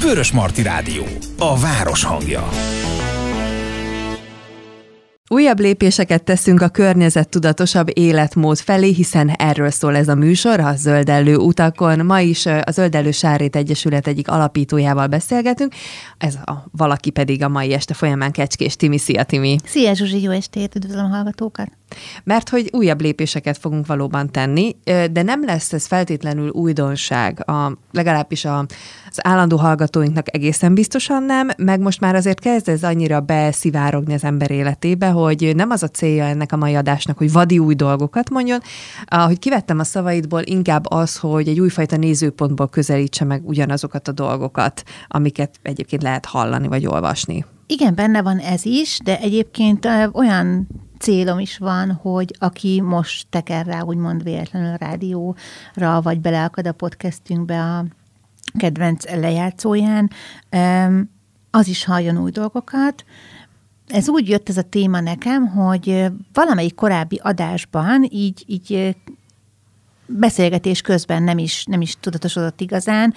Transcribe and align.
Vörös 0.00 0.32
Marti 0.32 0.62
Rádió. 0.62 1.02
A 1.38 1.58
város 1.58 2.04
hangja. 2.04 2.48
Újabb 5.28 5.58
lépéseket 5.58 6.22
teszünk 6.22 6.62
a 6.62 6.68
környezet 6.68 7.28
tudatosabb 7.28 7.98
életmód 7.98 8.58
felé, 8.58 8.92
hiszen 8.92 9.28
erről 9.28 9.70
szól 9.70 9.96
ez 9.96 10.08
a 10.08 10.14
műsor, 10.14 10.60
a 10.60 10.72
Zöldellő 10.76 11.36
utakon. 11.36 12.06
Ma 12.06 12.20
is 12.20 12.46
a 12.46 12.70
Zöldellő 12.70 13.10
Sárét 13.10 13.56
Egyesület 13.56 14.06
egyik 14.06 14.28
alapítójával 14.28 15.06
beszélgetünk, 15.06 15.74
ez 16.18 16.34
a 16.34 16.68
valaki 16.70 17.10
pedig 17.10 17.42
a 17.42 17.48
mai 17.48 17.72
este 17.72 17.94
folyamán 17.94 18.32
Kecskés 18.32 18.76
Timi. 18.76 18.98
Szia 18.98 19.22
Timi! 19.22 19.56
Szia 19.64 19.94
Zsuzsi, 19.94 20.22
jó 20.22 20.30
estét, 20.30 20.74
üdvözlöm 20.74 21.04
a 21.04 21.08
hallgatókat! 21.08 21.68
Mert 22.24 22.48
hogy 22.48 22.68
újabb 22.72 23.00
lépéseket 23.00 23.58
fogunk 23.58 23.86
valóban 23.86 24.30
tenni, 24.30 24.76
de 25.10 25.22
nem 25.22 25.44
lesz 25.44 25.72
ez 25.72 25.86
feltétlenül 25.86 26.48
újdonság, 26.48 27.50
a, 27.50 27.72
legalábbis 27.92 28.44
a, 28.44 28.58
az 29.10 29.26
állandó 29.26 29.56
hallgatóinknak 29.56 30.34
egészen 30.34 30.74
biztosan 30.74 31.22
nem, 31.22 31.48
meg 31.56 31.80
most 31.80 32.00
már 32.00 32.14
azért 32.14 32.40
kezd 32.40 32.68
ez 32.68 32.82
annyira 32.82 33.20
beszivárogni 33.20 34.14
az 34.14 34.24
ember 34.24 34.50
életébe, 34.50 35.08
hogy 35.08 35.52
nem 35.56 35.70
az 35.70 35.82
a 35.82 35.88
célja 35.88 36.24
ennek 36.24 36.52
a 36.52 36.56
mai 36.56 36.74
adásnak, 36.74 37.18
hogy 37.18 37.32
vadi 37.32 37.58
új 37.58 37.74
dolgokat 37.74 38.30
mondjon, 38.30 38.60
ahogy 39.04 39.38
kivettem 39.38 39.78
a 39.78 39.84
szavaidból, 39.84 40.42
inkább 40.44 40.90
az, 40.90 41.16
hogy 41.16 41.48
egy 41.48 41.60
újfajta 41.60 41.96
nézőpontból 41.96 42.68
közelítse 42.68 43.24
meg 43.24 43.48
ugyanazokat 43.48 44.08
a 44.08 44.12
dolgokat, 44.12 44.82
amiket 45.08 45.58
egyébként 45.62 46.02
lehet 46.02 46.24
hallani 46.24 46.68
vagy 46.68 46.86
olvasni. 46.86 47.44
Igen, 47.66 47.94
benne 47.94 48.22
van 48.22 48.38
ez 48.38 48.64
is, 48.64 48.98
de 49.04 49.18
egyébként 49.20 49.88
olyan 50.12 50.68
célom 50.98 51.38
is 51.38 51.58
van, 51.58 51.92
hogy 51.92 52.36
aki 52.38 52.80
most 52.80 53.26
teker 53.30 53.66
rá, 53.66 53.80
úgymond 53.80 54.22
véletlenül 54.22 54.72
a 54.72 54.76
rádióra, 54.76 56.00
vagy 56.02 56.20
beleakad 56.20 56.66
a 56.66 56.72
podcastünkbe 56.72 57.62
a 57.62 57.84
kedvenc 58.58 59.04
lejátszóján, 59.14 60.10
az 61.50 61.68
is 61.68 61.84
halljon 61.84 62.18
új 62.18 62.30
dolgokat. 62.30 63.04
Ez 63.86 64.08
úgy 64.08 64.28
jött 64.28 64.48
ez 64.48 64.56
a 64.56 64.62
téma 64.62 65.00
nekem, 65.00 65.46
hogy 65.46 66.06
valamelyik 66.32 66.74
korábbi 66.74 67.20
adásban 67.22 68.08
így, 68.10 68.44
így 68.46 68.96
beszélgetés 70.06 70.80
közben 70.80 71.22
nem 71.22 71.38
is, 71.38 71.64
nem 71.64 71.80
is 71.80 71.96
tudatosodott 72.00 72.60
igazán, 72.60 73.14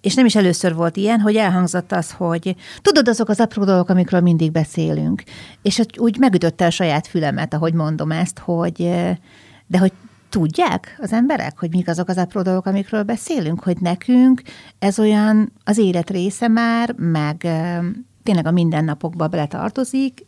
és 0.00 0.14
nem 0.14 0.26
is 0.26 0.36
először 0.36 0.74
volt 0.74 0.96
ilyen, 0.96 1.20
hogy 1.20 1.36
elhangzott 1.36 1.92
az, 1.92 2.10
hogy 2.10 2.56
tudod 2.82 3.08
azok 3.08 3.28
az 3.28 3.40
apró 3.40 3.64
dolgok, 3.64 3.88
amikről 3.88 4.20
mindig 4.20 4.52
beszélünk. 4.52 5.22
És 5.62 5.82
úgy 5.96 6.18
megütötte 6.18 6.66
a 6.66 6.70
saját 6.70 7.06
fülemet, 7.06 7.54
ahogy 7.54 7.72
mondom 7.72 8.10
ezt, 8.10 8.38
hogy 8.38 8.76
de 9.66 9.78
hogy 9.78 9.92
tudják 10.28 10.98
az 11.00 11.12
emberek, 11.12 11.58
hogy 11.58 11.70
mik 11.70 11.88
azok 11.88 12.08
az 12.08 12.16
apró 12.16 12.42
dolgok, 12.42 12.66
amikről 12.66 13.02
beszélünk, 13.02 13.62
hogy 13.62 13.76
nekünk 13.80 14.42
ez 14.78 14.98
olyan 14.98 15.52
az 15.64 15.78
élet 15.78 16.10
része 16.10 16.48
már, 16.48 16.94
meg 16.96 17.36
tényleg 18.22 18.46
a 18.46 18.50
mindennapokba 18.50 19.28
beletartozik, 19.28 20.26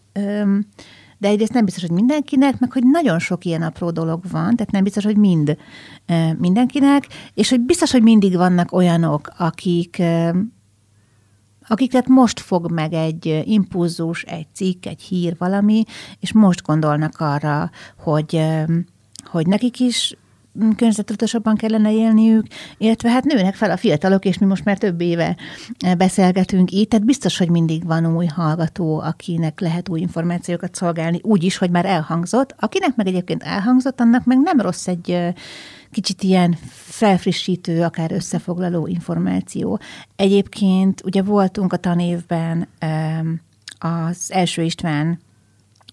de 1.21 1.29
egyrészt 1.29 1.53
nem 1.53 1.65
biztos, 1.65 1.83
hogy 1.83 1.93
mindenkinek, 1.97 2.59
meg 2.59 2.73
hogy 2.73 2.83
nagyon 2.87 3.19
sok 3.19 3.45
ilyen 3.45 3.63
apró 3.63 3.91
dolog 3.91 4.23
van, 4.31 4.57
tehát 4.57 4.71
nem 4.71 4.83
biztos, 4.83 5.05
hogy 5.05 5.17
mind 5.17 5.57
mindenkinek, 6.39 7.07
és 7.35 7.51
hogy 7.51 7.61
biztos, 7.61 7.91
hogy 7.91 8.03
mindig 8.03 8.37
vannak 8.37 8.73
olyanok, 8.73 9.33
akik 9.39 10.03
akiket 11.69 12.09
most 12.09 12.41
fog 12.41 12.71
meg 12.71 12.93
egy 12.93 13.43
impulzus, 13.45 14.23
egy 14.23 14.47
cikk, 14.55 14.87
egy 14.87 15.01
hír, 15.01 15.35
valami, 15.39 15.85
és 16.21 16.33
most 16.33 16.63
gondolnak 16.63 17.15
arra, 17.19 17.71
hogy, 17.99 18.43
hogy 19.25 19.47
nekik 19.47 19.81
is 19.81 20.17
környezettudatosabban 20.77 21.57
kellene 21.57 21.93
élniük, 21.93 22.47
illetve 22.79 23.11
hát 23.11 23.25
nőnek 23.25 23.55
fel 23.55 23.71
a 23.71 23.77
fiatalok, 23.77 24.25
és 24.25 24.39
mi 24.39 24.47
most 24.47 24.65
már 24.65 24.79
több 24.79 25.01
éve 25.01 25.37
beszélgetünk 25.99 26.71
itt, 26.71 26.91
tehát 26.91 27.07
biztos, 27.07 27.39
hogy 27.39 27.51
mindig 27.51 27.85
van 27.85 28.17
új 28.17 28.27
hallgató, 28.27 29.01
akinek 29.01 29.61
lehet 29.61 29.89
új 29.89 30.01
információkat 30.01 30.75
szolgálni, 30.75 31.21
úgy 31.23 31.45
is, 31.45 31.57
hogy 31.57 31.71
már 31.71 31.87
elhangzott. 31.87 32.55
Akinek 32.59 32.97
meg 32.97 33.07
egyébként 33.07 33.43
elhangzott, 33.43 34.01
annak 34.01 34.25
meg 34.25 34.39
nem 34.39 34.61
rossz 34.61 34.87
egy 34.87 35.35
kicsit 35.91 36.23
ilyen 36.23 36.57
felfrissítő, 36.73 37.83
akár 37.83 38.13
összefoglaló 38.13 38.87
információ. 38.87 39.81
Egyébként 40.17 41.03
ugye 41.05 41.23
voltunk 41.23 41.73
a 41.73 41.77
tanévben 41.77 42.69
az 43.79 44.33
első 44.33 44.63
István 44.63 45.21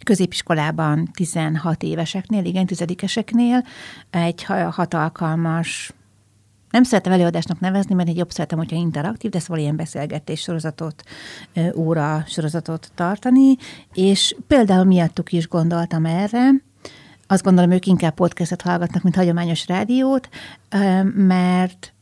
középiskolában 0.08 1.10
16 1.14 1.84
éveseknél, 1.84 2.46
igen, 2.46 2.66
tizedikeseknél 2.66 3.64
egy 4.10 4.44
hat 4.44 4.94
alkalmas 4.94 5.94
nem 6.70 6.84
szeretem 6.84 7.12
előadásnak 7.12 7.60
nevezni, 7.60 7.96
mert 7.96 8.10
egy 8.10 8.18
jobb 8.18 8.32
szeretem, 8.32 8.58
hogyha 8.58 8.76
interaktív, 8.76 9.32
de 9.32 9.40
szóval 9.40 9.58
ilyen 9.58 9.76
beszélgetés 9.76 10.42
sorozatot, 10.42 11.04
óra 11.76 12.24
sorozatot 12.28 12.92
tartani, 12.96 13.56
és 13.94 14.36
például 14.48 14.84
miattuk 14.84 15.32
is 15.32 15.48
gondoltam 15.48 16.06
erre, 16.06 16.50
azt 17.28 17.44
gondolom, 17.44 17.72
ők 17.72 17.86
inkább 17.86 18.14
podcastet 18.14 18.62
hallgatnak, 18.62 19.04
mint 19.04 19.16
hagyományos 19.16 19.68
rádiót, 19.68 20.30
mert 21.14 21.94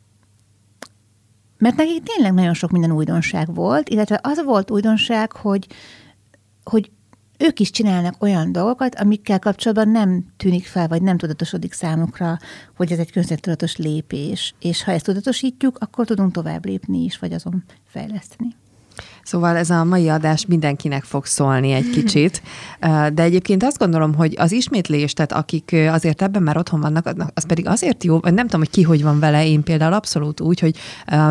mert 1.57 1.75
nekik 1.75 2.03
tényleg 2.03 2.33
nagyon 2.33 2.53
sok 2.53 2.71
minden 2.71 2.91
újdonság 2.91 3.53
volt, 3.53 3.89
illetve 3.89 4.19
az 4.23 4.43
volt 4.43 4.71
újdonság, 4.71 5.31
hogy, 5.31 5.67
hogy 6.63 6.91
ők 7.37 7.59
is 7.59 7.71
csinálnak 7.71 8.23
olyan 8.23 8.51
dolgokat, 8.51 8.95
amikkel 8.95 9.39
kapcsolatban 9.39 9.89
nem 9.89 10.25
tűnik 10.37 10.65
fel, 10.65 10.87
vagy 10.87 11.01
nem 11.01 11.17
tudatosodik 11.17 11.73
számukra, 11.73 12.39
hogy 12.75 12.91
ez 12.91 12.99
egy 12.99 13.11
közvettudatos 13.11 13.77
lépés. 13.77 14.53
És 14.59 14.83
ha 14.83 14.91
ezt 14.91 15.05
tudatosítjuk, 15.05 15.77
akkor 15.79 16.05
tudunk 16.05 16.31
tovább 16.31 16.65
lépni 16.65 17.03
is, 17.03 17.19
vagy 17.19 17.33
azon 17.33 17.63
fejleszteni. 17.85 18.55
Szóval 19.25 19.55
ez 19.55 19.69
a 19.69 19.83
mai 19.83 20.09
adás 20.09 20.45
mindenkinek 20.45 21.03
fog 21.03 21.25
szólni 21.25 21.71
egy 21.71 21.89
kicsit, 21.89 22.41
de 23.15 23.23
egyébként 23.23 23.63
azt 23.63 23.77
gondolom, 23.77 24.15
hogy 24.15 24.35
az 24.37 24.51
ismétlés, 24.51 25.13
tehát 25.13 25.31
akik 25.31 25.75
azért 25.91 26.21
ebben 26.21 26.43
már 26.43 26.57
otthon 26.57 26.79
vannak, 26.79 27.09
az 27.33 27.45
pedig 27.45 27.67
azért 27.67 28.03
jó, 28.03 28.19
nem 28.21 28.35
tudom, 28.35 28.59
hogy 28.59 28.69
ki 28.69 28.81
hogy 28.81 29.03
van 29.03 29.19
vele, 29.19 29.47
én 29.47 29.63
például 29.63 29.93
abszolút 29.93 30.41
úgy, 30.41 30.59
hogy 30.59 30.75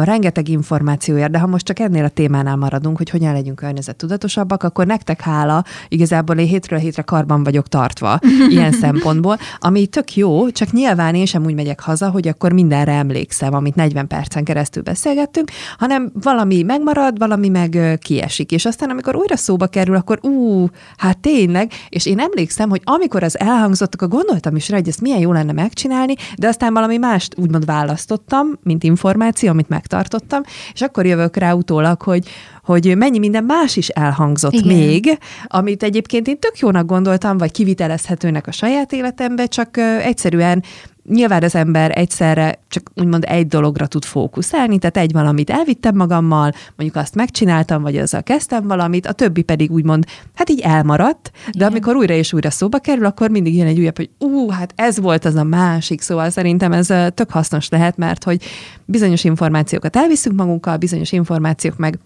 rengeteg 0.02 0.48
információ 0.48 1.16
ér, 1.16 1.30
de 1.30 1.38
ha 1.38 1.46
most 1.46 1.64
csak 1.64 1.78
ennél 1.78 2.04
a 2.04 2.08
témánál 2.08 2.56
maradunk, 2.56 2.96
hogy 2.96 3.10
hogyan 3.10 3.32
legyünk 3.32 3.62
tudatosabbak, 3.96 4.62
akkor 4.62 4.86
nektek 4.86 5.20
hála, 5.20 5.64
igazából 5.88 6.36
én 6.36 6.46
hétről 6.46 6.78
hétre 6.78 7.02
karban 7.02 7.44
vagyok 7.44 7.68
tartva 7.68 8.18
ilyen 8.50 8.72
szempontból, 8.72 9.38
ami 9.58 9.86
tök 9.86 10.16
jó, 10.16 10.50
csak 10.50 10.72
nyilván 10.72 11.14
én 11.14 11.26
sem 11.26 11.44
úgy 11.44 11.54
megyek 11.54 11.80
haza, 11.80 12.10
hogy 12.10 12.28
akkor 12.28 12.52
mindenre 12.52 12.92
emlékszem, 12.92 13.54
amit 13.54 13.74
40 13.74 14.06
percen 14.06 14.44
keresztül 14.44 14.82
beszélgettünk, 14.82 15.50
hanem 15.78 16.10
valami 16.22 16.62
megmarad, 16.62 17.18
valami 17.18 17.48
meg 17.48 17.83
kiesik. 17.98 18.52
És 18.52 18.64
aztán, 18.64 18.90
amikor 18.90 19.16
újra 19.16 19.36
szóba 19.36 19.66
kerül, 19.66 19.96
akkor 19.96 20.18
ú, 20.22 20.66
hát 20.96 21.18
tényleg, 21.18 21.72
és 21.88 22.06
én 22.06 22.18
emlékszem, 22.18 22.68
hogy 22.68 22.80
amikor 22.84 23.22
az 23.22 23.38
elhangzott, 23.38 23.94
akkor 23.94 24.08
gondoltam 24.08 24.56
is 24.56 24.68
rá, 24.68 24.76
hogy 24.76 24.88
ezt 24.88 25.00
milyen 25.00 25.18
jó 25.18 25.32
lenne 25.32 25.52
megcsinálni, 25.52 26.14
de 26.38 26.48
aztán 26.48 26.72
valami 26.72 26.96
mást 26.96 27.34
úgymond 27.38 27.64
választottam, 27.64 28.46
mint 28.62 28.82
információ, 28.82 29.50
amit 29.50 29.68
megtartottam, 29.68 30.42
és 30.72 30.82
akkor 30.82 31.06
jövök 31.06 31.36
rá 31.36 31.52
utólag, 31.52 32.02
hogy, 32.02 32.28
hogy 32.64 32.96
mennyi 32.96 33.18
minden 33.18 33.44
más 33.44 33.76
is 33.76 33.88
elhangzott 33.88 34.52
Igen. 34.52 34.76
még, 34.76 35.18
amit 35.46 35.82
egyébként 35.82 36.28
én 36.28 36.38
tök 36.38 36.58
jónak 36.58 36.86
gondoltam, 36.86 37.38
vagy 37.38 37.52
kivitelezhetőnek 37.52 38.46
a 38.46 38.52
saját 38.52 38.92
életembe, 38.92 39.46
csak 39.46 39.76
egyszerűen 40.02 40.62
nyilván 41.08 41.42
az 41.42 41.54
ember 41.54 41.98
egyszerre 41.98 42.58
csak 42.68 42.90
úgymond 42.94 43.24
egy 43.24 43.46
dologra 43.46 43.86
tud 43.86 44.04
fókuszálni, 44.04 44.78
tehát 44.78 44.96
egy 44.96 45.12
valamit 45.12 45.50
elvittem 45.50 45.96
magammal, 45.96 46.52
mondjuk 46.76 47.02
azt 47.04 47.14
megcsináltam, 47.14 47.82
vagy 47.82 47.96
azzal 47.96 48.22
kezdtem 48.22 48.66
valamit, 48.66 49.06
a 49.06 49.12
többi 49.12 49.42
pedig 49.42 49.70
úgymond, 49.70 50.04
hát 50.34 50.50
így 50.50 50.60
elmaradt, 50.60 51.30
de 51.32 51.50
Igen. 51.52 51.68
amikor 51.68 51.96
újra 51.96 52.14
és 52.14 52.32
újra 52.32 52.50
szóba 52.50 52.78
kerül, 52.78 53.04
akkor 53.04 53.30
mindig 53.30 53.56
jön 53.56 53.66
egy 53.66 53.78
újabb, 53.78 53.96
hogy 53.96 54.10
ú, 54.18 54.48
hát 54.48 54.72
ez 54.76 55.00
volt 55.00 55.24
az 55.24 55.34
a 55.34 55.44
másik, 55.44 56.00
szóval 56.00 56.30
szerintem 56.30 56.72
ez 56.72 56.86
tök 57.14 57.30
hasznos 57.30 57.68
lehet, 57.68 57.96
mert 57.96 58.24
hogy 58.24 58.42
bizonyos 58.84 59.24
információkat 59.24 59.96
elviszünk 59.96 60.36
magunkkal, 60.36 60.76
bizonyos 60.76 61.12
információk 61.12 61.76
meg 61.76 61.98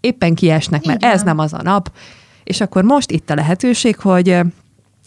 éppen 0.00 0.34
kiesnek, 0.34 0.84
mert 0.84 0.98
Igen. 0.98 1.12
ez 1.14 1.22
nem 1.22 1.38
az 1.38 1.52
a 1.52 1.62
nap, 1.62 1.90
és 2.44 2.60
akkor 2.60 2.84
most 2.84 3.10
itt 3.10 3.30
a 3.30 3.34
lehetőség, 3.34 3.96
hogy 3.96 4.40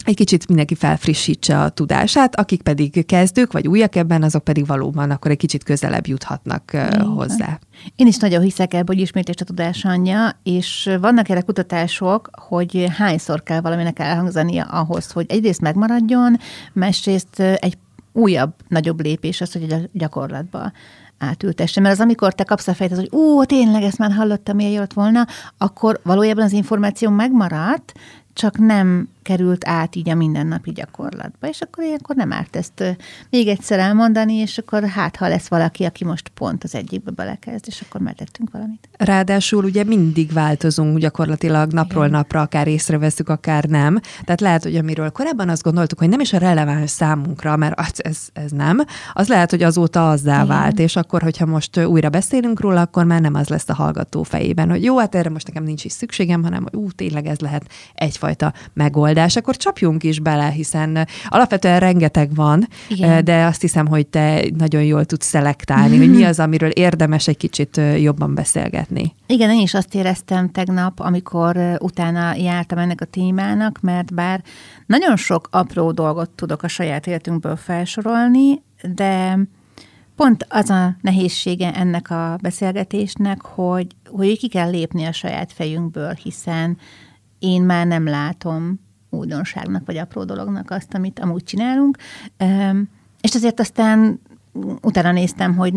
egy 0.04 0.14
kicsit 0.14 0.48
mindenki 0.48 0.74
felfrissítse 0.74 1.60
a 1.60 1.68
tudását, 1.68 2.36
akik 2.36 2.62
pedig 2.62 3.06
kezdők, 3.06 3.52
vagy 3.52 3.68
újak 3.68 3.96
ebben, 3.96 4.22
azok 4.22 4.44
pedig 4.44 4.66
valóban 4.66 5.10
akkor 5.10 5.30
egy 5.30 5.36
kicsit 5.36 5.64
közelebb 5.64 6.06
juthatnak 6.06 6.62
Igen. 6.72 7.02
hozzá. 7.02 7.58
Én 7.96 8.06
is 8.06 8.16
nagyon 8.16 8.42
hiszek 8.42 8.74
ebben, 8.74 8.86
hogy 8.86 9.00
ismétlés 9.00 9.36
a 9.40 9.44
tudás 9.44 9.84
anyja, 9.84 10.40
és 10.42 10.90
vannak 11.00 11.28
erre 11.28 11.40
kutatások, 11.40 12.30
hogy 12.32 12.86
hányszor 12.96 13.42
kell 13.42 13.60
valaminek 13.60 13.98
elhangzania 13.98 14.64
ahhoz, 14.64 15.10
hogy 15.10 15.26
egyrészt 15.28 15.60
megmaradjon, 15.60 16.38
másrészt 16.72 17.40
egy 17.40 17.78
újabb, 18.12 18.52
nagyobb 18.68 19.00
lépés 19.00 19.40
az, 19.40 19.52
hogy 19.52 19.72
a 19.72 19.76
gyakorlatba 19.92 20.72
átültesse. 21.18 21.80
Mert 21.80 21.94
az, 21.94 22.00
amikor 22.00 22.34
te 22.34 22.44
kapsz 22.44 22.68
a 22.68 22.74
fejt, 22.74 22.92
az, 22.92 22.98
hogy 22.98 23.10
ó, 23.12 23.44
tényleg 23.44 23.82
ezt 23.82 23.98
már 23.98 24.12
hallottam, 24.12 24.56
miért 24.56 24.74
jött 24.74 24.92
volna, 24.92 25.26
akkor 25.58 26.00
valójában 26.02 26.44
az 26.44 26.52
információ 26.52 27.10
megmaradt, 27.10 27.92
csak 28.32 28.58
nem 28.58 29.08
került 29.30 29.68
át 29.68 29.96
így 29.96 30.08
a 30.08 30.14
mindennapi 30.14 30.72
gyakorlatba, 30.72 31.48
és 31.48 31.60
akkor 31.60 31.84
ilyenkor 31.84 32.16
nem 32.16 32.32
árt 32.32 32.56
ezt 32.56 32.96
még 33.30 33.48
egyszer 33.48 33.78
elmondani, 33.78 34.34
és 34.34 34.58
akkor 34.58 34.84
hát, 34.84 35.16
ha 35.16 35.28
lesz 35.28 35.48
valaki, 35.48 35.84
aki 35.84 36.04
most 36.04 36.28
pont 36.28 36.64
az 36.64 36.74
egyikbe 36.74 37.10
belekezd, 37.10 37.64
és 37.66 37.80
akkor 37.80 38.00
megtettünk 38.00 38.50
valamit. 38.52 38.88
Ráadásul 38.98 39.64
ugye 39.64 39.84
mindig 39.84 40.32
változunk 40.32 40.98
gyakorlatilag 40.98 41.72
napról 41.72 42.04
Igen. 42.06 42.16
napra, 42.16 42.40
akár 42.40 42.68
észreveszünk, 42.68 43.28
akár 43.28 43.64
nem. 43.64 44.00
Tehát 44.24 44.40
lehet, 44.40 44.62
hogy 44.62 44.76
amiről 44.76 45.10
korábban 45.10 45.48
azt 45.48 45.62
gondoltuk, 45.62 45.98
hogy 45.98 46.08
nem 46.08 46.20
is 46.20 46.32
a 46.32 46.38
releváns 46.38 46.90
számunkra, 46.90 47.56
mert 47.56 47.78
az, 47.78 48.04
ez, 48.04 48.18
ez 48.32 48.50
nem, 48.50 48.78
az 49.12 49.28
lehet, 49.28 49.50
hogy 49.50 49.62
azóta 49.62 50.10
azzá 50.10 50.34
Igen. 50.34 50.46
vált, 50.46 50.78
és 50.78 50.96
akkor, 50.96 51.22
hogyha 51.22 51.46
most 51.46 51.78
újra 51.78 52.08
beszélünk 52.08 52.60
róla, 52.60 52.80
akkor 52.80 53.04
már 53.04 53.20
nem 53.20 53.34
az 53.34 53.48
lesz 53.48 53.68
a 53.68 53.74
hallgató 53.74 54.22
fejében, 54.22 54.70
hogy 54.70 54.84
jó, 54.84 54.98
hát 54.98 55.14
erre 55.14 55.30
most 55.30 55.46
nekem 55.46 55.62
nincs 55.62 55.84
is 55.84 55.92
szükségem, 55.92 56.42
hanem 56.42 56.62
hogy 56.62 56.74
ú, 56.74 56.90
tényleg 56.90 57.26
ez 57.26 57.38
lehet 57.38 57.64
egyfajta 57.94 58.52
megoldás, 58.72 59.19
akkor 59.36 59.56
csapjunk 59.56 60.02
is 60.02 60.20
bele, 60.20 60.50
hiszen 60.50 61.06
alapvetően 61.28 61.80
rengeteg 61.80 62.34
van, 62.34 62.68
Igen. 62.88 63.24
de 63.24 63.44
azt 63.44 63.60
hiszem, 63.60 63.86
hogy 63.86 64.06
te 64.06 64.44
nagyon 64.56 64.82
jól 64.82 65.04
tudsz 65.04 65.26
szelektálni, 65.26 65.96
hogy 65.96 66.10
mi 66.10 66.24
az, 66.30 66.40
amiről 66.40 66.70
érdemes 66.70 67.28
egy 67.28 67.36
kicsit 67.36 67.80
jobban 67.98 68.34
beszélgetni. 68.34 69.14
Igen, 69.26 69.50
én 69.50 69.60
is 69.60 69.74
azt 69.74 69.94
éreztem 69.94 70.50
tegnap, 70.50 71.00
amikor 71.00 71.78
utána 71.78 72.34
jártam 72.34 72.78
ennek 72.78 73.00
a 73.00 73.04
témának, 73.04 73.78
mert 73.80 74.14
bár 74.14 74.42
nagyon 74.86 75.16
sok 75.16 75.48
apró 75.50 75.90
dolgot 75.90 76.30
tudok 76.30 76.62
a 76.62 76.68
saját 76.68 77.06
életünkből 77.06 77.56
felsorolni, 77.56 78.62
de 78.94 79.38
pont 80.16 80.46
az 80.48 80.70
a 80.70 80.96
nehézsége 81.00 81.74
ennek 81.74 82.10
a 82.10 82.38
beszélgetésnek, 82.42 83.42
hogy, 83.42 83.86
hogy 84.04 84.38
ki 84.38 84.48
kell 84.48 84.70
lépni 84.70 85.04
a 85.04 85.12
saját 85.12 85.52
fejünkből, 85.52 86.12
hiszen 86.12 86.78
én 87.38 87.62
már 87.62 87.86
nem 87.86 88.08
látom 88.08 88.80
újdonságnak 89.10 89.86
vagy 89.86 89.96
apró 89.96 90.24
dolognak 90.24 90.70
azt, 90.70 90.94
amit 90.94 91.18
amúgy 91.18 91.44
csinálunk. 91.44 91.96
És 93.20 93.34
azért 93.34 93.60
aztán 93.60 94.20
utána 94.82 95.12
néztem, 95.12 95.56
hogy 95.56 95.74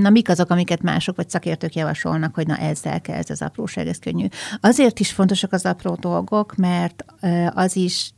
na 0.00 0.10
mik 0.10 0.28
azok, 0.28 0.50
amiket 0.50 0.82
mások 0.82 1.16
vagy 1.16 1.28
szakértők 1.28 1.74
javasolnak, 1.74 2.34
hogy 2.34 2.46
na 2.46 2.56
ezzel 2.56 3.00
kell, 3.00 3.16
ez 3.16 3.30
az 3.30 3.42
apróság, 3.42 3.86
ez 3.86 3.98
könnyű. 3.98 4.26
Azért 4.60 5.00
is 5.00 5.12
fontosak 5.12 5.52
az 5.52 5.66
apró 5.66 5.96
dolgok, 6.00 6.54
mert 6.56 7.04
az 7.50 7.76
is 7.76 8.10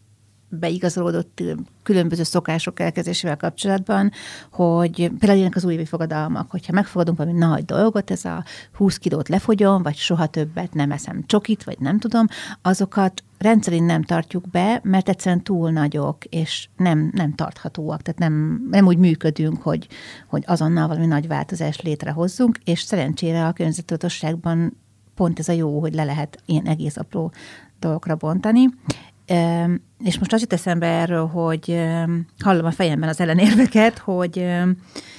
beigazolódott 0.49 1.43
különböző 1.83 2.23
szokások 2.23 2.81
elkezdésével 2.81 3.37
kapcsolatban, 3.37 4.13
hogy 4.51 4.95
például 4.95 5.39
ilyenek 5.39 5.57
az 5.57 5.65
újévi 5.65 5.85
fogadalmak, 5.85 6.51
hogyha 6.51 6.73
megfogadunk 6.73 7.19
valami 7.19 7.39
nagy 7.39 7.65
dolgot, 7.65 8.11
ez 8.11 8.25
a 8.25 8.45
20 8.73 8.97
kilót 8.97 9.29
lefogyom, 9.29 9.83
vagy 9.83 9.97
soha 9.97 10.27
többet 10.27 10.75
nem 10.75 10.91
eszem 10.91 11.25
csokit, 11.27 11.65
vagy 11.65 11.79
nem 11.79 11.99
tudom, 11.99 12.27
azokat 12.63 13.23
rendszerint 13.39 13.87
nem 13.87 14.03
tartjuk 14.03 14.51
be, 14.51 14.81
mert 14.83 15.09
egyszerűen 15.09 15.43
túl 15.43 15.71
nagyok, 15.71 16.25
és 16.25 16.69
nem, 16.77 17.11
nem 17.15 17.35
tarthatóak, 17.35 18.03
tehát 18.03 18.21
nem, 18.21 18.67
nem 18.71 18.87
úgy 18.87 18.99
működünk, 18.99 19.63
hogy, 19.63 19.89
hogy 20.27 20.45
azonnal 20.47 20.89
valami 20.89 21.07
nagy 21.07 21.27
változást 21.27 21.83
létrehozzunk, 21.83 22.59
és 22.65 22.81
szerencsére 22.81 23.47
a 23.47 23.53
környezettudatosságban 23.53 24.77
pont 25.15 25.39
ez 25.39 25.49
a 25.49 25.53
jó, 25.53 25.81
hogy 25.81 25.95
le 25.95 26.05
lehet 26.05 26.43
ilyen 26.47 26.67
egész 26.67 26.97
apró 26.97 27.33
dolgokra 27.81 28.17
bontani. 28.17 28.69
És 30.05 30.19
most 30.19 30.33
az 30.33 30.41
jut 30.41 30.53
eszembe 30.53 30.87
erről, 30.87 31.27
hogy 31.27 31.87
hallom 32.39 32.65
a 32.65 32.71
fejemben 32.71 33.09
az 33.09 33.21
ellenérveket, 33.21 33.99
hogy 33.99 34.47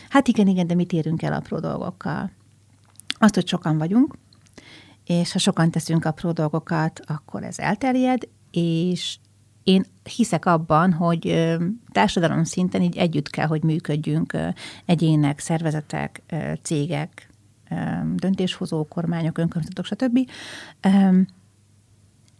hát 0.09 0.27
igen, 0.27 0.48
igen, 0.48 0.68
de 0.68 0.75
mit 0.75 0.94
érünk 0.94 1.21
el 1.21 1.33
apró 1.33 1.59
dolgokkal? 1.59 2.31
Azt, 3.19 3.33
hogy 3.33 3.48
sokan 3.48 3.77
vagyunk, 3.77 4.15
és 5.06 5.31
ha 5.31 5.39
sokan 5.39 5.71
teszünk 5.71 6.06
apró 6.06 6.31
dolgokat, 6.31 7.01
akkor 7.06 7.44
ez 7.44 7.59
elterjed, 7.59 8.21
és 8.51 9.18
én 9.63 9.86
hiszek 10.15 10.45
abban, 10.45 10.94
hogy 10.94 11.56
társadalom 11.92 12.44
szinten 12.44 12.81
így 12.81 12.98
együtt 12.98 13.30
kell, 13.30 13.48
hogy 13.48 13.63
működjünk 13.63 14.38
egyének, 14.86 15.39
szervezetek, 15.39 16.21
cégek, 16.62 17.30
döntéshozó 18.15 18.86
kormányok, 18.86 19.38
önkormányzatok, 19.38 19.86
stb. 19.86 20.19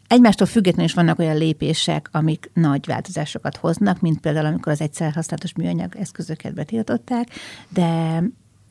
Egymástól 0.08 0.48
függetlenül 0.48 0.86
is 0.86 0.94
vannak 0.94 1.20
olyan 1.20 1.38
lépések, 1.38 2.10
amik 2.12 2.50
nagy 2.54 2.86
változásokat 2.86 3.58
hoznak, 3.58 4.02
mint 4.02 4.20
például 4.20 4.46
amikor 4.46 4.72
az 4.72 4.82
egyszer 4.82 5.14
használatos 5.14 5.54
műanyag 5.54 5.96
eszközöket 5.96 6.54
betiltották, 6.54 7.30
de 7.70 8.22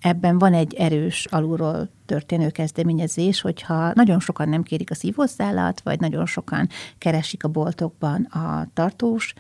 ebben 0.01 0.39
van 0.39 0.55
egy 0.55 0.75
erős 0.75 1.27
alulról 1.31 1.89
történő 2.07 2.51
kezdeményezés, 2.51 3.41
hogyha 3.41 3.91
nagyon 3.95 4.21
sokan 4.21 4.49
nem 4.49 4.63
kérik 4.63 4.91
a 4.91 4.95
szívószálat, 4.95 5.81
vagy 5.81 6.01
nagyon 6.01 6.27
sokan 6.27 6.69
keresik 6.99 7.45
a 7.45 7.49
boltokban 7.49 8.23
a 8.23 8.69
tartós 8.75 9.35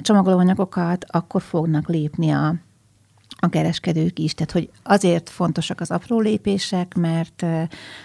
csomagolóanyagokat, 0.00 1.04
akkor 1.08 1.42
fognak 1.42 1.88
lépni 1.88 2.30
a 2.30 2.54
a 3.40 3.48
kereskedők 3.48 4.18
is. 4.18 4.34
Tehát, 4.34 4.52
hogy 4.52 4.70
azért 4.82 5.28
fontosak 5.28 5.80
az 5.80 5.90
apró 5.90 6.20
lépések, 6.20 6.94
mert 6.94 7.46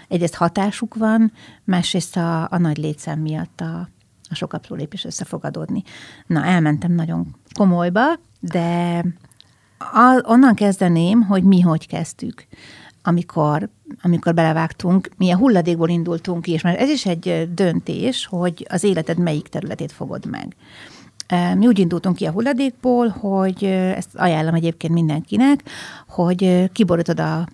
egyrészt 0.08 0.36
hatásuk 0.36 0.96
van, 0.96 1.32
másrészt 1.64 2.18
a, 2.18 2.52
a 2.52 2.58
nagy 2.58 2.78
létszám 2.78 3.20
miatt 3.20 3.62
a, 3.62 3.90
a 4.30 4.36
sok 4.36 4.54
apró 4.54 4.76
lépés 4.76 5.06
össze 5.06 5.26
fog 5.26 5.46
adódni. 5.46 5.84
Na, 6.28 6.46
elmentem 6.46 6.92
nagyon 6.92 7.36
komolyba, 7.54 8.20
de 8.40 9.04
a, 9.78 10.22
onnan 10.24 10.56
kezdeném, 10.56 11.22
hogy 11.22 11.44
mi 11.44 11.62
hogy 11.62 11.88
kezdtük 11.88 12.48
amikor, 13.08 13.70
amikor 14.02 14.34
belevágtunk, 14.34 15.10
mi 15.18 15.32
a 15.32 15.38
hulladékból 15.38 15.90
indultunk 15.90 16.42
ki, 16.42 16.52
és 16.52 16.62
már 16.62 16.82
ez 16.82 16.90
is 16.90 17.06
egy 17.06 17.54
döntés, 17.54 18.26
hogy 18.26 18.66
az 18.70 18.84
életed 18.84 19.18
melyik 19.18 19.48
területét 19.48 19.92
fogod 19.92 20.26
meg. 20.26 20.56
Mi 21.56 21.68
úgy 21.68 21.80
indultunk 21.80 22.16
ki 22.16 22.26
a 22.26 22.32
hulladékból, 22.32 23.08
hogy 23.08 23.64
ezt 23.64 24.16
ajánlom 24.16 24.54
egyébként 24.54 24.94
mindenkinek, 24.94 25.64
hogy 26.08 26.72
kiborítod 26.72 27.20
a 27.20 27.48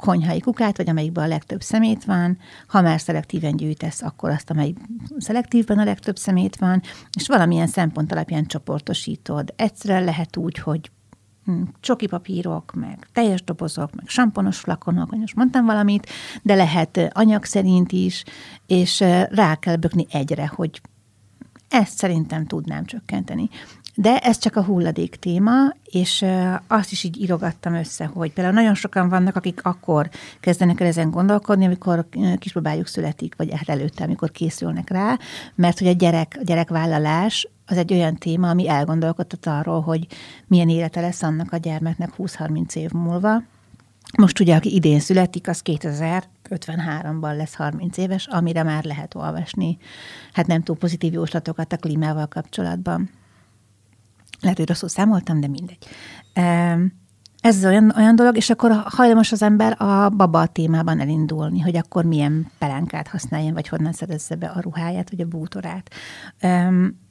konyhai 0.00 0.40
kukát, 0.40 0.76
vagy 0.76 0.88
amelyikben 0.88 1.24
a 1.24 1.28
legtöbb 1.28 1.62
szemét 1.62 2.04
van, 2.04 2.38
ha 2.66 2.80
már 2.80 3.00
szelektíven 3.00 3.56
gyűjtesz, 3.56 4.02
akkor 4.02 4.30
azt, 4.30 4.50
amelyik 4.50 4.78
szelektívben 5.18 5.78
a 5.78 5.84
legtöbb 5.84 6.16
szemét 6.16 6.56
van, 6.56 6.82
és 7.18 7.28
valamilyen 7.28 7.66
szempont 7.66 8.12
alapján 8.12 8.46
csoportosítod. 8.46 9.52
Egyszerűen 9.56 10.04
lehet 10.04 10.36
úgy, 10.36 10.58
hogy 10.58 10.90
hm, 11.44 11.62
csoki 11.80 12.06
papírok, 12.06 12.72
meg 12.74 13.08
teljes 13.12 13.44
dobozok, 13.44 13.94
meg 13.94 14.08
samponos 14.08 14.58
flakonok, 14.58 15.16
most 15.16 15.34
mondtam 15.34 15.64
valamit, 15.64 16.08
de 16.42 16.54
lehet 16.54 17.00
anyag 17.12 17.44
szerint 17.44 17.92
is, 17.92 18.24
és 18.66 19.00
rá 19.30 19.54
kell 19.54 19.76
bökni 19.76 20.06
egyre, 20.10 20.46
hogy 20.54 20.80
ezt 21.68 21.98
szerintem 21.98 22.46
tudnám 22.46 22.84
csökkenteni. 22.84 23.48
De 23.96 24.18
ez 24.18 24.38
csak 24.38 24.56
a 24.56 24.64
hulladék 24.64 25.16
téma, 25.16 25.52
és 25.84 26.24
azt 26.66 26.92
is 26.92 27.04
így 27.04 27.20
írogattam 27.20 27.74
össze, 27.74 28.04
hogy 28.04 28.32
például 28.32 28.54
nagyon 28.54 28.74
sokan 28.74 29.08
vannak, 29.08 29.36
akik 29.36 29.60
akkor 29.62 30.10
kezdenek 30.40 30.80
el 30.80 30.86
ezen 30.86 31.10
gondolkodni, 31.10 31.64
amikor 31.64 32.06
kisbabájuk 32.38 32.86
születik, 32.86 33.34
vagy 33.36 33.50
hát 33.52 33.68
előtte, 33.68 34.04
amikor 34.04 34.30
készülnek 34.30 34.90
rá, 34.90 35.18
mert 35.54 35.78
hogy 35.78 35.88
a 35.88 35.92
gyerek, 35.92 36.36
a 36.40 36.44
gyerekvállalás 36.44 37.48
az 37.66 37.76
egy 37.76 37.92
olyan 37.92 38.16
téma, 38.16 38.48
ami 38.48 38.68
elgondolkodtat 38.68 39.46
arról, 39.46 39.80
hogy 39.80 40.06
milyen 40.46 40.68
élete 40.68 41.00
lesz 41.00 41.22
annak 41.22 41.52
a 41.52 41.56
gyermeknek 41.56 42.12
20-30 42.18 42.74
év 42.74 42.90
múlva, 42.90 43.42
most 44.16 44.40
ugye, 44.40 44.56
aki 44.56 44.74
idén 44.74 45.00
születik, 45.00 45.48
az 45.48 45.60
2053-ban 46.48 47.36
lesz 47.36 47.54
30 47.54 47.96
éves, 47.96 48.26
amire 48.26 48.62
már 48.62 48.84
lehet 48.84 49.14
olvasni, 49.14 49.78
hát 50.32 50.46
nem 50.46 50.62
túl 50.62 50.76
pozitív 50.76 51.12
jóslatokat 51.12 51.72
a 51.72 51.76
klímával 51.76 52.26
kapcsolatban. 52.26 53.10
Lehet, 54.40 54.58
hogy 54.58 54.68
rosszul 54.68 54.88
számoltam, 54.88 55.40
de 55.40 55.48
mindegy. 55.48 55.88
Ez 57.40 57.64
olyan, 57.64 57.92
olyan 57.96 58.16
dolog, 58.16 58.36
és 58.36 58.50
akkor 58.50 58.82
hajlamos 58.84 59.32
az 59.32 59.42
ember 59.42 59.82
a 59.82 60.08
baba 60.08 60.46
témában 60.46 61.00
elindulni, 61.00 61.60
hogy 61.60 61.76
akkor 61.76 62.04
milyen 62.04 62.50
pelánkát 62.58 63.08
használjon, 63.08 63.52
vagy 63.52 63.68
honnan 63.68 63.92
szerezze 63.92 64.34
be 64.34 64.46
a 64.46 64.60
ruháját, 64.60 65.10
vagy 65.10 65.20
a 65.20 65.26
bútorát. 65.26 65.90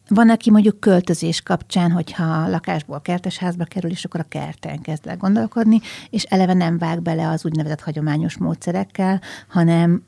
Van, 0.07 0.29
aki 0.29 0.51
mondjuk 0.51 0.79
költözés 0.79 1.41
kapcsán, 1.41 1.91
hogyha 1.91 2.49
lakásból 2.49 3.01
kertesházba 3.01 3.63
kerül, 3.63 3.91
és 3.91 4.05
akkor 4.05 4.19
a 4.19 4.25
kerten 4.29 4.81
kezd 4.81 5.07
el 5.07 5.17
gondolkodni, 5.17 5.79
és 6.09 6.23
eleve 6.23 6.53
nem 6.53 6.77
vág 6.77 7.01
bele 7.01 7.27
az 7.29 7.45
úgynevezett 7.45 7.81
hagyományos 7.81 8.37
módszerekkel, 8.37 9.21
hanem 9.47 10.03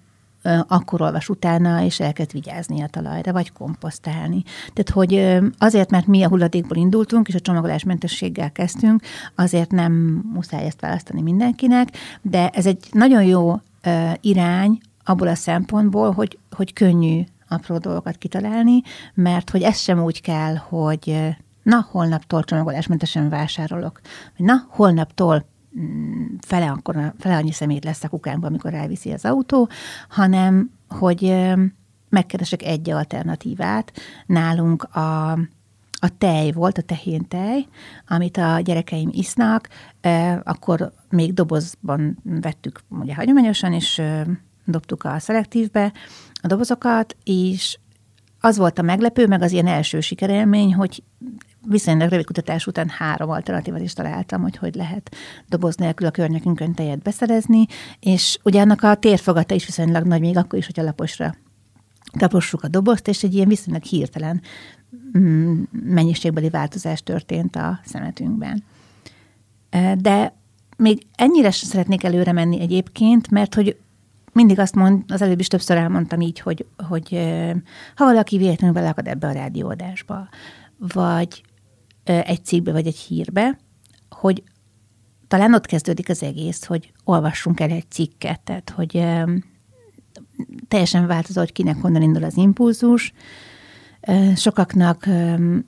akkor 0.68 1.02
olvas 1.02 1.30
utána, 1.30 1.84
és 1.84 2.00
elkezd 2.00 2.32
vigyázni 2.32 2.82
a 2.82 2.88
talajra, 2.88 3.32
vagy 3.32 3.52
komposztálni. 3.52 4.44
Tehát, 4.74 4.90
hogy 4.90 5.40
azért, 5.58 5.90
mert 5.90 6.08
mi 6.08 6.24
a 6.24 6.28
hulladékból 6.28 6.78
indultunk, 6.78 7.28
és 7.28 7.36
a 7.36 7.40
csomagolásmentességgel 7.40 8.52
kezdtünk, 8.52 9.02
azért 9.36 9.72
nem 9.72 9.94
muszáj 10.34 10.66
ezt 10.66 10.82
választani 10.82 11.22
mindenkinek, 11.22 11.90
de 12.22 12.50
ez 12.50 12.66
egy 12.66 12.88
nagyon 12.92 13.24
jó 13.24 13.60
irány 14.22 14.80
abból 15.04 15.28
a 15.28 15.36
szempontból, 15.36 16.12
hogy, 16.12 16.38
hogy 16.52 16.74
könnyű 16.74 17.22
apró 17.48 17.78
dolgokat 17.78 18.18
kitalálni, 18.18 18.82
mert 19.14 19.50
hogy 19.50 19.62
ez 19.62 19.78
sem 19.78 20.04
úgy 20.04 20.22
kell, 20.22 20.56
hogy 20.56 21.36
na, 21.64 21.88
holnaptól 21.92 22.44
csomagolásmentesen 22.44 23.30
vásárolok, 23.30 24.02
vagy 24.38 24.46
na, 24.46 24.66
holnaptól 24.70 25.46
mm, 25.80 26.26
fele, 26.40 26.70
akkor, 26.72 27.14
fele 27.20 27.36
annyi 27.36 27.52
szemét 27.52 27.84
lesz 27.84 28.04
a 28.04 28.10
kukánkban, 28.10 28.50
amikor 28.50 28.74
elviszi 28.74 29.12
az 29.12 29.26
autó, 29.26 29.70
hanem 30.10 30.72
hogy 30.88 31.36
megkeresek 32.10 32.64
egy 32.64 32.90
alternatívát. 32.90 33.92
Nálunk 34.26 34.84
a, 34.84 35.32
a 36.00 36.18
tej 36.18 36.52
volt, 36.52 36.78
a 36.78 36.82
tehén 36.82 37.28
tej, 37.28 37.68
amit 38.08 38.38
a 38.38 38.60
gyerekeim 38.60 39.10
isznak, 39.12 39.70
akkor 40.44 40.94
még 41.10 41.34
dobozban 41.34 42.18
vettük 42.24 42.80
ugye 42.90 43.16
hagyományosan, 43.16 43.74
és 43.74 44.02
dobtuk 44.66 45.04
a 45.04 45.20
szelektívbe 45.20 45.94
a 46.42 46.48
dobozokat, 46.48 47.16
és 47.24 47.78
az 48.40 48.58
volt 48.58 48.80
a 48.80 48.82
meglepő, 48.82 49.28
meg 49.28 49.42
az 49.42 49.52
ilyen 49.52 49.68
első 49.68 50.00
sikerélmény, 50.00 50.74
hogy 50.74 51.04
viszonylag 51.68 52.10
rövid 52.10 52.26
kutatás 52.26 52.68
után 52.68 52.90
három 52.90 53.30
alternatívát 53.30 53.82
is 53.82 53.94
találtam, 53.94 54.42
hogy 54.42 54.58
hogy 54.58 54.76
lehet 54.76 55.16
doboz 55.50 55.76
nélkül 55.76 56.08
a 56.08 56.12
környékünkön 56.12 56.74
tejet 56.74 57.02
beszerezni, 57.02 57.66
és 58.00 58.38
ugye 58.44 58.62
annak 58.62 58.84
a 58.84 58.96
térfogata 58.96 59.56
is 59.56 59.66
viszonylag 59.66 60.06
nagy, 60.06 60.20
még 60.20 60.38
akkor 60.38 60.60
is, 60.60 60.66
hogyha 60.66 60.84
laposra 60.84 61.36
tapossuk 62.18 62.64
a 62.64 62.68
dobozt, 62.68 63.08
és 63.08 63.24
egy 63.24 63.34
ilyen 63.34 63.48
viszonylag 63.48 63.84
hirtelen 63.84 64.42
mm, 65.18 65.62
mennyiségbeli 65.72 66.50
változás 66.50 67.04
történt 67.04 67.56
a 67.56 67.80
szemetünkben. 67.86 68.64
De 69.98 70.36
még 70.78 71.06
ennyire 71.16 71.52
sem 71.52 71.70
szeretnék 71.70 72.04
előre 72.04 72.32
menni 72.32 72.60
egyébként, 72.60 73.30
mert 73.30 73.56
hogy 73.56 73.78
mindig 74.36 74.60
azt 74.60 74.76
mond, 74.76 75.04
az 75.08 75.22
előbb 75.22 75.40
is 75.40 75.48
többször 75.48 75.78
elmondtam 75.78 76.22
így, 76.22 76.40
hogy, 76.40 76.66
hogy 76.88 77.10
ha 77.96 78.06
valaki 78.06 78.38
véletlenül 78.38 78.76
belakad 78.76 79.08
ebbe 79.08 79.28
a 79.28 79.32
rádióadásba, 79.32 80.30
vagy 80.78 81.44
egy 82.04 82.46
cikkbe, 82.46 82.72
vagy 82.72 82.88
egy 82.88 82.98
hírbe, 82.98 83.60
hogy 84.10 84.44
talán 85.28 85.54
ott 85.54 85.66
kezdődik 85.66 86.10
az 86.10 86.24
egész, 86.24 86.66
hogy 86.66 86.92
olvassunk 87.04 87.60
el 87.60 87.70
egy 87.70 87.90
cikket, 87.90 88.42
tehát 88.42 88.70
hogy 88.70 89.06
teljesen 90.68 91.08
változó, 91.08 91.40
hogy 91.40 91.52
kinek 91.52 91.82
honnan 91.82 92.02
indul 92.02 92.24
az 92.24 92.38
impulzus, 92.38 93.14
Sokaknak, 94.36 95.06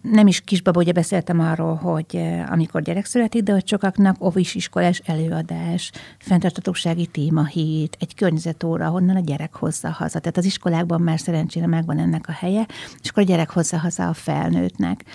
nem 0.02 0.28
is 0.28 0.42
kisbaba, 0.42 0.80
ugye 0.80 0.92
beszéltem 0.92 1.40
arról, 1.40 1.76
hogy 1.76 2.22
amikor 2.50 2.82
gyerek 2.82 3.06
születik, 3.06 3.44
de 3.44 3.52
hogy 3.52 3.68
sokaknak 3.68 4.16
ovis 4.20 4.56
iskolás 4.56 5.02
előadás, 5.06 5.92
fenntartatósági 6.20 7.06
témahét, 7.06 7.98
egy 8.00 8.16
környezetóra, 8.16 8.90
honnan 8.90 9.16
a 9.16 9.20
gyerek 9.20 9.56
hozza 9.56 9.90
haza. 9.90 10.20
Tehát 10.20 10.38
az 10.38 10.46
iskolákban 10.46 11.02
már 11.02 11.20
szerencsére 11.20 11.68
megvan 11.68 11.98
ennek 11.98 12.28
a 12.28 12.32
helye, 12.32 12.66
és 13.02 13.10
akkor 13.10 13.24
a 13.24 13.26
gyerek 13.26 13.50
hozza 13.50 13.78
haza 13.78 14.08
a 14.08 14.14
felnőttnek. 14.14 15.06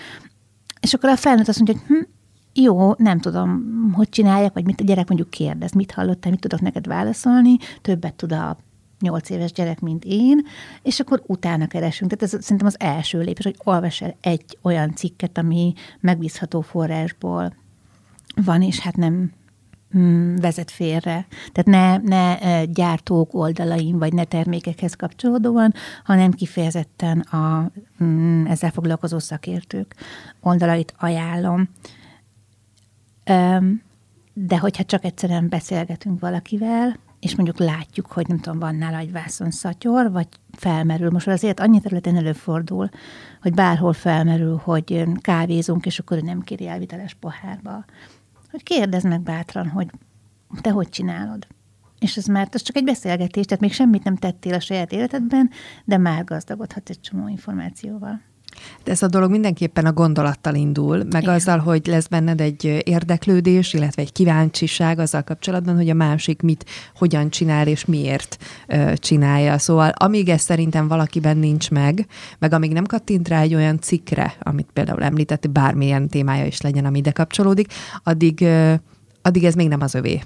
És 0.81 0.93
akkor 0.93 1.09
a 1.09 1.15
felnőtt 1.15 1.47
azt 1.47 1.59
mondja, 1.59 1.75
hogy 1.87 1.97
hm, 1.97 2.03
jó, 2.53 2.93
nem 2.97 3.19
tudom, 3.19 3.63
hogy 3.93 4.09
csinálják, 4.09 4.53
vagy 4.53 4.65
mit 4.65 4.81
a 4.81 4.83
gyerek 4.83 5.07
mondjuk 5.07 5.29
kérdez, 5.29 5.71
mit 5.71 5.91
hallottál, 5.91 6.31
mit 6.31 6.39
tudok 6.39 6.61
neked 6.61 6.87
válaszolni, 6.87 7.57
többet 7.81 8.13
tud 8.13 8.31
a 8.31 8.57
nyolc 9.03 9.29
éves 9.29 9.51
gyerek, 9.51 9.79
mint 9.79 10.03
én, 10.05 10.45
és 10.81 10.99
akkor 10.99 11.23
utána 11.25 11.67
keresünk. 11.67 12.11
Tehát 12.11 12.33
ez 12.33 12.43
szerintem 12.43 12.67
az 12.67 12.79
első 12.79 13.19
lépés, 13.19 13.43
hogy 13.43 13.57
olvas 13.63 14.01
el 14.01 14.15
egy 14.21 14.57
olyan 14.61 14.95
cikket, 14.95 15.37
ami 15.37 15.73
megbízható 15.99 16.61
forrásból 16.61 17.55
van, 18.35 18.61
és 18.61 18.79
hát 18.79 18.95
nem 18.95 19.31
mm, 19.97 20.35
vezet 20.35 20.71
félre. 20.71 21.27
Tehát 21.51 21.65
ne, 21.65 22.37
ne 22.37 22.65
gyártók 22.65 23.33
oldalain, 23.33 23.97
vagy 23.97 24.13
ne 24.13 24.23
termékekhez 24.23 24.93
kapcsolódóan, 24.93 25.73
hanem 26.03 26.31
kifejezetten 26.31 27.19
a 27.19 27.71
mm, 28.03 28.45
ezzel 28.45 28.71
foglalkozó 28.71 29.19
szakértők 29.19 29.95
oldalait 30.41 30.93
ajánlom. 30.97 31.69
De 34.33 34.57
hogyha 34.59 34.83
csak 34.83 35.03
egyszerűen 35.03 35.49
beszélgetünk 35.49 36.19
valakivel, 36.19 36.97
és 37.23 37.35
mondjuk 37.35 37.59
látjuk, 37.59 38.11
hogy 38.11 38.27
nem 38.27 38.39
tudom, 38.39 38.59
van 38.59 38.75
nála 38.75 38.97
egy 38.97 39.11
vászon 39.11 39.51
szatyor, 39.51 40.11
vagy 40.11 40.27
felmerül. 40.51 41.09
Most 41.09 41.27
azért 41.27 41.59
annyi 41.59 41.81
területen 41.81 42.15
előfordul, 42.15 42.89
hogy 43.41 43.53
bárhol 43.53 43.93
felmerül, 43.93 44.61
hogy 44.63 45.03
kávézunk, 45.21 45.85
és 45.85 45.99
akkor 45.99 46.17
ő 46.17 46.21
nem 46.21 46.41
kéri 46.41 46.67
elviteles 46.67 47.13
pohárba. 47.13 47.85
Hogy 48.51 48.63
kérdezd 48.63 49.07
meg 49.07 49.21
bátran, 49.21 49.67
hogy 49.67 49.87
te 50.61 50.69
hogy 50.69 50.89
csinálod? 50.89 51.47
És 51.99 52.17
ez 52.17 52.25
már 52.25 52.47
ez 52.51 52.61
csak 52.61 52.75
egy 52.75 52.83
beszélgetés, 52.83 53.45
tehát 53.45 53.63
még 53.63 53.73
semmit 53.73 54.03
nem 54.03 54.15
tettél 54.15 54.53
a 54.53 54.59
saját 54.59 54.91
életedben, 54.91 55.49
de 55.85 55.97
már 55.97 56.23
gazdagodhat 56.23 56.89
egy 56.89 56.99
csomó 56.99 57.27
információval. 57.27 58.21
De 58.83 58.91
ez 58.91 59.01
a 59.01 59.07
dolog 59.07 59.31
mindenképpen 59.31 59.85
a 59.85 59.93
gondolattal 59.93 60.55
indul, 60.55 60.97
meg 61.11 61.21
Igen. 61.21 61.33
azzal, 61.33 61.57
hogy 61.57 61.85
lesz 61.85 62.07
benned 62.07 62.41
egy 62.41 62.81
érdeklődés, 62.85 63.73
illetve 63.73 64.01
egy 64.01 64.11
kíváncsiság 64.11 64.99
azzal 64.99 65.21
kapcsolatban, 65.21 65.75
hogy 65.75 65.89
a 65.89 65.93
másik 65.93 66.41
mit, 66.41 66.65
hogyan 66.95 67.29
csinál 67.29 67.67
és 67.67 67.85
miért 67.85 68.37
ö, 68.67 68.93
csinálja. 68.95 69.57
Szóval 69.57 69.89
amíg 69.89 70.29
ez 70.29 70.41
szerintem 70.41 70.87
valakiben 70.87 71.37
nincs 71.37 71.71
meg, 71.71 72.07
meg 72.39 72.53
amíg 72.53 72.71
nem 72.71 72.85
kattint 72.85 73.27
rá 73.27 73.41
egy 73.41 73.55
olyan 73.55 73.79
cikkre, 73.79 74.35
amit 74.39 74.69
például 74.73 75.03
említett, 75.03 75.49
bármilyen 75.49 76.07
témája 76.07 76.45
is 76.45 76.61
legyen, 76.61 76.85
ami 76.85 76.97
ide 76.97 77.11
kapcsolódik, 77.11 77.73
addig, 78.03 78.41
ö, 78.41 78.73
addig 79.21 79.43
ez 79.43 79.53
még 79.53 79.67
nem 79.67 79.81
az 79.81 79.95
övé 79.95 80.21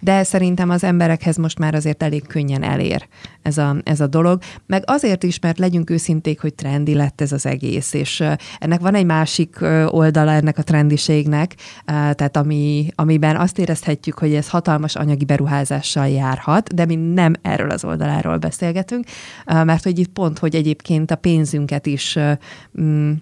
de 0.00 0.22
szerintem 0.22 0.70
az 0.70 0.84
emberekhez 0.84 1.36
most 1.36 1.58
már 1.58 1.74
azért 1.74 2.02
elég 2.02 2.26
könnyen 2.26 2.62
elér 2.62 3.08
ez 3.42 3.58
a, 3.58 3.76
ez 3.82 4.00
a 4.00 4.06
dolog. 4.06 4.42
Meg 4.66 4.82
azért 4.86 5.22
is, 5.22 5.38
mert 5.38 5.58
legyünk 5.58 5.90
őszinték, 5.90 6.40
hogy 6.40 6.54
trendi 6.54 6.94
lett 6.94 7.20
ez 7.20 7.32
az 7.32 7.46
egész, 7.46 7.92
és 7.92 8.24
ennek 8.58 8.80
van 8.80 8.94
egy 8.94 9.04
másik 9.06 9.56
oldala 9.86 10.30
ennek 10.30 10.58
a 10.58 10.62
trendiségnek, 10.62 11.54
tehát 11.84 12.36
ami, 12.36 12.88
amiben 12.94 13.36
azt 13.36 13.58
érezhetjük, 13.58 14.18
hogy 14.18 14.34
ez 14.34 14.48
hatalmas 14.48 14.94
anyagi 14.94 15.24
beruházással 15.24 16.08
járhat, 16.08 16.74
de 16.74 16.84
mi 16.84 16.94
nem 16.94 17.34
erről 17.42 17.70
az 17.70 17.84
oldaláról 17.84 18.36
beszélgetünk, 18.36 19.04
mert 19.44 19.84
hogy 19.84 19.98
itt 19.98 20.12
pont, 20.12 20.38
hogy 20.38 20.54
egyébként 20.54 21.10
a 21.10 21.16
pénzünket 21.16 21.86
is 21.86 22.18
mm, 22.80 23.12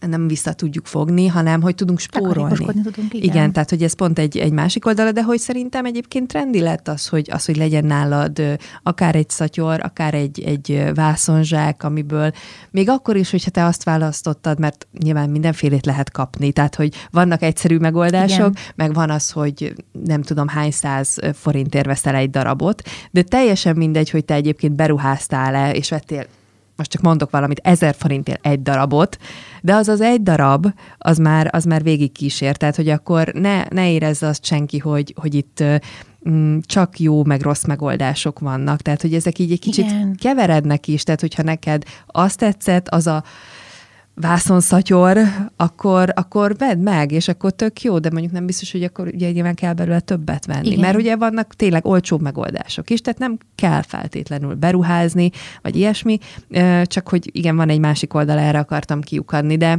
nem 0.00 0.28
vissza 0.28 0.52
tudjuk 0.52 0.86
fogni, 0.86 1.26
hanem 1.26 1.62
hogy 1.62 1.74
tudunk 1.74 1.98
spórolni. 1.98 2.54
Tudunk, 2.54 2.96
igen. 2.96 3.22
igen, 3.22 3.52
tehát 3.52 3.70
hogy 3.70 3.82
ez 3.82 3.94
pont 3.94 4.18
egy, 4.18 4.38
egy 4.38 4.52
másik 4.52 4.86
oldala, 4.86 5.12
de 5.12 5.22
hogy 5.22 5.38
szerintem 5.38 5.84
egyébként 5.84 6.28
trendi 6.28 6.60
lett 6.60 6.88
az, 6.88 7.08
hogy, 7.08 7.28
az, 7.32 7.44
hogy 7.44 7.56
legyen 7.56 7.84
nálad 7.84 8.58
akár 8.82 9.14
egy 9.14 9.30
szatyor, 9.30 9.80
akár 9.82 10.14
egy, 10.14 10.40
egy 10.40 10.90
vászonzsák, 10.94 11.82
amiből 11.82 12.32
még 12.70 12.88
akkor 12.88 13.16
is, 13.16 13.30
hogyha 13.30 13.50
te 13.50 13.64
azt 13.64 13.84
választottad, 13.84 14.58
mert 14.58 14.86
nyilván 14.98 15.30
mindenfélét 15.30 15.86
lehet 15.86 16.10
kapni, 16.10 16.52
tehát 16.52 16.74
hogy 16.74 16.94
vannak 17.10 17.42
egyszerű 17.42 17.78
megoldások, 17.78 18.50
igen. 18.50 18.62
meg 18.74 18.94
van 18.94 19.10
az, 19.10 19.30
hogy 19.30 19.74
nem 20.04 20.22
tudom 20.22 20.48
hány 20.48 20.70
száz 20.70 21.16
forintért 21.34 21.86
veszel 21.86 22.14
egy 22.14 22.30
darabot, 22.30 22.82
de 23.10 23.22
teljesen 23.22 23.76
mindegy, 23.76 24.10
hogy 24.10 24.24
te 24.24 24.34
egyébként 24.34 24.74
beruháztál-e, 24.74 25.70
és 25.70 25.90
vettél 25.90 26.26
most 26.76 26.90
csak 26.90 27.02
mondok 27.02 27.30
valamit, 27.30 27.60
ezer 27.62 27.94
forintért 27.98 28.46
egy 28.46 28.62
darabot, 28.62 29.18
de 29.62 29.74
az 29.74 29.88
az 29.88 30.00
egy 30.00 30.22
darab, 30.22 30.66
az 30.98 31.18
már, 31.18 31.48
az 31.52 31.64
már 31.64 31.82
végig 31.82 32.12
kísér, 32.12 32.56
tehát 32.56 32.76
hogy 32.76 32.88
akkor 32.88 33.32
ne, 33.32 33.64
ne 33.68 33.90
érezze 33.90 34.26
azt 34.26 34.44
senki, 34.44 34.78
hogy, 34.78 35.14
hogy 35.20 35.34
itt 35.34 35.64
mm, 36.28 36.58
csak 36.60 36.98
jó, 36.98 37.24
meg 37.24 37.40
rossz 37.40 37.64
megoldások 37.64 38.38
vannak, 38.38 38.82
tehát 38.82 39.02
hogy 39.02 39.14
ezek 39.14 39.38
így 39.38 39.52
egy 39.52 39.60
kicsit 39.60 39.84
Igen. 39.84 40.16
keverednek 40.20 40.88
is, 40.88 41.02
tehát 41.02 41.20
hogyha 41.20 41.42
neked 41.42 41.82
azt 42.06 42.38
tetszett, 42.38 42.88
az 42.88 43.06
a 43.06 43.24
vászonszatyor, 44.20 45.18
akkor, 45.56 46.12
akkor 46.14 46.56
vedd 46.56 46.78
meg, 46.78 47.12
és 47.12 47.28
akkor 47.28 47.50
tök 47.50 47.82
jó, 47.82 47.98
de 47.98 48.10
mondjuk 48.10 48.32
nem 48.32 48.46
biztos, 48.46 48.72
hogy 48.72 48.82
akkor 48.82 49.06
ugye 49.06 49.30
nyilván 49.30 49.54
kell 49.54 49.72
belőle 49.72 50.00
többet 50.00 50.46
venni. 50.46 50.66
Igen. 50.66 50.80
Mert 50.80 50.96
ugye 50.96 51.16
vannak 51.16 51.54
tényleg 51.54 51.86
olcsó 51.86 52.18
megoldások 52.18 52.90
is, 52.90 53.00
tehát 53.00 53.18
nem 53.18 53.38
kell 53.54 53.82
feltétlenül 53.82 54.54
beruházni, 54.54 55.30
vagy 55.62 55.76
ilyesmi, 55.76 56.18
csak 56.82 57.08
hogy 57.08 57.30
igen, 57.32 57.56
van 57.56 57.68
egy 57.68 57.80
másik 57.80 58.14
oldal, 58.14 58.38
erre 58.38 58.58
akartam 58.58 59.00
kiukadni, 59.00 59.56
de 59.56 59.78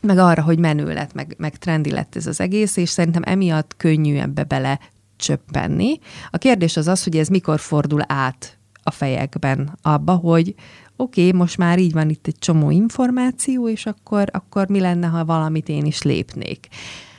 meg 0.00 0.18
arra, 0.18 0.42
hogy 0.42 0.58
menő 0.58 0.92
lett, 0.92 1.14
meg, 1.14 1.34
meg 1.38 1.56
trendi 1.56 1.90
lett 1.90 2.16
ez 2.16 2.26
az 2.26 2.40
egész, 2.40 2.76
és 2.76 2.88
szerintem 2.88 3.22
emiatt 3.24 3.74
könnyű 3.76 4.16
ebbe 4.16 4.44
bele 4.44 4.78
csöppenni. 5.16 5.98
A 6.30 6.38
kérdés 6.38 6.76
az 6.76 6.88
az, 6.88 7.04
hogy 7.04 7.16
ez 7.16 7.28
mikor 7.28 7.60
fordul 7.60 8.00
át 8.06 8.58
a 8.82 8.90
fejekben 8.90 9.78
abba, 9.82 10.12
hogy 10.12 10.54
oké, 11.00 11.26
okay, 11.26 11.38
most 11.38 11.58
már 11.58 11.78
így 11.78 11.92
van 11.92 12.10
itt 12.10 12.26
egy 12.26 12.38
csomó 12.38 12.70
információ, 12.70 13.68
és 13.68 13.86
akkor, 13.86 14.28
akkor 14.32 14.68
mi 14.68 14.80
lenne, 14.80 15.06
ha 15.06 15.24
valamit 15.24 15.68
én 15.68 15.84
is 15.84 16.02
lépnék. 16.02 16.68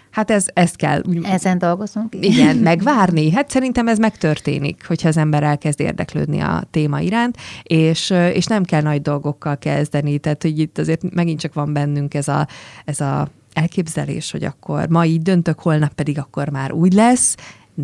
Hát 0.10 0.32
ez, 0.32 0.46
ezt 0.54 0.76
kell. 0.76 1.04
Ezen 1.24 1.58
dolgozunk. 1.58 2.16
Igen, 2.20 2.56
megvárni. 2.56 3.32
Hát 3.32 3.50
szerintem 3.50 3.88
ez 3.88 3.98
megtörténik, 3.98 4.88
hogyha 4.88 5.08
az 5.08 5.18
ember 5.18 5.44
elkezd 5.44 5.80
érdeklődni 5.80 6.40
a 6.40 6.64
téma 6.72 7.00
iránt, 7.00 7.38
és, 7.64 8.10
és 8.34 8.46
nem 8.46 8.64
kell 8.64 8.82
nagy 8.82 9.02
dolgokkal 9.02 9.58
kezdeni. 9.58 10.18
Tehát, 10.18 10.42
hogy 10.42 10.60
itt 10.60 10.78
azért 10.78 11.14
megint 11.14 11.40
csak 11.40 11.54
van 11.54 11.74
bennünk 11.74 12.14
ez 12.14 12.28
a, 12.28 12.48
ez 12.86 13.00
a 13.00 13.28
elképzelés, 13.54 14.32
hogy 14.32 14.44
akkor 14.44 14.88
ma 14.90 15.06
így 15.06 15.22
döntök, 15.22 15.60
holnap 15.60 15.94
pedig 15.94 16.20
akkor 16.20 16.50
már 16.50 16.72
úgy 16.72 16.94
lesz, 16.94 17.36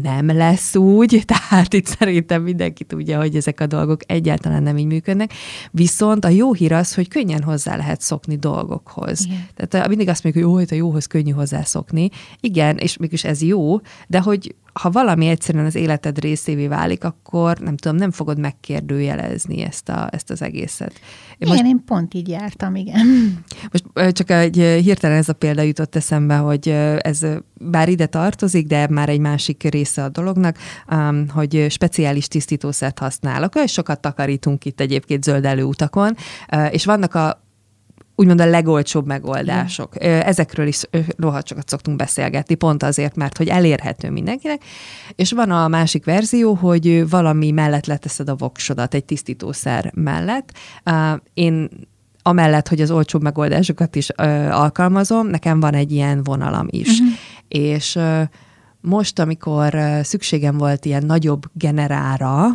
nem 0.02 0.28
lesz 0.28 0.76
úgy, 0.76 1.24
tehát 1.26 1.74
itt 1.74 1.86
szerintem 1.86 2.42
mindenki 2.42 2.84
tudja, 2.84 3.20
hogy 3.20 3.36
ezek 3.36 3.60
a 3.60 3.68
dolgok 3.68 4.02
egyáltalán 4.06 4.64
nem 4.64 4.78
így 4.78 4.86
működnek. 4.86 5.34
Viszont 5.72 6.26
a 6.26 6.30
jó 6.30 6.54
hír 6.54 6.74
az, 6.74 6.94
hogy 6.94 7.08
könnyen 7.08 7.44
hozzá 7.44 7.76
lehet 7.76 8.02
szokni 8.02 8.36
dolgokhoz. 8.36 9.26
Igen. 9.26 9.70
Tehát 9.70 9.88
mindig 9.88 10.10
azt 10.10 10.24
mondjuk, 10.24 10.46
hogy 10.46 10.54
jó, 10.54 10.60
hogy 10.60 10.68
a 10.72 10.76
jóhoz 10.76 11.06
könnyű 11.06 11.32
hozzászokni. 11.32 12.10
Igen, 12.40 12.78
és 12.78 12.98
mégis 12.98 13.24
ez 13.24 13.42
jó, 13.42 13.80
de 14.08 14.20
hogy 14.20 14.56
ha 14.80 14.90
valami 14.90 15.28
egyszerűen 15.28 15.66
az 15.66 15.76
életed 15.76 16.20
részévé 16.20 16.68
válik, 16.68 17.04
akkor 17.04 17.58
nem 17.58 17.78
tudom, 17.78 17.98
nem 17.98 18.12
fogod 18.12 18.40
megkérdőjelezni 18.40 19.62
ezt, 19.62 19.90
a, 19.90 20.08
ezt 20.12 20.30
az 20.30 20.42
egészet. 20.42 20.92
Én 20.92 21.36
igen, 21.38 21.54
most, 21.54 21.66
én 21.66 21.84
pont 21.86 22.14
így 22.14 22.28
jártam, 22.28 22.76
igen. 22.76 23.06
Most 23.72 24.14
csak 24.16 24.30
egy 24.30 24.56
hirtelen 24.56 25.18
ez 25.18 25.30
a 25.30 25.34
példa 25.34 25.62
jutott 25.62 25.96
eszembe, 25.96 26.36
hogy 26.36 26.70
ez 27.00 27.22
bár 27.54 27.90
ide 27.90 28.06
tartozik, 28.06 28.68
de 28.68 28.88
már 28.90 29.10
egy 29.10 29.20
másik 29.20 29.64
része 29.64 30.04
a 30.04 30.10
dolognak, 30.10 30.58
hogy 31.30 31.66
speciális 31.70 32.28
tisztítószert 32.28 33.00
használok. 33.00 33.56
És 33.64 33.72
sokat 33.72 34.00
takarítunk 34.00 34.66
itt 34.66 34.80
egyébként 34.80 35.24
zöld 35.24 35.46
előutakon, 35.46 36.16
és 36.70 36.86
vannak 36.86 37.14
a 37.16 37.45
úgymond 38.16 38.42
a 38.42 38.46
legolcsóbb 38.46 39.06
megoldások. 39.06 39.96
Igen. 39.96 40.22
Ezekről 40.22 40.68
is 40.68 40.82
rohadt 41.18 41.48
sokat 41.48 41.70
szoktunk 41.70 41.98
beszélgetni, 41.98 42.56
pont 42.56 42.84
azért, 42.84 43.16
mert 43.16 43.38
hogy 43.38 43.48
elérhető 43.48 44.10
mindenkinek. 44.10 44.64
És 45.16 45.32
van 45.32 45.52
a 45.52 45.68
másik 45.68 46.06
verzió, 46.06 46.54
hogy 46.54 47.10
valami 47.10 47.52
mellett 47.52 47.86
leteszed 47.86 48.30
a 48.30 48.36
voksodat, 48.36 48.94
egy 48.94 49.06
tisztítószer 49.06 49.92
mellett. 49.94 50.52
Én 51.34 51.70
amellett, 52.22 52.68
hogy 52.68 52.82
az 52.82 52.92
olcsóbb 52.92 53.22
megoldásokat 53.22 53.96
is 53.96 54.10
alkalmazom, 54.50 55.28
nekem 55.28 55.60
van 55.60 55.74
egy 55.74 55.92
ilyen 55.92 56.24
vonalam 56.24 56.68
is. 56.70 57.00
Uh-huh. 57.00 57.08
És 57.48 58.00
most, 58.82 59.20
amikor 59.20 59.78
szükségem 60.04 60.58
volt 60.58 60.86
ilyen 60.86 61.06
nagyobb 61.06 61.44
generára, 61.54 62.46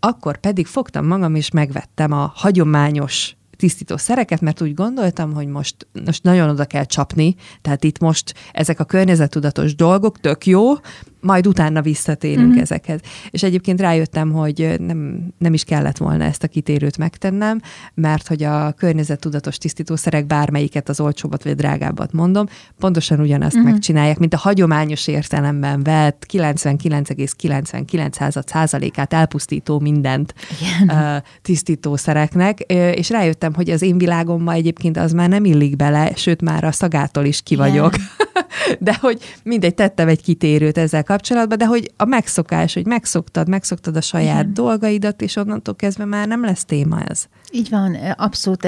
akkor 0.00 0.36
pedig 0.36 0.66
fogtam 0.66 1.06
magam 1.06 1.34
és 1.34 1.50
megvettem 1.50 2.12
a 2.12 2.32
hagyományos 2.34 3.36
tisztító 3.56 3.96
szereket, 3.96 4.40
mert 4.40 4.60
úgy 4.60 4.74
gondoltam, 4.74 5.32
hogy 5.32 5.46
most, 5.46 5.86
most 6.04 6.22
nagyon 6.22 6.48
oda 6.48 6.64
kell 6.64 6.84
csapni, 6.84 7.34
tehát 7.62 7.84
itt 7.84 7.98
most 7.98 8.34
ezek 8.52 8.80
a 8.80 8.84
környezetudatos 8.84 9.74
dolgok 9.74 10.20
tök 10.20 10.46
jó, 10.46 10.72
majd 11.26 11.46
utána 11.46 11.82
visszatérünk 11.82 12.46
uh-huh. 12.46 12.62
ezekhez. 12.62 13.00
És 13.30 13.42
egyébként 13.42 13.80
rájöttem, 13.80 14.32
hogy 14.32 14.74
nem, 14.78 15.26
nem 15.38 15.54
is 15.54 15.64
kellett 15.64 15.96
volna 15.96 16.24
ezt 16.24 16.42
a 16.42 16.48
kitérőt 16.48 16.98
megtennem, 16.98 17.60
mert 17.94 18.28
hogy 18.28 18.42
a 18.42 18.72
környezettudatos 18.72 19.58
tisztítószerek 19.58 20.26
bármelyiket 20.26 20.88
az 20.88 21.00
olcsóbbat 21.00 21.42
vagy 21.42 21.52
a 21.52 21.54
drágábbat 21.54 22.12
mondom, 22.12 22.46
pontosan 22.78 23.20
ugyanazt 23.20 23.56
uh-huh. 23.56 23.70
megcsinálják, 23.70 24.18
mint 24.18 24.34
a 24.34 24.38
hagyományos 24.38 25.06
értelemben 25.06 25.82
vett 25.82 26.26
99,99 26.32 28.46
százalékát 28.46 29.12
elpusztító 29.12 29.78
mindent 29.78 30.34
Igen. 30.60 31.22
tisztítószereknek, 31.42 32.60
és 32.94 33.10
rájöttem, 33.10 33.54
hogy 33.54 33.70
az 33.70 33.82
én 33.82 33.98
világomban 33.98 34.54
egyébként 34.54 34.96
az 34.96 35.12
már 35.12 35.28
nem 35.28 35.44
illik 35.44 35.76
bele, 35.76 36.12
sőt 36.14 36.42
már 36.42 36.64
a 36.64 36.72
szagától 36.72 37.24
is 37.24 37.42
ki 37.42 37.56
vagyok. 37.56 37.94
de 38.78 38.96
hogy 39.00 39.18
mindegy, 39.42 39.74
tettem 39.74 40.08
egy 40.08 40.22
kitérőt 40.22 40.78
ezzel 40.78 41.02
kapcsolatban, 41.02 41.15
de 41.56 41.66
hogy 41.66 41.92
a 41.96 42.04
megszokás, 42.04 42.74
hogy 42.74 42.86
megszoktad, 42.86 43.48
megszoktad 43.48 43.96
a 43.96 44.00
saját 44.00 44.42
Igen. 44.42 44.54
dolgaidat, 44.54 45.22
és 45.22 45.36
onnantól 45.36 45.76
kezdve 45.76 46.04
már 46.04 46.26
nem 46.26 46.44
lesz 46.44 46.64
téma 46.64 47.02
ez. 47.02 47.24
Így 47.50 47.70
van, 47.70 47.94
abszolút 48.16 48.64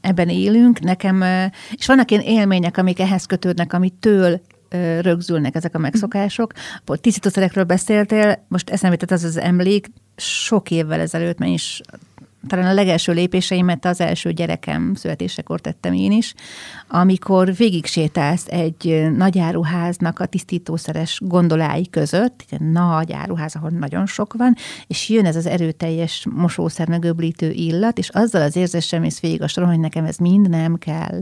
ebben 0.00 0.28
élünk. 0.28 0.80
Nekem, 0.80 1.24
és 1.72 1.86
vannak 1.86 2.10
ilyen 2.10 2.22
élmények, 2.22 2.78
amik 2.78 3.00
ehhez 3.00 3.24
kötődnek, 3.24 3.72
amitől 3.72 4.40
rögzülnek 5.00 5.54
ezek 5.54 5.74
a 5.74 5.78
megszokások. 5.78 6.52
Tisztítószerekről 7.00 7.64
beszéltél, 7.64 8.44
most 8.48 8.70
eszembe 8.70 8.96
az 9.08 9.24
az 9.24 9.36
emlék, 9.36 9.90
sok 10.16 10.70
évvel 10.70 11.00
ezelőtt, 11.00 11.38
mert 11.38 11.52
is 11.52 11.80
talán 12.46 12.66
a 12.66 12.74
legelső 12.74 13.12
lépéseimet 13.12 13.84
az 13.84 14.00
első 14.00 14.32
gyerekem 14.32 14.94
születésekor 14.94 15.60
tettem 15.60 15.92
én 15.92 16.12
is, 16.12 16.34
amikor 16.88 17.54
végig 17.54 17.86
sétálsz 17.86 18.46
egy 18.46 19.10
nagy 19.16 19.38
áruháznak 19.38 20.18
a 20.18 20.26
tisztítószeres 20.26 21.20
gondolái 21.24 21.88
között, 21.90 22.44
egy 22.50 22.60
nagy 22.60 23.12
áruház, 23.12 23.54
ahol 23.54 23.70
nagyon 23.70 24.06
sok 24.06 24.34
van, 24.34 24.54
és 24.86 25.08
jön 25.08 25.24
ez 25.24 25.36
az 25.36 25.46
erőteljes 25.46 26.26
mosószer 26.34 26.88
megöblítő 26.88 27.50
illat, 27.50 27.98
és 27.98 28.08
azzal 28.08 28.42
az 28.42 28.56
érzéssel 28.56 29.00
mész 29.00 29.20
végig 29.20 29.42
a 29.42 29.48
soron, 29.48 29.68
hogy 29.68 29.80
nekem 29.80 30.04
ez 30.04 30.16
mind 30.16 30.48
nem 30.48 30.76
kell. 30.76 31.20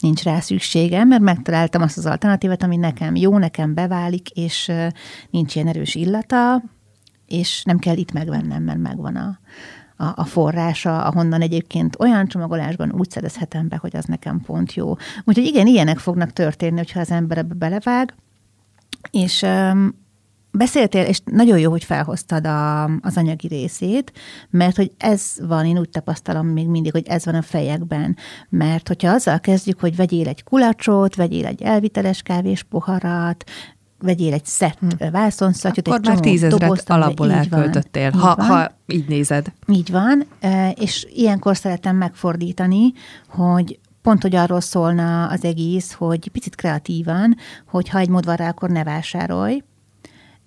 Nincs 0.00 0.22
rá 0.22 0.40
szükségem, 0.40 1.08
mert 1.08 1.22
megtaláltam 1.22 1.82
azt 1.82 1.98
az 1.98 2.06
alternatívát, 2.06 2.62
ami 2.62 2.76
nekem 2.76 3.14
jó, 3.14 3.38
nekem 3.38 3.74
beválik, 3.74 4.30
és 4.30 4.72
nincs 5.30 5.54
ilyen 5.54 5.68
erős 5.68 5.94
illata, 5.94 6.62
és 7.26 7.62
nem 7.64 7.78
kell 7.78 7.96
itt 7.96 8.12
megvennem, 8.12 8.62
mert 8.62 8.78
megvan 8.78 9.16
a, 9.16 9.38
a, 10.02 10.12
a 10.16 10.24
forrása, 10.24 11.04
ahonnan 11.04 11.40
egyébként 11.40 11.96
olyan 11.98 12.26
csomagolásban 12.26 12.92
úgy 12.92 13.10
szerezhetem 13.10 13.68
be, 13.68 13.76
hogy 13.76 13.96
az 13.96 14.04
nekem 14.04 14.40
pont 14.40 14.74
jó. 14.74 14.96
Úgyhogy 15.24 15.44
igen, 15.44 15.66
ilyenek 15.66 15.98
fognak 15.98 16.30
történni, 16.30 16.76
hogyha 16.76 17.00
az 17.00 17.10
ember 17.10 17.38
ebbe 17.38 17.54
belevág, 17.54 18.14
és 19.10 19.42
um, 19.42 20.00
Beszéltél, 20.54 21.02
és 21.02 21.20
nagyon 21.24 21.58
jó, 21.58 21.70
hogy 21.70 21.84
felhoztad 21.84 22.46
a, 22.46 22.84
az 22.84 23.16
anyagi 23.16 23.46
részét, 23.46 24.12
mert 24.50 24.76
hogy 24.76 24.92
ez 24.98 25.34
van, 25.42 25.66
én 25.66 25.78
úgy 25.78 25.88
tapasztalom 25.88 26.46
még 26.46 26.68
mindig, 26.68 26.92
hogy 26.92 27.06
ez 27.06 27.24
van 27.24 27.34
a 27.34 27.42
fejekben. 27.42 28.16
Mert 28.48 28.88
hogyha 28.88 29.12
azzal 29.12 29.40
kezdjük, 29.40 29.80
hogy 29.80 29.96
vegyél 29.96 30.28
egy 30.28 30.42
kulacsot, 30.44 31.14
vegyél 31.14 31.46
egy 31.46 31.62
elviteles 31.62 32.22
kávés 32.22 32.62
poharat, 32.62 33.44
vegyél 34.02 34.32
egy 34.32 34.44
szett 34.44 34.78
hm. 34.78 35.10
vászonszatyot, 35.10 35.88
Akkor 35.88 36.00
egy 36.00 36.06
már 36.06 36.20
tízezret 36.20 36.90
alapból 36.90 37.32
elköltöttél, 37.32 38.10
van, 38.10 38.20
ha, 38.20 38.42
ha 38.42 38.70
így 38.86 39.08
nézed. 39.08 39.52
Így 39.66 39.90
van, 39.90 40.26
és 40.74 41.06
ilyenkor 41.14 41.56
szeretem 41.56 41.96
megfordítani, 41.96 42.92
hogy 43.28 43.78
pont, 44.02 44.22
hogy 44.22 44.34
arról 44.34 44.60
szólna 44.60 45.26
az 45.26 45.44
egész, 45.44 45.92
hogy 45.92 46.28
picit 46.28 46.54
kreatívan, 46.54 47.36
hogy 47.66 47.88
ha 47.88 47.98
egy 47.98 48.08
modvarra, 48.08 48.46
akkor 48.46 48.70
ne 48.70 48.84
vásárolj, 48.84 49.62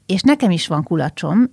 és 0.06 0.22
nekem 0.22 0.52
is 0.52 0.68
van 0.68 0.84
kulacsom, 0.84 1.50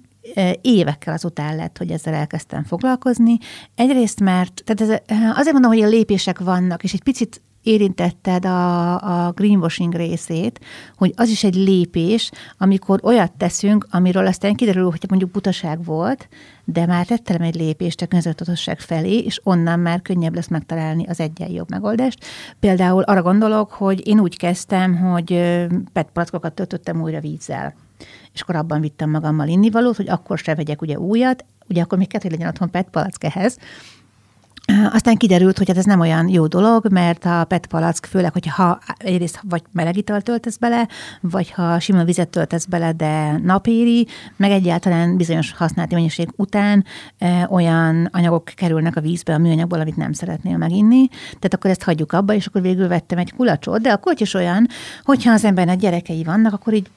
évekkel 0.60 1.14
azután 1.14 1.56
lett, 1.56 1.78
hogy 1.78 1.90
ezzel 1.90 2.14
elkezdtem 2.14 2.64
foglalkozni. 2.64 3.38
Egyrészt, 3.74 4.20
mert 4.20 4.62
tehát 4.64 4.92
ez, 4.92 5.16
azért 5.36 5.52
mondom, 5.52 5.70
hogy 5.70 5.82
a 5.82 5.88
lépések 5.88 6.38
vannak, 6.38 6.84
és 6.84 6.92
egy 6.92 7.02
picit 7.02 7.42
érintetted 7.62 8.44
a, 8.44 9.26
a 9.26 9.32
greenwashing 9.32 9.94
részét, 9.94 10.60
hogy 10.96 11.12
az 11.16 11.28
is 11.28 11.44
egy 11.44 11.54
lépés, 11.54 12.30
amikor 12.58 13.00
olyat 13.02 13.32
teszünk, 13.32 13.86
amiről 13.90 14.26
aztán 14.26 14.54
kiderül, 14.54 14.90
hogy 14.90 15.04
mondjuk 15.08 15.30
butaság 15.30 15.84
volt, 15.84 16.28
de 16.64 16.86
már 16.86 17.06
tettem 17.06 17.42
egy 17.42 17.54
lépést 17.54 18.02
a 18.02 18.06
közöttudatosság 18.06 18.80
felé, 18.80 19.18
és 19.18 19.40
onnan 19.44 19.80
már 19.80 20.02
könnyebb 20.02 20.34
lesz 20.34 20.48
megtalálni 20.48 21.06
az 21.06 21.20
egyen 21.20 21.50
jobb 21.50 21.70
megoldást. 21.70 22.24
Például 22.60 23.02
arra 23.02 23.22
gondolok, 23.22 23.70
hogy 23.70 24.06
én 24.06 24.20
úgy 24.20 24.36
kezdtem, 24.36 24.96
hogy 24.96 25.26
PET 25.92 26.30
töltöttem 26.54 27.02
újra 27.02 27.20
vízzel 27.20 27.74
és 28.32 28.40
akkor 28.40 28.56
abban 28.56 28.80
vittem 28.80 29.10
magammal 29.10 29.48
innivalót, 29.48 29.96
hogy 29.96 30.08
akkor 30.08 30.38
se 30.38 30.54
vegyek 30.54 30.82
ugye 30.82 30.98
újat, 30.98 31.44
ugye 31.68 31.82
akkor 31.82 31.98
még 31.98 32.08
kell, 32.08 32.20
hogy 32.22 32.30
legyen 32.30 32.48
otthon 32.48 32.70
PET 32.70 33.16
ehhez, 33.18 33.58
aztán 34.92 35.16
kiderült, 35.16 35.58
hogy 35.58 35.68
hát 35.68 35.76
ez 35.76 35.84
nem 35.84 36.00
olyan 36.00 36.28
jó 36.28 36.46
dolog, 36.46 36.86
mert 36.90 37.24
a 37.24 37.44
PET 37.44 37.66
palack, 37.66 38.06
főleg, 38.06 38.32
hogyha 38.32 38.78
egyrészt 38.96 39.40
vagy 39.48 39.62
meleg 39.72 39.96
italt 39.96 40.24
töltesz 40.24 40.56
bele, 40.56 40.88
vagy 41.20 41.50
ha 41.50 41.78
sima 41.80 42.04
vizet 42.04 42.28
töltesz 42.28 42.64
bele, 42.64 42.92
de 42.92 43.38
napéri, 43.42 44.06
meg 44.36 44.50
egyáltalán 44.50 45.16
bizonyos 45.16 45.52
használati 45.52 45.94
mennyiség 45.94 46.28
után 46.36 46.84
e, 47.18 47.48
olyan 47.50 48.08
anyagok 48.12 48.44
kerülnek 48.44 48.96
a 48.96 49.00
vízbe 49.00 49.34
a 49.34 49.38
műanyagból, 49.38 49.80
amit 49.80 49.96
nem 49.96 50.12
szeretnél 50.12 50.56
meginni. 50.56 51.08
Tehát 51.08 51.54
akkor 51.54 51.70
ezt 51.70 51.82
hagyjuk 51.82 52.12
abba, 52.12 52.34
és 52.34 52.46
akkor 52.46 52.62
végül 52.62 52.88
vettem 52.88 53.18
egy 53.18 53.32
kulacsot, 53.32 53.80
de 53.80 53.92
akkor 53.92 54.14
is 54.18 54.34
olyan, 54.34 54.66
hogyha 55.02 55.32
az 55.32 55.44
embernek 55.44 55.78
gyerekei 55.78 56.24
vannak, 56.24 56.52
akkor 56.52 56.72
így 56.72 56.90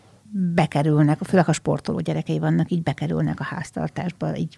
bekerülnek, 0.55 1.19
főleg 1.23 1.49
a 1.49 1.53
sportoló 1.53 1.99
gyerekei 1.99 2.39
vannak, 2.39 2.71
így 2.71 2.83
bekerülnek 2.83 3.39
a 3.39 3.43
háztartásba, 3.43 4.37
így 4.37 4.57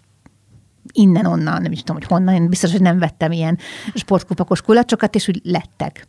innen-onnan, 0.92 1.62
nem 1.62 1.72
is 1.72 1.78
tudom, 1.78 1.96
hogy 1.96 2.06
honnan, 2.06 2.34
én 2.34 2.48
biztos, 2.48 2.72
hogy 2.72 2.82
nem 2.82 2.98
vettem 2.98 3.32
ilyen 3.32 3.58
sportkupakos 3.94 4.62
kulacsokat, 4.62 5.14
és 5.14 5.28
úgy 5.28 5.40
lettek. 5.44 6.06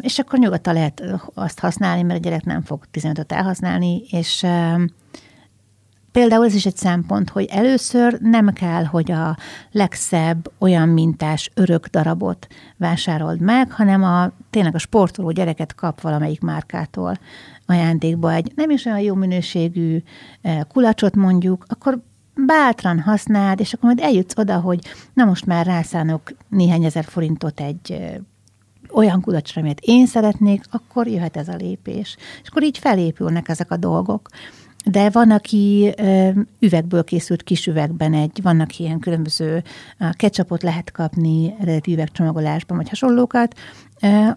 És 0.00 0.18
akkor 0.18 0.38
nyugodtan 0.38 0.74
lehet 0.74 1.02
azt 1.34 1.60
használni, 1.60 2.02
mert 2.02 2.18
a 2.18 2.22
gyerek 2.22 2.44
nem 2.44 2.62
fog 2.62 2.84
15-öt 2.92 3.32
elhasználni, 3.32 4.02
és 4.10 4.46
például 6.12 6.44
ez 6.44 6.54
is 6.54 6.66
egy 6.66 6.76
szempont, 6.76 7.30
hogy 7.30 7.46
először 7.50 8.18
nem 8.20 8.52
kell, 8.52 8.84
hogy 8.84 9.12
a 9.12 9.36
legszebb 9.70 10.52
olyan 10.58 10.88
mintás 10.88 11.50
örök 11.54 11.86
darabot 11.86 12.46
vásárold 12.76 13.40
meg, 13.40 13.72
hanem 13.72 14.02
a, 14.02 14.30
tényleg 14.50 14.74
a 14.74 14.78
sportoló 14.78 15.30
gyereket 15.30 15.74
kap 15.74 16.00
valamelyik 16.00 16.40
márkától 16.40 17.18
ajándékba 17.66 18.32
egy 18.32 18.52
nem 18.54 18.70
is 18.70 18.84
olyan 18.84 19.00
jó 19.00 19.14
minőségű 19.14 20.02
kulacsot 20.68 21.16
mondjuk, 21.16 21.64
akkor 21.68 22.00
bátran 22.46 23.00
használd, 23.00 23.60
és 23.60 23.72
akkor 23.72 23.84
majd 23.84 24.00
eljutsz 24.00 24.38
oda, 24.38 24.60
hogy 24.60 24.80
na 25.14 25.24
most 25.24 25.46
már 25.46 25.66
rászánok 25.66 26.32
néhány 26.48 26.84
ezer 26.84 27.04
forintot 27.04 27.60
egy 27.60 27.98
olyan 28.90 29.20
kulacsra, 29.20 29.60
amit 29.60 29.80
én 29.82 30.06
szeretnék, 30.06 30.64
akkor 30.70 31.06
jöhet 31.06 31.36
ez 31.36 31.48
a 31.48 31.56
lépés. 31.56 32.16
És 32.42 32.48
akkor 32.48 32.62
így 32.62 32.78
felépülnek 32.78 33.48
ezek 33.48 33.70
a 33.70 33.76
dolgok. 33.76 34.28
De 34.84 35.10
van, 35.10 35.30
aki 35.30 35.94
üvegből 36.58 37.04
készült 37.04 37.42
kis 37.42 37.66
üvegben 37.66 38.14
egy, 38.14 38.40
vannak 38.42 38.78
ilyen 38.78 38.98
különböző 38.98 39.62
ketchupot 40.12 40.62
lehet 40.62 40.90
kapni 40.90 41.54
eredeti 41.60 41.92
üvegcsomagolásban, 41.92 42.76
vagy 42.76 42.88
hasonlókat, 42.88 43.54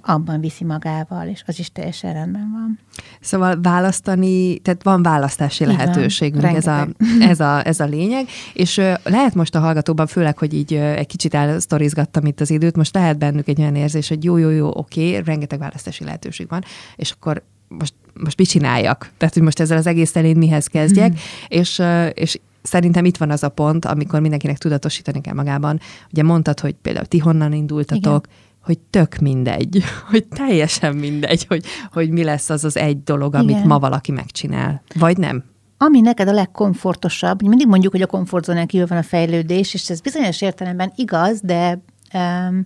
abban 0.01 0.39
viszi 0.39 0.63
magával, 0.63 1.27
és 1.27 1.43
az 1.45 1.60
is 1.60 1.71
teljesen 1.71 2.13
rendben 2.13 2.51
van. 2.51 2.80
Szóval 3.19 3.62
választani, 3.62 4.60
tehát 4.60 4.84
van 4.84 5.04
választási 5.04 5.63
Igen, 5.63 5.75
lehetőségünk, 5.75 6.43
ez 6.43 6.67
a, 6.67 6.88
ez, 7.30 7.39
a, 7.39 7.65
ez 7.67 7.80
a 7.80 7.86
lényeg, 7.86 8.27
és 8.54 8.75
lehet 9.04 9.36
most 9.36 9.56
a 9.56 9.60
hallgatóban, 9.60 10.08
főleg, 10.08 10.38
hogy 10.38 10.54
így 10.54 10.73
egy 10.73 11.08
kicsit 11.08 11.34
elsztorizgattam 11.34 12.25
itt 12.25 12.39
az 12.39 12.49
időt, 12.49 12.75
most 12.75 12.93
lehet 12.93 13.17
bennük 13.17 13.47
egy 13.47 13.60
olyan 13.60 13.75
érzés, 13.75 14.08
hogy 14.08 14.23
jó, 14.23 14.38
jó, 14.38 14.49
jó, 14.49 14.67
oké, 14.73 15.15
rengeteg 15.15 15.60
választási 15.60 16.04
lehetőség 16.04 16.49
van, 16.49 16.63
és 16.95 17.12
akkor 17.12 17.43
most, 17.67 17.93
most 18.13 18.38
mit 18.38 18.47
csináljak? 18.47 19.12
Tehát, 19.17 19.34
hogy 19.34 19.43
most 19.43 19.60
ezzel 19.60 19.78
az 19.78 19.88
egész 19.88 20.15
elén 20.15 20.38
mihez 20.38 20.67
kezdjek, 20.67 21.12
mm. 21.12 21.15
és, 21.47 21.82
és 22.13 22.39
szerintem 22.62 23.06
itt 23.06 23.17
van 23.17 23.30
az 23.30 23.43
a 23.43 23.50
pont, 23.50 23.86
amikor 23.86 24.19
mindenkinek 24.19 24.58
tudatosítani 24.58 25.21
kell 25.21 25.34
magában. 25.34 25.80
Ugye 26.12 26.24
mondtad, 26.24 26.60
hogy 26.60 26.76
például 26.82 27.06
ti 27.06 27.17
honnan 27.17 27.54
indultatok, 27.54 28.26
Igen. 28.26 28.39
hogy 28.60 28.80
tök 28.80 29.17
mindegy, 29.17 29.84
hogy 30.12 30.26
teljesen 30.26 30.95
mindegy, 30.95 31.45
hogy, 31.45 31.65
hogy 31.91 32.10
mi 32.10 32.24
lesz 32.24 32.50
az 32.50 32.63
az 32.63 32.78
egy 32.78 33.04
dolog, 33.04 33.36
amit 33.36 33.56
Igen. 33.56 33.67
ma 33.67 33.80
valaki 33.80 34.12
megcsinál. 34.12 34.82
Vagy 34.95 35.17
nem? 35.17 35.43
Ami 35.78 36.02
neked 36.02 36.28
a 36.28 36.34
legkomfortosabb, 36.34 37.41
mindig 37.41 37.67
mondjuk, 37.67 37.91
hogy 37.91 38.02
a 38.02 38.08
komfortzónán 38.08 38.67
kívül 38.67 38.88
van 38.88 38.97
a 38.97 39.04
fejlődés, 39.04 39.74
és 39.74 39.89
ez 39.89 40.02
bizonyos 40.02 40.41
értelemben 40.41 40.91
igaz, 40.95 41.39
de 41.41 41.82
um, 42.13 42.65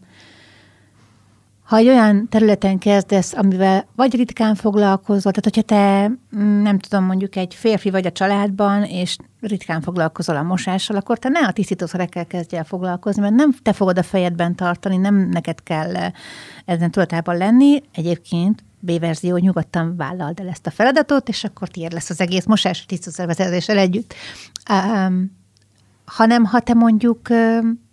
ha 1.65 1.77
egy 1.77 1.87
olyan 1.87 2.27
területen 2.29 2.77
kezdesz, 2.77 3.33
amivel 3.33 3.87
vagy 3.95 4.15
ritkán 4.15 4.55
foglalkozol, 4.55 5.31
tehát 5.31 5.43
hogyha 5.43 5.61
te, 5.61 6.07
mm, 6.37 6.61
nem 6.61 6.79
tudom, 6.79 7.03
mondjuk 7.03 7.35
egy 7.35 7.53
férfi 7.53 7.89
vagy 7.89 8.05
a 8.05 8.11
családban, 8.11 8.83
és 8.83 9.17
ritkán 9.41 9.81
foglalkozol 9.81 10.35
a 10.35 10.43
mosással, 10.43 10.95
akkor 10.95 11.17
te 11.17 11.29
ne 11.29 11.39
a 11.39 11.51
tisztítószerekkel 11.51 12.25
kezdj 12.25 12.55
el 12.55 12.63
foglalkozni, 12.63 13.21
mert 13.21 13.33
nem 13.33 13.55
te 13.61 13.73
fogod 13.73 13.97
a 13.97 14.03
fejedben 14.03 14.55
tartani, 14.55 14.97
nem 14.97 15.15
neked 15.15 15.63
kell 15.63 15.95
eh, 15.95 16.11
ezen 16.65 16.91
tudatában 16.91 17.37
lenni. 17.37 17.83
Egyébként 17.93 18.63
B 18.79 18.99
verzió, 18.99 19.37
nyugodtan 19.37 19.95
vállald 19.97 20.39
el 20.39 20.47
ezt 20.47 20.67
a 20.67 20.71
feladatot, 20.71 21.29
és 21.29 21.43
akkor 21.43 21.67
tiéd 21.67 21.91
lesz 21.91 22.09
az 22.09 22.21
egész 22.21 22.45
mosás 22.45 22.85
tisztítószervezetéssel 22.85 23.77
együtt. 23.77 24.13
Um, 24.71 25.37
hanem 26.05 26.43
ha 26.43 26.59
te 26.59 26.73
mondjuk 26.73 27.19
um, 27.29 27.83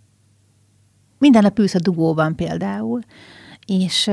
minden 1.17 1.41
nap 1.41 1.59
ülsz 1.59 1.75
a 1.75 1.79
dugóban 1.79 2.35
például, 2.35 3.01
és 3.65 4.11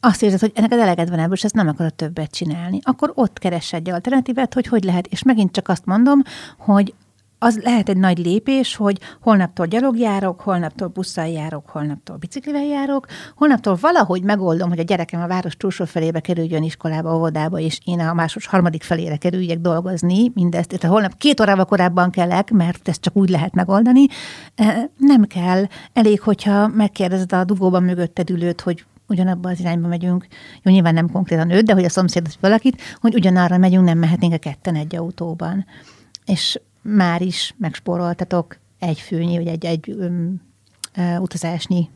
azt 0.00 0.22
érzed, 0.22 0.40
hogy 0.40 0.52
ennek 0.54 0.72
az 0.72 0.78
eleged 0.78 1.08
van 1.08 1.18
ebből, 1.18 1.32
és 1.32 1.44
ezt 1.44 1.54
nem 1.54 1.68
akarod 1.68 1.94
többet 1.94 2.30
csinálni, 2.30 2.78
akkor 2.82 3.12
ott 3.14 3.38
keres 3.38 3.72
egy 3.72 3.90
alternatívát, 3.90 4.54
hogy 4.54 4.66
hogy 4.66 4.84
lehet. 4.84 5.06
És 5.06 5.22
megint 5.22 5.52
csak 5.52 5.68
azt 5.68 5.86
mondom, 5.86 6.22
hogy 6.58 6.94
az 7.42 7.58
lehet 7.62 7.88
egy 7.88 7.96
nagy 7.96 8.18
lépés, 8.18 8.76
hogy 8.76 8.98
holnaptól 9.20 9.66
gyalogjárok, 9.66 10.40
holnaptól 10.40 10.88
busszal 10.88 11.26
járok, 11.26 11.68
holnaptól 11.68 12.16
biciklivel 12.16 12.64
járok, 12.64 13.06
holnaptól 13.34 13.78
valahogy 13.80 14.22
megoldom, 14.22 14.68
hogy 14.68 14.78
a 14.78 14.82
gyerekem 14.82 15.22
a 15.22 15.26
város 15.26 15.56
túlsó 15.56 15.84
felébe 15.84 16.20
kerüljön 16.20 16.62
iskolába, 16.62 17.16
óvodába, 17.16 17.58
és 17.58 17.80
én 17.84 18.00
a 18.00 18.14
másos 18.14 18.46
harmadik 18.46 18.82
felére 18.82 19.16
kerüljek 19.16 19.58
dolgozni, 19.58 20.30
mindezt. 20.34 20.68
Tehát 20.68 20.96
holnap 20.96 21.18
két 21.18 21.40
órával 21.40 21.64
korábban 21.64 22.10
kellek, 22.10 22.50
mert 22.50 22.88
ezt 22.88 23.00
csak 23.00 23.16
úgy 23.16 23.28
lehet 23.28 23.54
megoldani. 23.54 24.06
Nem 24.96 25.24
kell. 25.24 25.64
Elég, 25.92 26.20
hogyha 26.20 26.68
megkérdezed 26.68 27.32
a 27.32 27.44
dugóban 27.44 27.82
mögötted 27.82 28.30
ülőt, 28.30 28.60
hogy 28.60 28.84
ugyanabba 29.08 29.50
az 29.50 29.60
irányba 29.60 29.88
megyünk, 29.88 30.26
jó, 30.62 30.72
nyilván 30.72 30.94
nem 30.94 31.10
konkrétan 31.10 31.50
őt, 31.50 31.64
de 31.64 31.72
hogy 31.72 31.84
a 31.84 31.88
szomszédot 31.88 32.36
valakit, 32.40 32.82
hogy 33.00 33.14
ugyanarra 33.14 33.58
megyünk, 33.58 33.84
nem 33.84 33.98
mehetnénk 33.98 34.34
a 34.34 34.38
ketten 34.38 34.74
egy 34.74 34.96
autóban. 34.96 35.66
És 36.24 36.60
már 36.82 37.22
is 37.22 37.54
megspóroltatok 37.58 38.58
egy 38.78 39.00
főnyi, 39.00 39.36
vagy 39.36 39.46
egy, 39.46 39.64
egy 39.64 39.88
um, 39.88 40.40
uh, 40.96 41.20
utazásnyi 41.20 41.90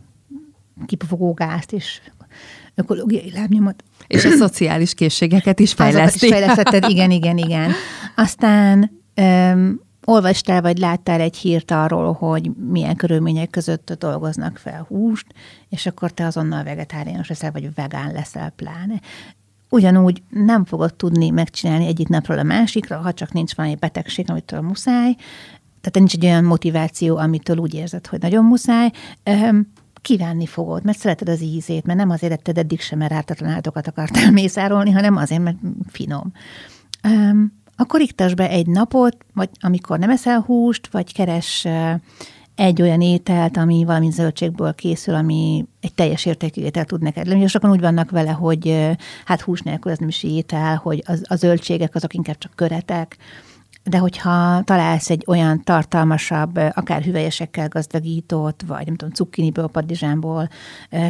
kipufogó 0.86 1.32
gázt 1.32 1.72
és 1.72 2.00
ökológiai 2.74 3.30
lábnyomot. 3.30 3.84
És 4.06 4.24
a 4.24 4.30
szociális 4.30 4.94
készségeket 4.94 5.60
is 5.60 5.72
fejleszti. 5.72 6.26
is 6.26 6.32
fejlesztetted, 6.32 6.84
igen, 6.88 7.10
igen, 7.10 7.38
igen. 7.38 7.72
Aztán 8.16 9.02
um, 9.16 9.80
olvastál, 10.04 10.62
vagy 10.62 10.78
láttál 10.78 11.20
egy 11.20 11.36
hírt 11.36 11.70
arról, 11.70 12.12
hogy 12.12 12.50
milyen 12.70 12.96
körülmények 12.96 13.50
között 13.50 13.96
dolgoznak 13.98 14.56
fel 14.56 14.84
húst, 14.88 15.26
és 15.68 15.86
akkor 15.86 16.10
te 16.10 16.26
azonnal 16.26 16.64
vegetáriánus 16.64 17.28
leszel, 17.28 17.52
vagy 17.52 17.74
vegán 17.74 18.12
leszel 18.12 18.50
pláne 18.50 19.00
ugyanúgy 19.68 20.22
nem 20.28 20.64
fogod 20.64 20.94
tudni 20.94 21.30
megcsinálni 21.30 21.86
egyik 21.86 22.08
napról 22.08 22.38
a 22.38 22.42
másikra, 22.42 22.96
ha 22.96 23.12
csak 23.12 23.32
nincs 23.32 23.54
valami 23.54 23.74
betegség, 23.74 24.30
amitől 24.30 24.60
muszáj, 24.60 25.14
tehát 25.80 26.08
nincs 26.08 26.14
egy 26.14 26.24
olyan 26.24 26.44
motiváció, 26.44 27.16
amitől 27.16 27.56
úgy 27.56 27.74
érzed, 27.74 28.06
hogy 28.06 28.20
nagyon 28.20 28.44
muszáj, 28.44 28.90
kívánni 30.06 30.46
fogod, 30.46 30.84
mert 30.84 30.98
szereted 30.98 31.28
az 31.28 31.42
ízét, 31.42 31.84
mert 31.84 31.98
nem 31.98 32.10
azért 32.10 32.32
etted 32.32 32.58
eddig 32.58 32.80
sem, 32.80 32.98
mert 32.98 33.12
ártatlan 33.12 33.50
állatokat 33.50 33.86
akartál 33.86 34.30
mészárolni, 34.40 34.90
hanem 34.90 35.16
azért, 35.16 35.42
mert 35.42 35.56
finom. 35.88 36.32
akkor 37.76 38.00
iktas 38.00 38.34
be 38.34 38.48
egy 38.48 38.66
napot, 38.66 39.16
vagy 39.34 39.48
amikor 39.60 39.98
nem 39.98 40.10
eszel 40.10 40.40
húst, 40.40 40.88
vagy 40.90 41.12
keres 41.12 41.66
egy 42.56 42.82
olyan 42.82 43.00
ételt, 43.00 43.56
ami 43.56 43.84
valami 43.84 44.10
zöldségből 44.10 44.74
készül, 44.74 45.14
ami 45.14 45.64
egy 45.80 45.94
teljes 45.94 46.24
értékű 46.24 46.62
étel 46.62 46.84
tud 46.84 47.02
neked 47.02 47.26
lenni. 47.26 47.46
Sokan 47.46 47.70
úgy 47.70 47.80
vannak 47.80 48.10
vele, 48.10 48.30
hogy 48.30 48.94
hát 49.24 49.40
hús 49.40 49.60
nélkül 49.60 49.92
ez 49.92 49.98
nem 49.98 50.08
is 50.08 50.22
étel, 50.22 50.76
hogy 50.76 51.02
az, 51.06 51.24
a 51.28 51.34
zöldségek 51.34 51.94
azok 51.94 52.14
inkább 52.14 52.38
csak 52.38 52.52
köretek, 52.54 53.16
de 53.84 53.98
hogyha 53.98 54.62
találsz 54.62 55.10
egy 55.10 55.24
olyan 55.26 55.62
tartalmasabb, 55.64 56.56
akár 56.56 57.02
hüvelyesekkel 57.02 57.68
gazdagított, 57.68 58.62
vagy 58.66 58.86
nem 58.86 58.96
tudom, 58.96 59.14
cukkiniből, 59.14 59.66
padizsánból 59.66 60.48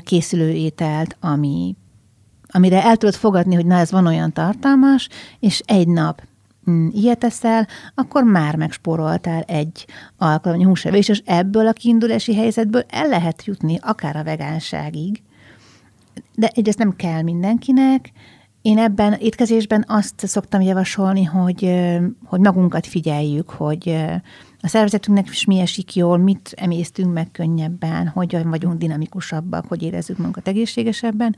készülő 0.01 0.51
ételt, 0.51 1.17
ami, 1.21 1.77
amire 2.47 2.85
el 2.85 2.97
tudod 2.97 3.15
fogadni, 3.15 3.55
hogy 3.55 3.67
na 3.67 3.75
ez 3.75 3.91
van 3.91 4.07
olyan 4.07 4.33
tartalmas, 4.33 5.09
és 5.41 5.63
egy 5.67 5.89
nap 5.89 6.23
ilyet 6.91 7.25
eszel, 7.25 7.67
akkor 7.95 8.25
már 8.25 8.57
megspóroltál 8.57 9.43
egy 9.43 9.87
alkalomnyi 10.19 10.65
húsevés, 10.65 11.09
és 11.09 11.23
ebből 11.25 11.67
a 11.67 11.73
kiindulási 11.73 12.35
helyzetből 12.35 12.85
el 12.89 13.09
lehet 13.09 13.45
jutni 13.45 13.79
akár 13.83 14.17
a 14.17 14.25
vegánságig. 14.25 15.23
De 16.35 16.51
egyrészt 16.55 16.79
nem 16.79 16.97
kell 16.97 17.23
mindenkinek, 17.23 18.13
én 18.67 18.79
ebben 18.79 19.13
étkezésben 19.13 19.85
azt 19.89 20.27
szoktam 20.27 20.61
javasolni, 20.61 21.25
hogy, 21.25 21.75
hogy 22.25 22.41
magunkat 22.41 22.87
figyeljük, 22.87 23.51
hogy 23.51 24.05
a 24.67 24.69
szervezetünknek 24.69 25.29
is 25.31 25.45
mi 25.45 25.59
esik 25.59 25.95
jól, 25.95 26.19
mit 26.19 26.53
emésztünk 26.57 27.13
meg 27.13 27.31
könnyebben, 27.31 28.09
hogyan 28.09 28.51
vagyunk 28.51 28.79
dinamikusabbak, 28.79 29.67
hogy 29.69 29.83
érezzük 29.83 30.17
magunkat 30.17 30.49
egészségesebben, 30.49 31.37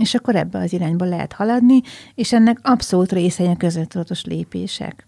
és 0.00 0.14
akkor 0.14 0.36
ebbe 0.36 0.58
az 0.58 0.72
irányba 0.72 1.04
lehet 1.04 1.32
haladni, 1.32 1.80
és 2.14 2.32
ennek 2.32 2.58
abszolút 2.62 3.12
részei 3.12 3.46
a 3.46 3.56
közötudatos 3.56 4.24
lépések. 4.24 5.06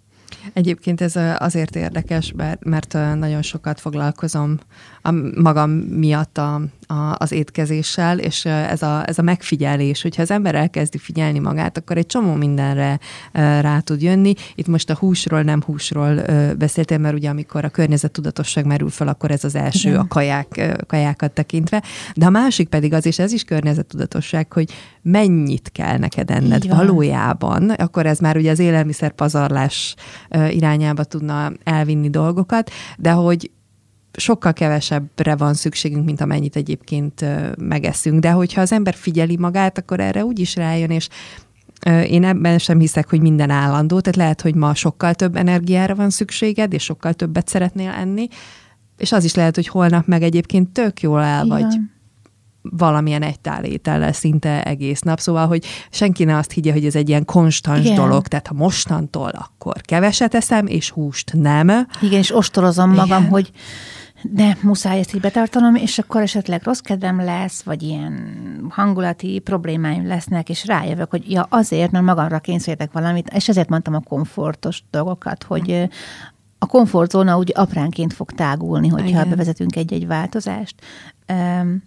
Egyébként 0.52 1.00
ez 1.00 1.16
azért 1.38 1.76
érdekes, 1.76 2.32
mert 2.60 2.92
nagyon 2.92 3.42
sokat 3.42 3.80
foglalkozom 3.80 4.58
a 5.02 5.10
magam 5.40 5.70
miatt 5.70 6.38
a, 6.38 6.60
a, 6.86 7.14
az 7.18 7.32
étkezéssel, 7.32 8.18
és 8.18 8.44
ez 8.44 8.82
a, 8.82 9.08
ez 9.08 9.18
a 9.18 9.22
megfigyelés, 9.22 10.02
hogyha 10.02 10.22
az 10.22 10.30
ember 10.30 10.54
elkezdi 10.54 10.98
figyelni 10.98 11.38
magát, 11.38 11.78
akkor 11.78 11.96
egy 11.96 12.06
csomó 12.06 12.34
mindenre 12.34 12.98
rá 13.32 13.80
tud 13.80 14.02
jönni. 14.02 14.34
Itt 14.54 14.66
most 14.66 14.90
a 14.90 14.94
húsról, 14.94 15.42
nem 15.42 15.62
húsról 15.62 16.22
beszéltél, 16.58 16.98
mert 16.98 17.14
ugye 17.14 17.28
amikor 17.28 17.64
a 17.64 17.68
környezettudatosság 17.68 18.66
merül 18.66 18.90
fel, 18.90 19.08
akkor 19.08 19.30
ez 19.30 19.44
az 19.44 19.54
első 19.54 19.88
Igen. 19.88 20.00
a 20.00 20.08
kaják, 20.08 20.76
kajákat 20.86 21.32
tekintve. 21.32 21.82
De 22.14 22.26
a 22.26 22.30
másik 22.30 22.68
pedig 22.68 22.92
az, 22.92 23.06
és 23.06 23.18
ez 23.18 23.32
is 23.32 23.44
környezettudatosság, 23.44 24.52
hogy 24.52 24.72
mennyit 25.02 25.70
kell 25.72 25.98
neked 25.98 26.30
enned 26.30 26.68
valójában, 26.68 27.70
akkor 27.70 28.06
ez 28.06 28.18
már 28.18 28.36
ugye 28.36 28.50
az 28.50 28.58
élelmiszer 28.58 29.12
pazarlás 29.12 29.94
irányába 30.50 31.04
tudna 31.04 31.52
elvinni 31.64 32.10
dolgokat, 32.10 32.70
de 32.98 33.10
hogy 33.10 33.50
sokkal 34.16 34.52
kevesebbre 34.52 35.36
van 35.36 35.54
szükségünk, 35.54 36.04
mint 36.04 36.20
amennyit 36.20 36.56
egyébként 36.56 37.24
megeszünk. 37.58 38.20
De 38.20 38.30
hogyha 38.30 38.60
az 38.60 38.72
ember 38.72 38.94
figyeli 38.94 39.36
magát, 39.36 39.78
akkor 39.78 40.00
erre 40.00 40.24
úgy 40.24 40.38
is 40.38 40.56
rájön, 40.56 40.90
és 40.90 41.08
én 42.08 42.24
ebben 42.24 42.58
sem 42.58 42.78
hiszek, 42.78 43.08
hogy 43.10 43.20
minden 43.20 43.50
állandó, 43.50 44.00
tehát 44.00 44.16
lehet, 44.16 44.40
hogy 44.40 44.54
ma 44.54 44.74
sokkal 44.74 45.14
több 45.14 45.36
energiára 45.36 45.94
van 45.94 46.10
szükséged, 46.10 46.72
és 46.72 46.82
sokkal 46.82 47.12
többet 47.12 47.48
szeretnél 47.48 47.90
enni, 47.90 48.28
és 48.96 49.12
az 49.12 49.24
is 49.24 49.34
lehet, 49.34 49.54
hogy 49.54 49.68
holnap 49.68 50.06
meg 50.06 50.22
egyébként 50.22 50.68
tök 50.68 51.00
jól 51.00 51.22
el 51.22 51.44
Igen. 51.44 51.58
vagy 51.58 51.76
valamilyen 52.70 53.22
egy 53.22 53.40
tálétellel 53.40 54.12
szinte 54.12 54.62
egész 54.62 55.00
nap. 55.00 55.20
Szóval, 55.20 55.46
hogy 55.46 55.64
senki 55.90 56.24
ne 56.24 56.36
azt 56.36 56.52
higgye, 56.52 56.72
hogy 56.72 56.86
ez 56.86 56.94
egy 56.94 57.08
ilyen 57.08 57.24
konstans 57.24 57.84
Igen. 57.84 57.94
dolog, 57.94 58.26
tehát 58.26 58.46
ha 58.46 58.54
mostantól, 58.54 59.28
akkor 59.28 59.80
keveset 59.80 60.34
eszem, 60.34 60.66
és 60.66 60.90
húst 60.90 61.32
nem. 61.32 61.86
Igen, 62.00 62.18
és 62.18 62.34
ostorozom 62.34 62.90
magam, 62.90 63.18
Igen. 63.18 63.30
hogy 63.30 63.50
de 64.22 64.56
muszáj 64.62 64.98
ezt 64.98 65.14
így 65.14 65.20
betartanom, 65.20 65.74
és 65.74 65.98
akkor 65.98 66.22
esetleg 66.22 66.62
rossz 66.62 66.78
kedvem 66.78 67.20
lesz, 67.20 67.62
vagy 67.62 67.82
ilyen 67.82 68.66
hangulati 68.70 69.38
problémáim 69.38 70.06
lesznek, 70.06 70.48
és 70.48 70.66
rájövök, 70.66 71.10
hogy 71.10 71.30
ja, 71.30 71.46
azért, 71.50 71.90
mert 71.90 72.04
magamra 72.04 72.38
kényszerítek 72.38 72.92
valamit, 72.92 73.28
és 73.28 73.48
ezért 73.48 73.68
mondtam 73.68 73.94
a 73.94 74.00
komfortos 74.00 74.82
dolgokat, 74.90 75.42
hogy 75.42 75.88
a 76.58 76.66
komfortzóna 76.66 77.36
úgy 77.36 77.52
apránként 77.54 78.12
fog 78.12 78.30
tágulni, 78.30 78.88
hogyha 78.88 79.08
Igen. 79.08 79.28
bevezetünk 79.28 79.76
egy-egy 79.76 80.06
változást. 80.06 80.74
Um, 81.28 81.82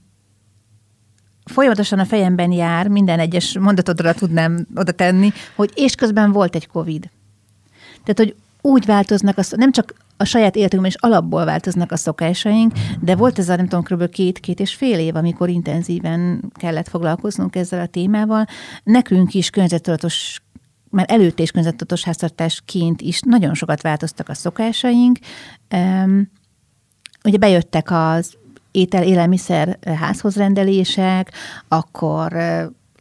folyamatosan 1.46 2.00
a 2.00 2.06
fejemben 2.06 2.52
jár, 2.52 2.88
minden 2.88 3.20
egyes 3.20 3.58
mondatodra 3.60 4.14
tudnám 4.14 4.68
oda 4.76 4.92
tenni, 4.92 5.32
hogy 5.56 5.72
és 5.76 5.96
közben 5.96 6.32
volt 6.32 6.56
egy 6.56 6.68
COVID. 6.68 7.10
Tehát, 8.04 8.18
hogy 8.18 8.36
úgy 8.62 8.86
változnak, 8.86 9.38
az, 9.38 9.54
nem 9.58 9.72
csak 9.72 9.94
a 10.18 10.26
saját 10.26 10.56
életünkben 10.56 10.92
is 10.92 10.98
alapból 11.00 11.46
változnak 11.46 11.92
a 11.92 11.98
szokásaink, 11.98 12.74
de 13.02 13.16
volt 13.16 13.40
ez 13.40 13.50
a 13.50 13.56
nem 13.56 13.68
tudom, 13.68 13.84
kb. 13.84 14.10
két-két 14.10 14.60
és 14.60 14.74
fél 14.74 15.00
év, 15.00 15.16
amikor 15.16 15.50
intenzíven 15.50 16.52
kellett 16.54 16.88
foglalkoznunk 16.88 17.56
ezzel 17.56 17.82
a 17.82 17.86
témával. 17.86 18.46
Nekünk 18.84 19.34
is 19.34 19.50
környezettudatos 19.50 20.42
már 20.90 21.06
előtt 21.10 21.40
és 21.40 21.52
környezettudatos 21.52 22.04
háztartásként 22.04 23.02
is 23.02 23.20
nagyon 23.22 23.54
sokat 23.54 23.82
változtak 23.82 24.30
a 24.30 24.34
szokásaink. 24.34 25.18
Um, 25.76 26.32
ugye 27.24 27.38
bejöttek 27.38 27.92
az 27.92 28.34
étel, 28.72 29.04
élelmiszer 29.04 29.80
házhoz 29.86 30.36
rendelések, 30.36 31.32
akkor 31.68 32.34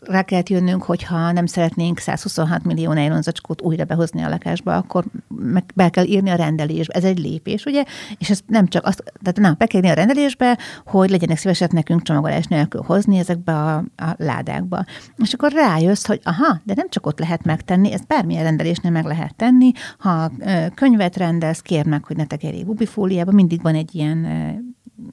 rá 0.08 0.22
kellett 0.22 0.48
jönnünk, 0.48 0.82
hogyha 0.82 1.32
nem 1.32 1.46
szeretnénk 1.46 1.98
126 1.98 2.64
millió 2.64 2.92
nejlonzacskót 2.92 3.62
újra 3.62 3.84
behozni 3.84 4.22
a 4.22 4.28
lakásba, 4.28 4.76
akkor 4.76 5.04
meg 5.28 5.64
be 5.74 5.88
kell 5.88 6.04
írni 6.04 6.30
a 6.30 6.34
rendelésbe. 6.34 6.94
Ez 6.94 7.04
egy 7.04 7.18
lépés, 7.18 7.64
ugye? 7.64 7.84
És 8.18 8.30
ez 8.30 8.40
nem 8.46 8.66
csak 8.66 8.86
azt, 8.86 9.02
tehát 9.22 9.38
nem, 9.38 9.54
be 9.58 9.66
kell 9.66 9.80
írni 9.80 9.92
a 9.92 9.94
rendelésbe, 9.94 10.58
hogy 10.84 11.10
legyenek 11.10 11.38
szívesek 11.38 11.72
nekünk 11.72 12.02
csomagolás 12.02 12.46
nélkül 12.46 12.82
hozni 12.82 13.18
ezekbe 13.18 13.52
a, 13.52 13.76
a 13.76 14.14
ládákba. 14.16 14.84
És 15.16 15.32
akkor 15.32 15.52
rájössz, 15.52 16.06
hogy 16.06 16.20
aha, 16.22 16.60
de 16.64 16.72
nem 16.76 16.88
csak 16.88 17.06
ott 17.06 17.18
lehet 17.18 17.44
megtenni, 17.44 17.92
ezt 17.92 18.06
bármilyen 18.06 18.42
rendelésnél 18.42 18.92
meg 18.92 19.04
lehet 19.04 19.34
tenni. 19.34 19.72
Ha 19.98 20.30
könyvet 20.74 21.16
rendelsz, 21.16 21.60
kér 21.60 21.86
meg, 21.86 22.04
hogy 22.04 22.16
ne 22.16 22.26
tekerjék 22.26 22.64
gubifóliába, 22.64 23.32
mindig 23.32 23.62
van 23.62 23.74
egy 23.74 23.94
ilyen 23.94 24.26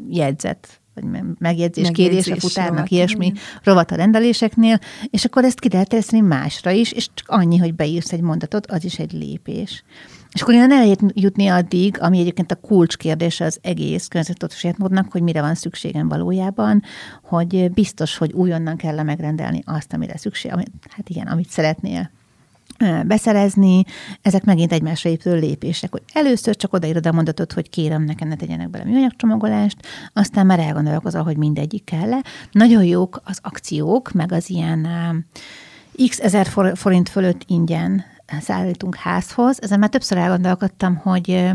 jegyzet 0.09 0.79
vagy 0.95 1.23
megjegyzés, 1.39 1.89
kérés 1.91 2.27
a 2.27 2.39
futárnak, 2.39 2.89
ilyesmi 2.89 3.25
igen. 3.25 3.37
rovat 3.63 3.91
a 3.91 3.95
rendeléseknél, 3.95 4.79
és 5.09 5.25
akkor 5.25 5.43
ezt 5.43 5.59
ki 5.59 5.69
lehet 5.71 5.89
terjeszteni 5.89 6.21
másra 6.21 6.71
is, 6.71 6.91
és 6.91 7.09
csak 7.13 7.29
annyi, 7.29 7.57
hogy 7.57 7.75
beírsz 7.75 8.11
egy 8.11 8.21
mondatot, 8.21 8.67
az 8.67 8.83
is 8.83 8.99
egy 8.99 9.11
lépés. 9.11 9.83
És 10.31 10.41
akkor 10.41 10.53
innen 10.53 10.71
el 10.71 10.95
jutni 11.13 11.47
addig, 11.47 11.97
ami 12.01 12.19
egyébként 12.19 12.51
a 12.51 12.55
kulcskérdése 12.55 13.45
az 13.45 13.59
egész 13.61 14.07
környezetudatos 14.07 14.63
életmódnak, 14.63 15.11
hogy 15.11 15.21
mire 15.21 15.41
van 15.41 15.55
szükségem 15.55 16.07
valójában, 16.07 16.83
hogy 17.23 17.71
biztos, 17.71 18.17
hogy 18.17 18.33
újonnan 18.33 18.77
kell 18.77 19.03
megrendelni 19.03 19.61
azt, 19.65 19.93
amire 19.93 20.17
szükség, 20.17 20.51
amit, 20.51 20.71
hát 20.89 21.09
igen, 21.09 21.27
amit 21.27 21.49
szeretnél 21.49 22.11
beszerezni, 23.05 23.83
ezek 24.21 24.43
megint 24.43 24.71
egymásra 24.71 25.09
épülő 25.09 25.39
lépések, 25.39 25.91
hogy 25.91 26.01
először 26.13 26.55
csak 26.55 26.73
odaírod 26.73 27.07
a 27.07 27.11
mondatot, 27.11 27.53
hogy 27.53 27.69
kérem, 27.69 28.03
nekem 28.03 28.27
ne 28.27 28.35
tegyenek 28.35 28.69
bele 28.69 28.83
műanyagcsomagolást, 28.83 29.77
aztán 30.13 30.45
már 30.45 30.59
elgondolkozol, 30.59 31.23
hogy 31.23 31.37
mindegyik 31.37 31.83
kell 31.83 32.13
-e. 32.13 32.23
Nagyon 32.51 32.83
jók 32.83 33.21
az 33.23 33.39
akciók, 33.41 34.11
meg 34.11 34.31
az 34.31 34.49
ilyen 34.49 34.87
x 36.07 36.19
ezer 36.19 36.47
forint 36.73 37.09
fölött 37.09 37.43
ingyen 37.47 38.03
szállítunk 38.41 38.95
házhoz. 38.95 39.61
Ezen 39.61 39.79
már 39.79 39.89
többször 39.89 40.17
elgondolkodtam, 40.17 40.95
hogy 40.95 41.51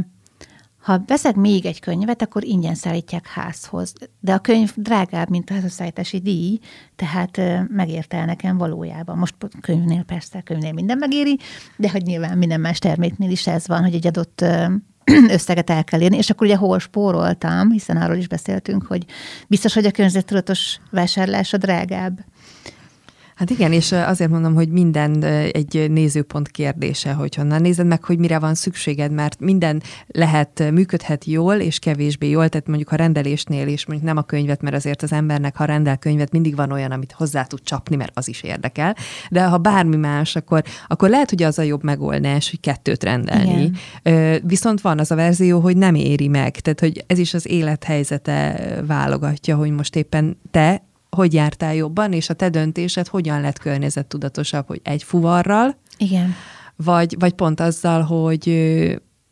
ha 0.81 1.03
veszek 1.07 1.35
még 1.35 1.66
egy 1.66 1.81
könyvet, 1.81 2.23
akkor 2.23 2.45
ingyen 2.45 2.75
szállítják 2.75 3.27
házhoz. 3.27 3.93
De 4.21 4.33
a 4.33 4.38
könyv 4.38 4.73
drágább, 4.77 5.29
mint 5.29 5.51
a 5.51 5.55
házasszállítási 5.55 6.19
díj, 6.19 6.59
tehát 6.97 7.40
megérte 7.69 8.16
el 8.16 8.27
nekem 8.27 8.59
valójában. 8.59 9.19
Most 9.19 9.35
könyvnél 9.61 10.03
persze, 10.03 10.40
könyvnél 10.40 10.73
minden 10.73 10.99
megéri, 10.99 11.38
de 11.77 11.90
hogy 11.90 12.03
nyilván 12.03 12.38
minden 12.38 12.61
más 12.61 12.79
terméknél 12.79 13.31
is 13.31 13.47
ez 13.47 13.66
van, 13.66 13.83
hogy 13.83 13.95
egy 13.95 14.07
adott 14.07 14.45
összeget 15.37 15.71
el 15.71 15.85
kell 15.85 16.01
érni, 16.01 16.16
és 16.16 16.31
akkor 16.31 16.47
ugye 16.47 16.57
hol 16.57 16.79
spóroltam, 16.79 17.71
hiszen 17.71 17.97
arról 17.97 18.16
is 18.16 18.29
beszéltünk, 18.29 18.87
hogy 18.87 19.05
biztos, 19.49 19.75
hogy 19.75 19.87
a 19.87 19.90
környezettudatos 19.90 20.81
vásárlás 20.90 21.53
a 21.53 21.57
drágább. 21.57 22.21
Hát 23.40 23.50
igen, 23.50 23.72
és 23.72 23.92
azért 23.92 24.31
mondom, 24.31 24.55
hogy 24.55 24.68
minden 24.68 25.22
egy 25.53 25.87
nézőpont 25.90 26.48
kérdése, 26.48 27.12
hogy 27.12 27.35
honnan 27.35 27.61
nézed 27.61 27.87
meg, 27.87 28.05
hogy 28.05 28.18
mire 28.18 28.38
van 28.38 28.55
szükséged, 28.55 29.12
mert 29.12 29.40
minden 29.40 29.83
lehet, 30.07 30.70
működhet 30.72 31.24
jól 31.24 31.55
és 31.55 31.79
kevésbé 31.79 32.29
jól, 32.29 32.48
tehát 32.48 32.66
mondjuk 32.66 32.92
a 32.92 32.96
rendelésnél 32.96 33.68
is, 33.68 33.87
mondjuk 33.87 34.09
nem 34.09 34.16
a 34.16 34.22
könyvet, 34.22 34.62
mert 34.62 34.76
azért 34.76 35.03
az 35.03 35.12
embernek, 35.12 35.57
ha 35.57 35.64
rendel 35.64 35.96
könyvet, 35.96 36.33
mindig 36.33 36.57
van 36.57 36.72
olyan, 36.72 36.90
amit 36.90 37.12
hozzá 37.12 37.42
tud 37.42 37.61
csapni, 37.62 37.96
mert 37.96 38.12
az 38.14 38.29
is 38.29 38.42
érdekel, 38.42 38.96
de 39.31 39.44
ha 39.44 39.59
bármi 39.59 39.96
más, 39.96 40.37
akkor, 40.37 40.62
akkor 40.87 41.09
lehet, 41.09 41.31
hogy 41.31 41.42
az 41.42 41.59
a 41.59 41.62
jobb 41.62 41.83
megoldás, 41.83 42.50
hogy 42.50 42.61
kettőt 42.61 43.05
rendelni. 43.05 43.72
Igen. 44.03 44.40
Viszont 44.46 44.81
van 44.81 44.98
az 44.98 45.11
a 45.11 45.14
verzió, 45.14 45.61
hogy 45.61 45.76
nem 45.76 45.94
éri 45.94 46.29
meg, 46.29 46.61
tehát 46.61 46.81
hogy 46.81 47.05
ez 47.07 47.18
is 47.18 47.35
az 47.35 47.48
élethelyzete 47.48 48.74
válogatja, 48.87 49.57
hogy 49.57 49.70
most 49.70 49.96
éppen 49.96 50.37
te 50.50 50.88
hogy 51.11 51.33
jártál 51.33 51.75
jobban, 51.75 52.12
és 52.12 52.29
a 52.29 52.35
te 52.35 52.49
döntésed 52.49 53.09
hogyan 53.09 53.40
lett 53.40 53.59
környezettudatosabb, 53.59 54.66
hogy 54.66 54.81
egy 54.83 55.03
fuvarral, 55.03 55.77
Igen. 55.96 56.35
Vagy, 56.77 57.16
vagy 57.18 57.33
pont 57.33 57.61
azzal, 57.61 58.03
hogy 58.03 58.44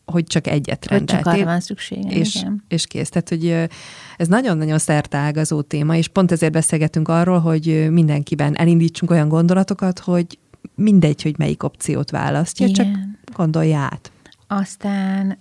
hogy 0.05 0.25
csak 0.25 0.47
egyet 0.47 0.87
rendeltél. 0.87 1.17
Hogy 1.17 1.25
csak 1.25 1.35
arra 1.35 1.51
van 1.51 1.61
szüksége, 1.61 2.09
és, 2.09 2.35
igen. 2.35 2.65
és 2.69 2.87
kész. 2.87 3.09
Tehát, 3.09 3.29
hogy 3.29 3.71
ez 4.17 4.29
nagyon-nagyon 4.29 4.79
szertágazó 4.79 5.61
téma, 5.61 5.97
és 5.97 6.09
pont 6.09 6.33
ezért 6.33 6.53
beszélgetünk 6.53 7.09
arról, 7.09 7.39
hogy 7.39 7.87
mindenkiben 7.91 8.57
elindítsunk 8.57 9.11
olyan 9.11 9.29
gondolatokat, 9.29 9.99
hogy 9.99 10.39
mindegy, 10.75 11.23
hogy 11.23 11.39
melyik 11.39 11.63
opciót 11.63 12.11
választja, 12.11 12.67
igen. 12.67 12.85
csak 12.85 13.35
gondolj 13.37 13.75
át. 13.75 14.13
Aztán 14.47 15.39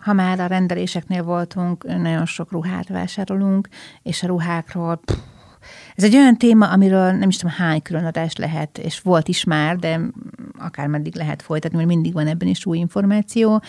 ha 0.00 0.12
már 0.12 0.40
a 0.40 0.46
rendeléseknél 0.46 1.22
voltunk, 1.22 1.84
nagyon 1.84 2.26
sok 2.26 2.52
ruhát 2.52 2.88
vásárolunk, 2.88 3.68
és 4.02 4.22
a 4.22 4.26
ruhákról 4.26 4.96
pff, 4.96 5.18
ez 5.94 6.04
egy 6.04 6.14
olyan 6.14 6.36
téma, 6.36 6.66
amiről 6.66 7.12
nem 7.12 7.28
is 7.28 7.36
tudom 7.36 7.54
hány 7.56 7.82
különadás 7.82 8.36
lehet, 8.36 8.78
és 8.78 9.00
volt 9.00 9.28
is 9.28 9.44
már, 9.44 9.76
de 9.76 10.00
akár 10.58 10.86
meddig 10.86 11.14
lehet 11.16 11.42
folytatni, 11.42 11.76
mert 11.76 11.88
mindig 11.88 12.12
van 12.12 12.26
ebben 12.26 12.48
is 12.48 12.66
új 12.66 12.78
információ. 12.78 13.62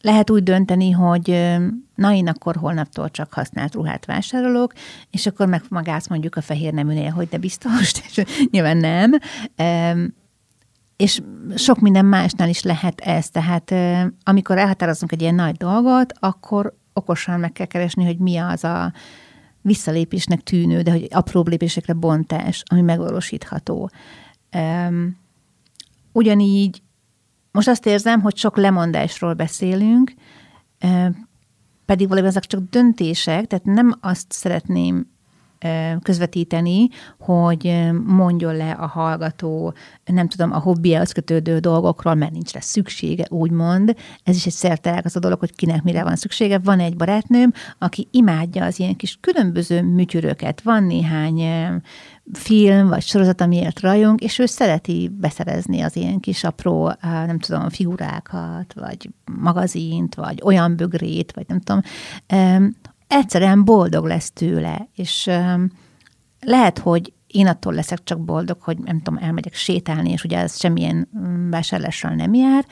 Lehet 0.00 0.30
úgy 0.30 0.42
dönteni, 0.42 0.90
hogy 0.90 1.56
na 1.94 2.12
én 2.14 2.28
akkor 2.28 2.56
holnaptól 2.56 3.10
csak 3.10 3.32
használt 3.32 3.74
ruhát 3.74 4.06
vásárolok, 4.06 4.72
és 5.10 5.26
akkor 5.26 5.46
megmagász 5.46 6.08
mondjuk 6.08 6.36
a 6.36 6.40
fehér 6.40 6.72
neműnél, 6.72 7.10
hogy 7.10 7.28
de 7.28 7.38
biztos, 7.38 7.92
és 8.08 8.24
nyilván 8.50 8.76
nem 8.76 9.10
és 10.96 11.22
sok 11.54 11.80
minden 11.80 12.04
másnál 12.04 12.48
is 12.48 12.62
lehet 12.62 13.00
ez. 13.00 13.30
Tehát 13.30 13.74
amikor 14.22 14.58
elhatározunk 14.58 15.12
egy 15.12 15.20
ilyen 15.20 15.34
nagy 15.34 15.56
dolgot, 15.56 16.12
akkor 16.18 16.76
okosan 16.92 17.40
meg 17.40 17.52
kell 17.52 17.66
keresni, 17.66 18.04
hogy 18.04 18.18
mi 18.18 18.36
az 18.36 18.64
a 18.64 18.92
visszalépésnek 19.60 20.40
tűnő, 20.40 20.82
de 20.82 20.90
hogy 20.90 21.08
apró 21.10 21.42
lépésekre 21.42 21.92
bontás, 21.92 22.62
ami 22.66 22.80
megvalósítható. 22.80 23.90
Ugyanígy 26.12 26.82
most 27.50 27.68
azt 27.68 27.86
érzem, 27.86 28.20
hogy 28.20 28.36
sok 28.36 28.56
lemondásról 28.56 29.34
beszélünk, 29.34 30.14
pedig 31.84 32.06
valójában 32.08 32.30
ezek 32.30 32.44
csak 32.44 32.60
döntések, 32.70 33.46
tehát 33.46 33.64
nem 33.64 33.94
azt 34.00 34.32
szeretném 34.32 35.10
közvetíteni, 36.02 36.88
hogy 37.18 37.90
mondjon 38.06 38.56
le 38.56 38.70
a 38.70 38.86
hallgató, 38.86 39.74
nem 40.04 40.28
tudom, 40.28 40.52
a 40.52 40.58
hobbiához 40.58 41.12
kötődő 41.12 41.58
dolgokról, 41.58 42.14
mert 42.14 42.32
nincs 42.32 42.52
rá 42.52 42.60
szüksége, 42.60 43.26
úgymond. 43.28 43.96
Ez 44.24 44.36
is 44.36 44.46
egy 44.46 44.52
szertelek 44.52 45.04
az 45.04 45.16
a 45.16 45.20
dolog, 45.20 45.38
hogy 45.38 45.54
kinek 45.54 45.82
mire 45.82 46.02
van 46.02 46.16
szüksége. 46.16 46.58
Van 46.58 46.80
egy 46.80 46.96
barátnőm, 46.96 47.52
aki 47.78 48.08
imádja 48.10 48.64
az 48.64 48.78
ilyen 48.78 48.96
kis 48.96 49.18
különböző 49.20 49.82
műtyüröket. 49.82 50.60
Van 50.60 50.84
néhány 50.84 51.42
film 52.32 52.88
vagy 52.88 53.02
sorozat, 53.02 53.40
amiért 53.40 53.80
rajong, 53.80 54.22
és 54.22 54.38
ő 54.38 54.46
szereti 54.46 55.10
beszerezni 55.20 55.80
az 55.80 55.96
ilyen 55.96 56.20
kis 56.20 56.44
apró, 56.44 56.92
nem 57.00 57.38
tudom, 57.38 57.68
figurákat, 57.68 58.74
vagy 58.74 59.10
magazint, 59.40 60.14
vagy 60.14 60.40
olyan 60.44 60.76
bögrét, 60.76 61.32
vagy 61.32 61.44
nem 61.48 61.60
tudom, 61.60 61.82
egyszerűen 63.12 63.64
boldog 63.64 64.04
lesz 64.04 64.30
tőle, 64.30 64.88
és 64.94 65.30
lehet, 66.40 66.78
hogy 66.78 67.12
én 67.26 67.46
attól 67.46 67.72
leszek 67.74 68.04
csak 68.04 68.20
boldog, 68.20 68.60
hogy 68.60 68.78
nem 68.78 69.00
tudom, 69.02 69.22
elmegyek 69.22 69.54
sétálni, 69.54 70.10
és 70.10 70.24
ugye 70.24 70.38
ez 70.38 70.58
semmilyen 70.58 71.08
mm, 71.18 71.50
vásárlással 71.50 72.14
nem 72.14 72.34
jár, 72.34 72.66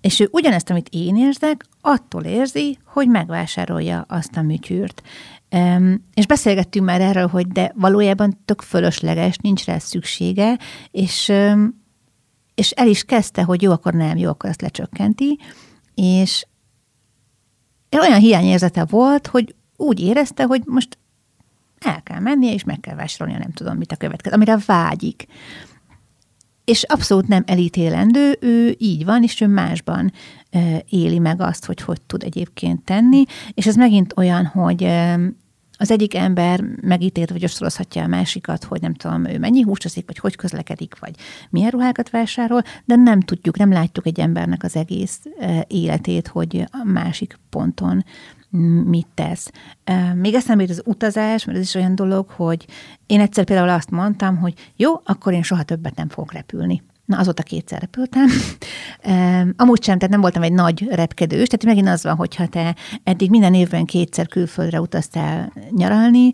és 0.00 0.20
ő 0.20 0.28
ugyanezt, 0.32 0.70
amit 0.70 0.88
én 0.90 1.16
érzek, 1.16 1.66
attól 1.80 2.22
érzi, 2.22 2.78
hogy 2.84 3.08
megvásárolja 3.08 4.04
azt 4.08 4.36
a 4.36 4.42
műtyűrt. 4.42 5.02
Um, 5.50 6.08
és 6.14 6.26
beszélgettünk 6.26 6.86
már 6.86 7.00
erről, 7.00 7.26
hogy 7.26 7.46
de 7.46 7.72
valójában 7.76 8.38
tök 8.44 8.60
fölösleges, 8.62 9.36
nincs 9.36 9.64
rá 9.64 9.78
szüksége, 9.78 10.58
és, 10.90 11.28
um, 11.28 11.82
és 12.54 12.70
el 12.70 12.88
is 12.88 13.04
kezdte, 13.04 13.42
hogy 13.42 13.62
jó, 13.62 13.72
akkor 13.72 13.92
nem, 13.92 14.16
jó, 14.16 14.28
akkor 14.28 14.50
ezt 14.50 14.60
lecsökkenti, 14.62 15.38
és 15.94 16.46
olyan 18.00 18.20
hiányérzete 18.20 18.84
volt, 18.84 19.26
hogy 19.26 19.54
úgy 19.80 20.00
érezte, 20.00 20.44
hogy 20.44 20.62
most 20.66 20.98
el 21.78 22.02
kell 22.02 22.20
mennie, 22.20 22.52
és 22.52 22.64
meg 22.64 22.80
kell 22.80 22.94
vásárolnia, 22.94 23.38
nem 23.38 23.52
tudom, 23.52 23.76
mit 23.76 23.92
a 23.92 23.96
következő, 23.96 24.34
amire 24.34 24.58
vágyik. 24.66 25.26
És 26.64 26.82
abszolút 26.82 27.28
nem 27.28 27.42
elítélendő, 27.46 28.36
ő 28.40 28.74
így 28.78 29.04
van, 29.04 29.22
és 29.22 29.40
ő 29.40 29.46
másban 29.46 30.12
éli 30.88 31.18
meg 31.18 31.40
azt, 31.40 31.64
hogy 31.64 31.80
hogy 31.80 32.00
tud 32.00 32.22
egyébként 32.22 32.84
tenni, 32.84 33.24
és 33.54 33.66
ez 33.66 33.76
megint 33.76 34.12
olyan, 34.16 34.46
hogy 34.46 34.84
az 35.78 35.90
egyik 35.90 36.14
ember 36.14 36.60
megítélt, 36.80 37.30
vagy 37.30 37.44
osztorozhatja 37.44 38.02
a 38.02 38.06
másikat, 38.06 38.64
hogy 38.64 38.80
nem 38.80 38.94
tudom, 38.94 39.24
ő 39.24 39.38
mennyi 39.38 39.62
húst 39.62 39.94
vagy 40.06 40.18
hogy 40.18 40.36
közlekedik, 40.36 40.98
vagy 40.98 41.14
milyen 41.50 41.70
ruhákat 41.70 42.10
vásárol, 42.10 42.62
de 42.84 42.96
nem 42.96 43.20
tudjuk, 43.20 43.58
nem 43.58 43.72
látjuk 43.72 44.06
egy 44.06 44.20
embernek 44.20 44.62
az 44.62 44.76
egész 44.76 45.20
életét, 45.66 46.28
hogy 46.28 46.64
a 46.70 46.84
másik 46.84 47.38
ponton 47.50 48.04
mit 48.84 49.06
tesz. 49.14 49.50
Még 50.14 50.34
eszembe 50.34 50.62
jut 50.62 50.70
az 50.70 50.82
utazás, 50.84 51.44
mert 51.44 51.58
ez 51.58 51.64
is 51.64 51.74
olyan 51.74 51.94
dolog, 51.94 52.28
hogy 52.28 52.66
én 53.06 53.20
egyszer 53.20 53.44
például 53.44 53.68
azt 53.68 53.90
mondtam, 53.90 54.36
hogy 54.36 54.54
jó, 54.76 54.92
akkor 55.04 55.32
én 55.32 55.42
soha 55.42 55.62
többet 55.62 55.96
nem 55.96 56.08
fogok 56.08 56.32
repülni. 56.32 56.82
Na, 57.04 57.18
azóta 57.18 57.42
kétszer 57.42 57.80
repültem. 57.80 58.26
Amúgy 59.56 59.82
sem, 59.82 59.96
tehát 59.96 60.10
nem 60.10 60.20
voltam 60.20 60.42
egy 60.42 60.52
nagy 60.52 60.88
repkedős, 60.90 61.46
tehát 61.46 61.64
megint 61.64 61.88
az 61.88 62.02
van, 62.02 62.16
hogyha 62.16 62.46
te 62.46 62.76
eddig 63.04 63.30
minden 63.30 63.54
évben 63.54 63.84
kétszer 63.84 64.28
külföldre 64.28 64.80
utaztál 64.80 65.52
nyaralni, 65.70 66.32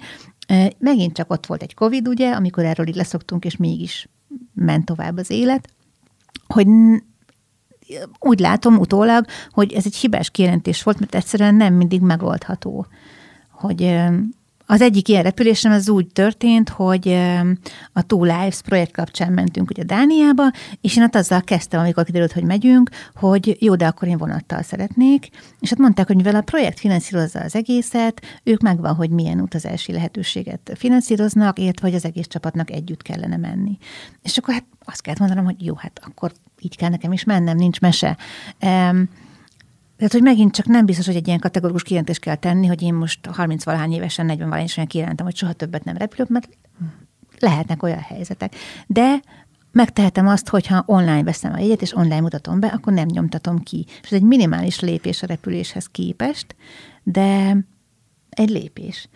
megint 0.78 1.14
csak 1.14 1.30
ott 1.30 1.46
volt 1.46 1.62
egy 1.62 1.74
Covid, 1.74 2.08
ugye, 2.08 2.30
amikor 2.30 2.64
erről 2.64 2.88
így 2.88 2.94
leszoktunk, 2.94 3.44
és 3.44 3.56
mégis 3.56 4.08
ment 4.54 4.84
tovább 4.84 5.16
az 5.16 5.30
élet, 5.30 5.68
hogy 6.46 6.66
úgy 8.18 8.38
látom 8.38 8.78
utólag, 8.78 9.24
hogy 9.50 9.72
ez 9.72 9.86
egy 9.86 9.96
hibás 9.96 10.30
kijelentés 10.30 10.82
volt, 10.82 10.98
mert 10.98 11.14
egyszerűen 11.14 11.54
nem 11.54 11.74
mindig 11.74 12.00
megoldható. 12.00 12.86
Hogy 13.50 13.98
az 14.66 14.80
egyik 14.80 15.08
ilyen 15.08 15.22
repülésem 15.22 15.72
az 15.72 15.88
úgy 15.88 16.06
történt, 16.06 16.68
hogy 16.68 17.08
a 17.92 18.02
Two 18.02 18.24
Lives 18.24 18.60
projekt 18.62 18.92
kapcsán 18.92 19.32
mentünk 19.32 19.70
ugye 19.70 19.82
Dániába, 19.82 20.50
és 20.80 20.96
én 20.96 21.02
ott 21.02 21.14
azzal 21.14 21.40
kezdtem, 21.40 21.80
amikor 21.80 22.04
kiderült, 22.04 22.32
hogy 22.32 22.44
megyünk, 22.44 22.90
hogy 23.14 23.56
jó, 23.60 23.74
de 23.74 23.86
akkor 23.86 24.08
én 24.08 24.18
vonattal 24.18 24.62
szeretnék, 24.62 25.28
és 25.60 25.70
ott 25.70 25.78
mondták, 25.78 26.06
hogy 26.06 26.16
mivel 26.16 26.34
a 26.34 26.40
projekt 26.40 26.78
finanszírozza 26.78 27.40
az 27.40 27.54
egészet, 27.54 28.22
ők 28.42 28.60
megvan, 28.60 28.94
hogy 28.94 29.10
milyen 29.10 29.40
utazási 29.40 29.92
lehetőséget 29.92 30.72
finanszíroznak, 30.74 31.58
illetve 31.58 31.86
hogy 31.86 31.96
az 31.96 32.04
egész 32.04 32.26
csapatnak 32.26 32.70
együtt 32.70 33.02
kellene 33.02 33.36
menni. 33.36 33.78
És 34.22 34.38
akkor 34.38 34.54
hát 34.54 34.64
azt 34.84 35.00
kellett 35.00 35.20
mondanom, 35.20 35.44
hogy 35.44 35.64
jó, 35.64 35.74
hát 35.74 36.00
akkor 36.04 36.32
így 36.60 36.76
kell 36.76 36.90
nekem 36.90 37.12
is 37.12 37.24
mennem, 37.24 37.56
nincs 37.56 37.80
mese. 37.80 38.16
Um, 38.62 39.08
tehát, 39.96 40.12
hogy 40.12 40.22
megint 40.22 40.52
csak 40.52 40.66
nem 40.66 40.86
biztos, 40.86 41.06
hogy 41.06 41.16
egy 41.16 41.26
ilyen 41.26 41.38
kategórikus 41.38 41.82
kijelentést 41.82 42.20
kell 42.20 42.34
tenni, 42.34 42.66
hogy 42.66 42.82
én 42.82 42.94
most 42.94 43.26
30 43.26 43.64
valahány 43.64 43.92
évesen, 43.92 44.26
40 44.26 44.44
valahány 44.44 44.64
évesen 44.64 44.86
kijelentem, 44.86 45.26
hogy 45.26 45.36
soha 45.36 45.52
többet 45.52 45.84
nem 45.84 45.96
repülök, 45.96 46.28
mert 46.28 46.48
lehetnek 47.38 47.82
olyan 47.82 47.98
helyzetek. 47.98 48.54
De 48.86 49.20
megtehetem 49.72 50.28
azt, 50.28 50.48
hogyha 50.48 50.84
online 50.86 51.22
veszem 51.22 51.52
a 51.52 51.58
jegyet, 51.58 51.82
és 51.82 51.96
online 51.96 52.20
mutatom 52.20 52.60
be, 52.60 52.66
akkor 52.66 52.92
nem 52.92 53.06
nyomtatom 53.06 53.62
ki. 53.62 53.86
És 54.02 54.10
ez 54.10 54.12
egy 54.12 54.22
minimális 54.22 54.80
lépés 54.80 55.22
a 55.22 55.26
repüléshez 55.26 55.86
képest, 55.86 56.56
de 57.02 57.56
egy 58.28 58.48
lépés. 58.48 59.08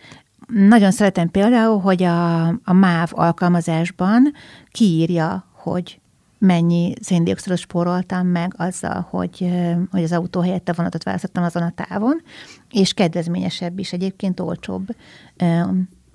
Nagyon 0.47 0.91
szeretem 0.91 1.29
például, 1.29 1.79
hogy 1.79 2.03
a, 2.03 2.47
a 2.47 2.73
MÁV 2.73 3.09
alkalmazásban 3.11 4.33
kiírja, 4.71 5.45
hogy 5.53 6.00
mennyi 6.41 6.93
széndiokszidot 7.01 7.57
spóroltam 7.57 8.27
meg 8.27 8.53
azzal, 8.57 9.07
hogy, 9.09 9.49
hogy 9.91 10.03
az 10.03 10.11
autó 10.11 10.41
helyett 10.41 10.69
a 10.69 10.73
vonatot 10.73 11.03
választottam 11.03 11.43
azon 11.43 11.63
a 11.63 11.73
távon, 11.75 12.21
és 12.69 12.93
kedvezményesebb 12.93 13.79
is, 13.79 13.93
egyébként 13.93 14.39
olcsóbb 14.39 14.87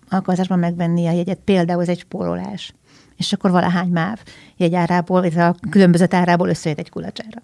alkalmazásban 0.08 0.58
megvenni 0.58 1.06
a 1.06 1.12
jegyet. 1.12 1.38
Például 1.44 1.82
ez 1.82 1.88
egy 1.88 1.98
spórolás 1.98 2.74
és 3.16 3.32
akkor 3.32 3.50
valahány 3.50 3.88
máv 3.88 4.18
jegyárából, 4.56 5.20
vagy 5.20 5.38
a 5.38 5.54
különböző 5.70 6.06
árából 6.10 6.48
összejött 6.48 6.78
egy 6.78 6.90
kulacsára. 6.90 7.42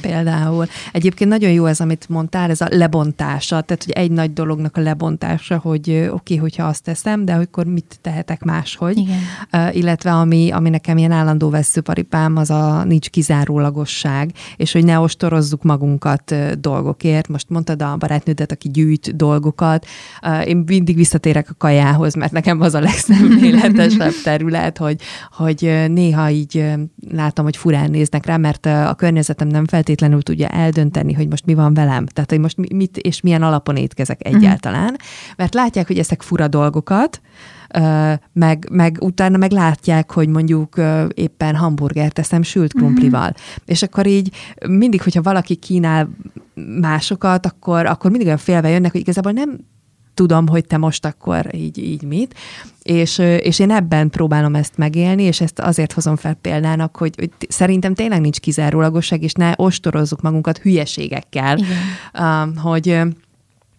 Például. 0.00 0.66
Egyébként 0.92 1.30
nagyon 1.30 1.50
jó 1.50 1.66
ez, 1.66 1.80
amit 1.80 2.08
mondtál, 2.08 2.50
ez 2.50 2.60
a 2.60 2.66
lebontása, 2.70 3.60
tehát 3.60 3.84
hogy 3.84 3.92
egy 3.92 4.10
nagy 4.10 4.32
dolognak 4.32 4.76
a 4.76 4.80
lebontása, 4.80 5.58
hogy 5.58 5.90
oké, 5.90 6.08
okay, 6.08 6.36
hogyha 6.36 6.66
azt 6.66 6.82
teszem, 6.82 7.24
de 7.24 7.34
akkor 7.34 7.66
mit 7.66 7.98
tehetek 8.00 8.42
máshogy. 8.42 8.98
Igen. 8.98 9.18
Uh, 9.52 9.76
illetve 9.76 10.12
ami, 10.12 10.50
ami 10.50 10.68
nekem 10.68 10.96
ilyen 10.96 11.10
állandó 11.10 11.50
veszőparipám, 11.50 12.36
az 12.36 12.50
a 12.50 12.84
nincs 12.84 13.10
kizárólagosság, 13.10 14.32
és 14.56 14.72
hogy 14.72 14.84
ne 14.84 14.98
ostorozzuk 14.98 15.62
magunkat 15.62 16.30
uh, 16.30 16.52
dolgokért. 16.52 17.28
Most 17.28 17.48
mondtad 17.48 17.82
a 17.82 17.96
barátnődet, 17.96 18.52
aki 18.52 18.68
gyűjt 18.68 19.16
dolgokat. 19.16 19.86
Uh, 20.22 20.48
én 20.48 20.62
mindig 20.66 20.96
visszatérek 20.96 21.50
a 21.50 21.54
kajához, 21.58 22.14
mert 22.14 22.32
nekem 22.32 22.60
az 22.60 22.74
a 22.74 22.80
legszemléletesebb 22.90 24.12
terület, 24.24 24.78
hogy, 24.78 25.00
hogy 25.30 25.84
néha 25.88 26.30
így 26.30 26.64
látom, 27.10 27.44
hogy 27.44 27.56
furán 27.56 27.90
néznek 27.90 28.26
rá, 28.26 28.36
mert 28.36 28.66
a 28.66 28.94
környezetem 28.96 29.48
nem 29.48 29.66
feltétlenül 29.66 30.22
tudja 30.22 30.48
eldönteni, 30.48 31.12
hogy 31.12 31.28
most 31.28 31.46
mi 31.46 31.54
van 31.54 31.74
velem. 31.74 32.06
Tehát, 32.06 32.30
hogy 32.30 32.40
most 32.40 32.56
mit 32.72 32.96
és 32.96 33.20
milyen 33.20 33.42
alapon 33.42 33.76
étkezek 33.76 34.28
mhm. 34.28 34.36
egyáltalán. 34.36 34.96
Mert 35.36 35.54
látják, 35.54 35.86
hogy 35.86 35.98
ezek 35.98 36.22
fura 36.22 36.48
dolgokat, 36.48 37.20
meg, 38.32 38.68
meg 38.70 38.98
utána 39.00 39.36
meg 39.36 39.50
látják, 39.50 40.12
hogy 40.12 40.28
mondjuk 40.28 40.80
éppen 41.14 41.56
hamburgert 41.56 42.14
teszem 42.14 42.42
sült 42.42 42.74
mhm. 42.74 42.82
krumplival. 42.82 43.28
Mm. 43.28 43.62
És 43.64 43.82
akkor 43.82 44.06
így 44.06 44.30
mindig, 44.68 45.02
hogyha 45.02 45.22
valaki 45.22 45.54
kínál 45.54 46.08
másokat, 46.80 47.46
akkor, 47.46 47.86
akkor 47.86 48.10
mindig 48.10 48.26
olyan 48.26 48.38
félve 48.38 48.68
jönnek, 48.68 48.92
hogy 48.92 49.00
igazából 49.00 49.32
nem 49.32 49.58
tudom, 50.14 50.48
hogy 50.48 50.66
te 50.66 50.76
most 50.76 51.04
akkor 51.04 51.54
így, 51.54 51.78
így 51.78 52.02
mit. 52.02 52.34
És, 52.82 53.18
és 53.18 53.58
én 53.58 53.70
ebben 53.70 54.10
próbálom 54.10 54.54
ezt 54.54 54.76
megélni, 54.76 55.22
és 55.22 55.40
ezt 55.40 55.58
azért 55.58 55.92
hozom 55.92 56.16
fel 56.16 56.34
példának, 56.34 56.96
hogy, 56.96 57.14
hogy 57.16 57.30
szerintem 57.48 57.94
tényleg 57.94 58.20
nincs 58.20 58.40
kizárólagosság, 58.40 59.22
és 59.22 59.32
ne 59.32 59.52
ostorozzuk 59.56 60.20
magunkat 60.20 60.58
hülyeségekkel, 60.58 61.58
Igen. 61.58 62.56
hogy 62.56 63.00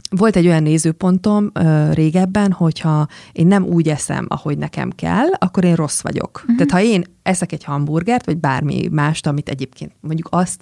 volt 0.09 0.35
egy 0.35 0.47
olyan 0.47 0.63
nézőpontom 0.63 1.51
uh, 1.53 1.93
régebben, 1.93 2.51
hogyha 2.51 3.07
én 3.31 3.47
nem 3.47 3.63
úgy 3.63 3.89
eszem, 3.89 4.25
ahogy 4.29 4.57
nekem 4.57 4.89
kell, 4.89 5.27
akkor 5.37 5.63
én 5.63 5.75
rossz 5.75 6.01
vagyok. 6.01 6.41
Uh-huh. 6.41 6.55
Tehát 6.55 6.71
ha 6.71 6.91
én 6.91 7.03
eszek 7.23 7.51
egy 7.51 7.63
hamburgert, 7.63 8.25
vagy 8.25 8.37
bármi 8.37 8.87
mást, 8.91 9.27
amit 9.27 9.49
egyébként 9.49 9.91
mondjuk 9.99 10.27
azt 10.31 10.61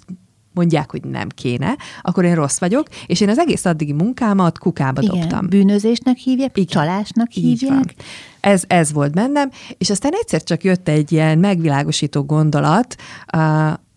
mondják, 0.54 0.90
hogy 0.90 1.04
nem 1.04 1.28
kéne, 1.28 1.76
akkor 2.02 2.24
én 2.24 2.34
rossz 2.34 2.58
vagyok, 2.58 2.86
és 3.06 3.20
én 3.20 3.28
az 3.28 3.38
egész 3.38 3.64
addigi 3.64 3.92
munkámat 3.92 4.58
kukába 4.58 5.02
Igen, 5.02 5.18
dobtam. 5.18 5.48
bűnözésnek 5.48 6.16
hívják, 6.16 6.56
Igen. 6.56 6.68
csalásnak 6.68 7.30
hívják. 7.30 7.94
Ez, 8.40 8.62
ez 8.66 8.92
volt 8.92 9.14
bennem, 9.14 9.50
és 9.78 9.90
aztán 9.90 10.12
egyszer 10.14 10.42
csak 10.42 10.64
jött 10.64 10.88
egy 10.88 11.12
ilyen 11.12 11.38
megvilágosító 11.38 12.22
gondolat, 12.22 12.96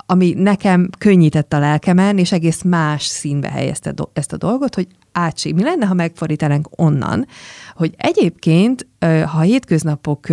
ami 0.10 0.34
nekem 0.38 0.90
könnyített 0.98 1.54
a 1.54 1.60
lelkemen, 1.60 2.18
és 2.18 2.32
egész 2.32 2.62
más 2.62 3.06
színbe 3.06 3.50
helyezte 3.50 3.92
do- 3.92 4.10
ezt 4.14 4.34
a 4.34 4.38
dolgot, 4.38 4.76
hogy 4.76 4.88
átség, 5.12 5.54
mi 5.54 5.64
lenne, 5.64 5.86
ha 5.86 5.94
megfordítanánk 5.94 6.68
onnan, 6.72 7.28
hogy 7.76 7.94
egyébként, 7.98 8.88
ha 9.00 9.38
a 9.38 9.42
hétköznapok 9.42 10.28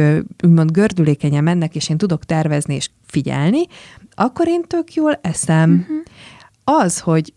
úgymond 0.45 0.71
gördülékenyen 0.71 1.45
mennek, 1.45 1.75
és 1.75 1.89
én 1.89 1.99
tudok 1.99 2.25
tervezni 2.25 2.75
és 2.75 2.91
figyelni, 3.07 3.67
akkor 4.15 4.49
én 4.49 4.63
tök 4.63 4.95
jól 4.95 5.19
eszem. 5.23 5.71
Uh-huh. 5.71 6.83
Az, 6.83 7.01
hogy 7.01 7.33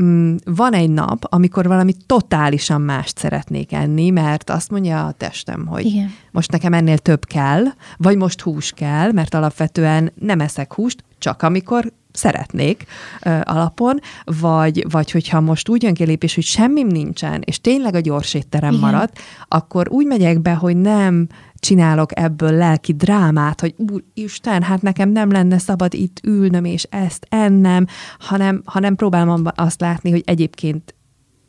mm, 0.00 0.34
van 0.44 0.72
egy 0.72 0.90
nap, 0.90 1.24
amikor 1.28 1.66
valami 1.66 1.94
totálisan 2.06 2.80
mást 2.80 3.18
szeretnék 3.18 3.72
enni, 3.72 4.10
mert 4.10 4.50
azt 4.50 4.70
mondja 4.70 5.06
a 5.06 5.12
testem, 5.12 5.66
hogy 5.66 5.84
Igen. 5.84 6.10
most 6.30 6.50
nekem 6.50 6.72
ennél 6.72 6.98
több 6.98 7.24
kell, 7.24 7.64
vagy 7.96 8.16
most 8.16 8.40
hús 8.40 8.72
kell, 8.72 9.12
mert 9.12 9.34
alapvetően 9.34 10.12
nem 10.20 10.40
eszek 10.40 10.72
húst, 10.72 11.04
csak 11.18 11.42
amikor 11.42 11.92
szeretnék 12.12 12.84
ö, 13.22 13.38
alapon, 13.42 14.00
vagy, 14.24 14.86
vagy 14.90 15.10
hogyha 15.10 15.40
most 15.40 15.68
úgy 15.68 15.82
jön 15.82 15.94
ki 15.94 16.04
lépés, 16.04 16.34
hogy 16.34 16.44
semmim 16.44 16.86
nincsen, 16.86 17.42
és 17.44 17.60
tényleg 17.60 17.94
a 17.94 18.00
gyors 18.00 18.34
étterem 18.34 18.74
marad, 18.74 19.10
akkor 19.48 19.88
úgy 19.88 20.06
megyek 20.06 20.40
be, 20.40 20.54
hogy 20.54 20.76
nem 20.76 21.26
csinálok 21.64 22.18
ebből 22.18 22.52
lelki 22.52 22.92
drámát, 22.92 23.60
hogy 23.60 23.74
Isten, 24.14 24.62
hát 24.62 24.82
nekem 24.82 25.08
nem 25.08 25.30
lenne 25.30 25.58
szabad 25.58 25.94
itt 25.94 26.20
ülnöm 26.24 26.64
és 26.64 26.82
ezt 26.82 27.26
ennem, 27.28 27.86
hanem, 28.18 28.62
hanem 28.64 28.94
próbálom 28.94 29.42
azt 29.54 29.80
látni, 29.80 30.10
hogy 30.10 30.22
egyébként 30.26 30.94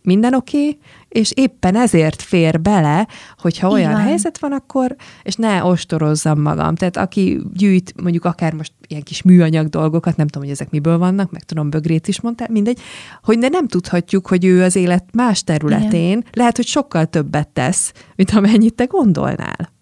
minden 0.06 0.34
oké, 0.34 0.58
okay, 0.58 0.80
és 1.10 1.32
éppen 1.36 1.76
ezért 1.76 2.22
fér 2.22 2.62
bele, 2.62 3.08
hogyha 3.38 3.70
olyan 3.70 3.92
Igen. 3.92 4.04
helyzet 4.04 4.40
van, 4.40 4.52
akkor, 4.52 4.96
és 5.24 5.36
ne 5.36 5.64
ostorozzam 5.64 6.42
magam. 6.42 6.76
Tehát 6.76 6.98
aki 6.98 7.42
gyűjt 7.54 8.02
mondjuk 8.02 8.26
akár 8.26 8.54
most 8.54 8.74
ilyen 8.88 9.04
kis 9.04 9.22
műanyag 9.22 9.68
dolgokat, 9.68 10.16
nem 10.16 10.28
tudom, 10.28 10.44
hogy 10.44 10.58
ezek 10.58 10.70
miből 10.70 10.98
vannak, 10.98 11.32
meg 11.32 11.44
tudom, 11.44 11.70
bögrét 11.70 12.08
is 12.08 12.22
mondtál, 12.22 12.48
mindegy, 12.52 12.80
hogy 13.24 13.38
ne 13.38 13.48
nem 13.48 13.68
tudhatjuk, 13.68 14.28
hogy 14.28 14.46
ő 14.46 14.64
az 14.64 14.76
élet 14.76 15.06
más 15.14 15.44
területén 15.44 16.18
Igen. 16.18 16.26
lehet, 16.34 16.56
hogy 16.56 16.68
sokkal 16.68 17.06
többet 17.06 17.48
tesz, 17.48 17.94
mint 18.16 18.32
amennyit 18.32 18.76
te 18.76 18.86
gondolnál. 18.86 19.74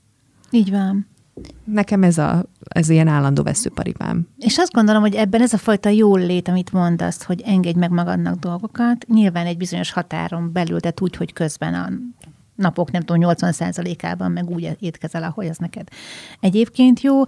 Így 0.54 0.72
van. 0.72 1.08
nekem 1.64 2.04
ez, 2.04 2.18
a, 2.18 2.46
ez 2.68 2.90
ilyen 2.90 3.08
állandó 3.08 3.44
veszőparipám. 3.44 4.28
És 4.38 4.58
azt 4.58 4.72
gondolom, 4.72 5.02
hogy 5.02 5.16
ebben 5.16 5.42
ez 5.42 5.54
a 5.54 5.58
fajta 5.58 5.90
jól 5.90 6.20
lét, 6.20 6.48
amit 6.48 6.72
mondasz, 6.72 7.24
hogy 7.24 7.42
engedj 7.46 7.80
meg 7.80 7.92
magadnak 7.92 8.40
dolgokat, 8.40 9.06
nyilván 9.08 9.46
egy 9.46 9.58
bizonyos 9.58 9.92
határon 9.92 10.52
belül, 10.52 10.80
de 10.80 10.94
úgy, 11.02 11.16
hogy 11.16 11.34
közben 11.34 11.74
a 11.74 11.90
napok, 12.56 12.92
nem 12.92 13.02
tudom, 13.02 13.34
80%-ában 13.36 14.32
meg 14.32 14.50
úgy 14.50 14.78
étkezel, 14.80 15.24
ahogy 15.24 15.48
az 15.48 15.58
neked 15.58 15.88
egyébként 16.40 17.02
jó. 17.02 17.22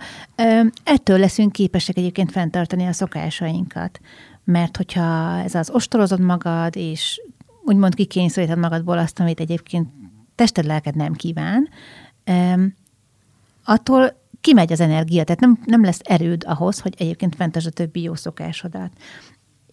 Ettől 0.84 1.20
leszünk 1.20 1.52
képesek 1.52 1.98
egyébként 1.98 2.32
fenntartani 2.32 2.86
a 2.86 2.94
szokásainkat. 2.94 4.00
Mert 4.44 4.78
hogyha 4.78 5.38
ez 5.40 5.56
az 5.56 5.70
ostorozod 5.70 6.20
magad, 6.20 6.76
és 6.76 7.22
úgymond 7.64 7.96
kikényszeríted 7.96 8.58
magadból 8.58 8.98
azt, 8.98 9.20
amit 9.20 9.40
egyébként 9.40 9.90
tested, 10.36 10.66
lelked 10.66 10.96
nem 10.96 11.14
kíván, 11.14 11.70
attól 13.66 14.24
kimegy 14.42 14.72
az 14.72 14.80
energia, 14.80 15.24
tehát 15.24 15.42
nem, 15.42 15.60
nem 15.66 15.84
lesz 15.84 16.00
erőd 16.04 16.44
ahhoz, 16.48 16.80
hogy 16.80 16.94
egyébként 16.98 17.36
fentasd 17.36 17.68
a 17.68 17.70
többi 17.70 18.02
jó 18.02 18.16
szokásodat 18.16 18.92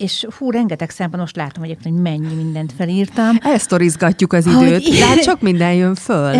és 0.02 0.26
hú, 0.38 0.50
rengeteg 0.50 0.90
szemben 0.90 1.20
most 1.20 1.36
látom 1.36 1.62
egyébként, 1.62 1.94
hogy 1.94 2.02
mennyi 2.02 2.34
mindent 2.34 2.72
felírtam. 2.72 3.36
Elsztorizgatjuk 3.40 4.32
az 4.32 4.46
időt, 4.46 4.84
hogy, 4.84 5.00
hát 5.00 5.22
sok 5.22 5.40
minden 5.40 5.74
jön 5.74 5.94
föl. 5.94 6.34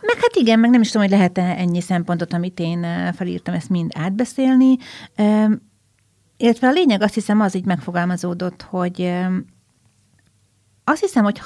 Meg 0.00 0.16
hát 0.20 0.34
igen, 0.34 0.58
meg 0.58 0.70
nem 0.70 0.80
is 0.80 0.90
tudom, 0.90 1.06
hogy 1.06 1.16
lehet-e 1.16 1.42
ennyi 1.42 1.80
szempontot, 1.80 2.32
amit 2.32 2.60
én 2.60 2.86
felírtam, 3.12 3.54
ezt 3.54 3.68
mind 3.68 3.92
átbeszélni. 3.94 4.76
Illetve 6.36 6.68
a 6.68 6.72
lényeg 6.72 7.02
azt 7.02 7.14
hiszem 7.14 7.40
az 7.40 7.54
így 7.54 7.64
megfogalmazódott, 7.64 8.62
hogy 8.62 9.12
azt 10.84 11.00
hiszem, 11.00 11.24
hogy 11.24 11.40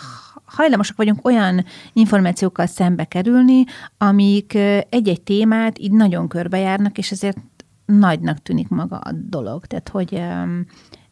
hajlamosak 0.51 0.96
vagyunk 0.96 1.24
olyan 1.24 1.64
információkkal 1.92 2.66
szembe 2.66 3.05
kerülni, 3.05 3.64
amik 3.98 4.55
egy-egy 4.88 5.22
témát 5.22 5.78
így 5.78 5.92
nagyon 5.92 6.28
körbejárnak, 6.28 6.98
és 6.98 7.11
ezért 7.11 7.38
nagynak 7.86 8.38
tűnik 8.38 8.68
maga 8.68 8.96
a 8.96 9.12
dolog. 9.12 9.66
Tehát, 9.66 9.88
hogy 9.88 10.22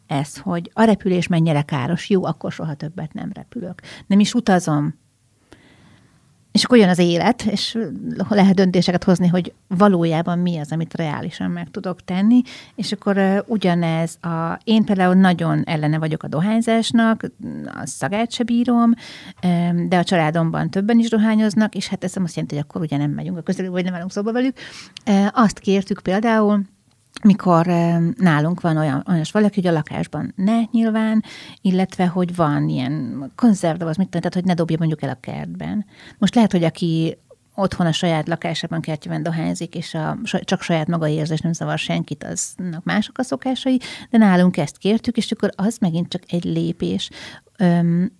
ez, 0.07 0.37
hogy 0.37 0.71
a 0.73 0.83
repülés 0.83 1.27
mennyire 1.27 1.61
káros, 1.61 2.09
jó, 2.09 2.25
akkor 2.25 2.51
soha 2.51 2.73
többet 2.73 3.13
nem 3.13 3.31
repülök. 3.33 3.81
Nem 4.07 4.19
is 4.19 4.33
utazom. 4.33 4.93
És 6.51 6.63
akkor 6.63 6.77
jön 6.77 6.89
az 6.89 6.99
élet, 6.99 7.41
és 7.41 7.77
lehet 8.29 8.55
döntéseket 8.55 9.03
hozni, 9.03 9.27
hogy 9.27 9.53
valójában 9.67 10.39
mi 10.39 10.57
az, 10.57 10.71
amit 10.71 10.95
reálisan 10.95 11.51
meg 11.51 11.71
tudok 11.71 12.03
tenni, 12.03 12.41
és 12.75 12.91
akkor 12.91 13.43
ugyanez 13.47 14.17
a... 14.21 14.59
Én 14.63 14.83
például 14.83 15.13
nagyon 15.13 15.63
ellene 15.65 15.99
vagyok 15.99 16.23
a 16.23 16.27
dohányzásnak, 16.27 17.23
a 17.65 17.85
szagát 17.85 18.31
se 18.31 18.43
bírom, 18.43 18.93
de 19.87 19.97
a 19.97 20.03
családomban 20.03 20.69
többen 20.69 20.99
is 20.99 21.09
dohányoznak, 21.09 21.75
és 21.75 21.87
hát 21.87 22.03
ez 22.03 22.13
azt 22.15 22.35
jelenti, 22.35 22.55
hogy 22.55 22.65
akkor 22.67 22.81
ugye 22.81 22.97
nem 22.97 23.11
megyünk 23.11 23.37
a 23.37 23.41
közelükbe, 23.41 23.75
vagy 23.75 23.85
nem 23.85 23.93
állunk 23.93 24.11
szóba 24.11 24.31
velük. 24.31 24.57
Azt 25.33 25.59
kértük 25.59 25.99
például, 25.99 26.61
mikor 27.23 27.65
nálunk 28.17 28.61
van 28.61 28.77
olyan, 28.77 29.05
olyan 29.07 29.25
valaki, 29.31 29.61
hogy 29.61 29.69
a 29.69 29.73
lakásban 29.73 30.33
ne 30.35 30.61
nyilván, 30.71 31.23
illetve 31.61 32.07
hogy 32.07 32.35
van 32.35 32.69
ilyen 32.69 33.31
konzervdoboz, 33.35 33.97
mit 33.97 34.05
tudom, 34.05 34.21
tehát 34.21 34.33
hogy 34.33 34.45
ne 34.45 34.53
dobja 34.53 34.77
mondjuk 34.79 35.01
el 35.01 35.09
a 35.09 35.19
kertben. 35.19 35.85
Most 36.17 36.35
lehet, 36.35 36.51
hogy 36.51 36.63
aki 36.63 37.17
otthon 37.55 37.85
a 37.85 37.91
saját 37.91 38.27
lakásában 38.27 38.81
kertjében 38.81 39.23
dohányzik, 39.23 39.75
és 39.75 39.93
a, 39.93 40.17
csak 40.23 40.61
saját 40.61 40.87
maga 40.87 41.07
érzés 41.07 41.39
nem 41.39 41.53
zavar 41.53 41.77
senkit, 41.77 42.23
aznak 42.23 42.83
mások 42.83 43.17
a 43.17 43.23
szokásai, 43.23 43.79
de 44.09 44.17
nálunk 44.17 44.57
ezt 44.57 44.77
kértük, 44.77 45.17
és 45.17 45.31
akkor 45.31 45.49
az 45.55 45.77
megint 45.77 46.09
csak 46.09 46.21
egy 46.27 46.43
lépés. 46.43 47.09
Öm, 47.57 48.11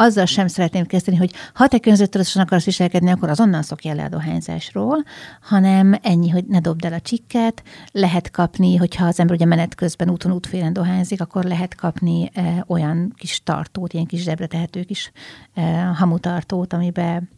azzal 0.00 0.26
sem 0.26 0.46
szeretném 0.46 0.86
kezdeni, 0.86 1.16
hogy 1.16 1.32
ha 1.54 1.68
te 1.68 1.78
környezettudatosan 1.78 2.42
akarsz 2.42 2.64
viselkedni, 2.64 3.10
akkor 3.10 3.28
azonnal 3.28 3.62
szokjál 3.62 3.94
le 3.94 4.04
a 4.04 4.08
dohányzásról, 4.08 5.04
hanem 5.40 5.94
ennyi, 6.02 6.28
hogy 6.28 6.44
ne 6.44 6.60
dobd 6.60 6.84
el 6.84 6.92
a 6.92 7.00
csikket, 7.00 7.62
lehet 7.92 8.30
kapni, 8.30 8.76
hogyha 8.76 9.06
az 9.06 9.20
ember 9.20 9.36
ugye 9.36 9.44
menet 9.44 9.74
közben 9.74 10.10
úton 10.10 10.32
útfélen 10.32 10.72
dohányzik, 10.72 11.20
akkor 11.20 11.44
lehet 11.44 11.74
kapni 11.74 12.30
e, 12.32 12.64
olyan 12.66 13.14
kis 13.16 13.42
tartót, 13.44 13.92
ilyen 13.92 14.06
kis 14.06 14.22
zsebre 14.22 14.46
tehető 14.46 14.82
kis 14.82 15.12
e, 15.54 15.82
hamutartót, 15.82 16.72
amiben 16.72 17.28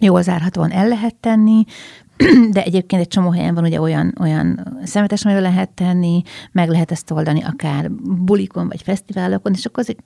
jól 0.00 0.22
zárhatóan 0.22 0.72
el 0.72 0.88
lehet 0.88 1.14
tenni, 1.14 1.64
de 2.54 2.62
egyébként 2.62 3.02
egy 3.02 3.08
csomó 3.08 3.30
helyen 3.30 3.54
van 3.54 3.64
ugye 3.64 3.80
olyan, 3.80 4.14
olyan 4.20 4.78
szemetes, 4.84 5.24
amivel 5.24 5.42
lehet 5.42 5.70
tenni, 5.70 6.22
meg 6.52 6.68
lehet 6.68 6.90
ezt 6.90 7.10
oldani 7.10 7.42
akár 7.42 7.90
bulikon 8.02 8.68
vagy 8.68 8.82
fesztiválokon, 8.82 9.52
és 9.52 9.64
akkor 9.64 9.82
az 9.82 9.96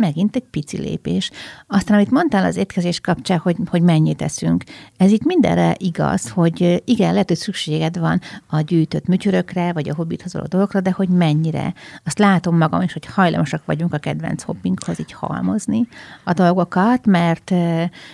megint 0.00 0.36
egy 0.36 0.44
pici 0.50 0.78
lépés. 0.78 1.30
Aztán, 1.66 1.96
amit 1.96 2.10
mondtál 2.10 2.44
az 2.44 2.56
étkezés 2.56 3.00
kapcsán, 3.00 3.38
hogy, 3.38 3.56
hogy 3.66 3.82
mennyit 3.82 4.22
eszünk, 4.22 4.64
ez 4.96 5.10
itt 5.10 5.24
mindenre 5.24 5.74
igaz, 5.78 6.28
hogy 6.30 6.82
igen, 6.84 7.12
lehet, 7.12 7.28
hogy 7.28 7.36
szükséged 7.36 7.98
van 7.98 8.20
a 8.46 8.60
gyűjtött 8.60 9.06
műtyörökre, 9.06 9.72
vagy 9.72 9.88
a 9.88 9.94
hobbithoz 9.94 10.32
való 10.32 10.46
dolgokra, 10.46 10.80
de 10.80 10.90
hogy 10.90 11.08
mennyire. 11.08 11.74
Azt 12.04 12.18
látom 12.18 12.56
magam 12.56 12.80
is, 12.82 12.92
hogy 12.92 13.06
hajlamosak 13.06 13.64
vagyunk 13.64 13.94
a 13.94 13.98
kedvenc 13.98 14.42
hobbinkhoz 14.42 15.00
így 15.00 15.12
halmozni 15.12 15.88
a 16.24 16.32
dolgokat, 16.32 17.06
mert 17.06 17.52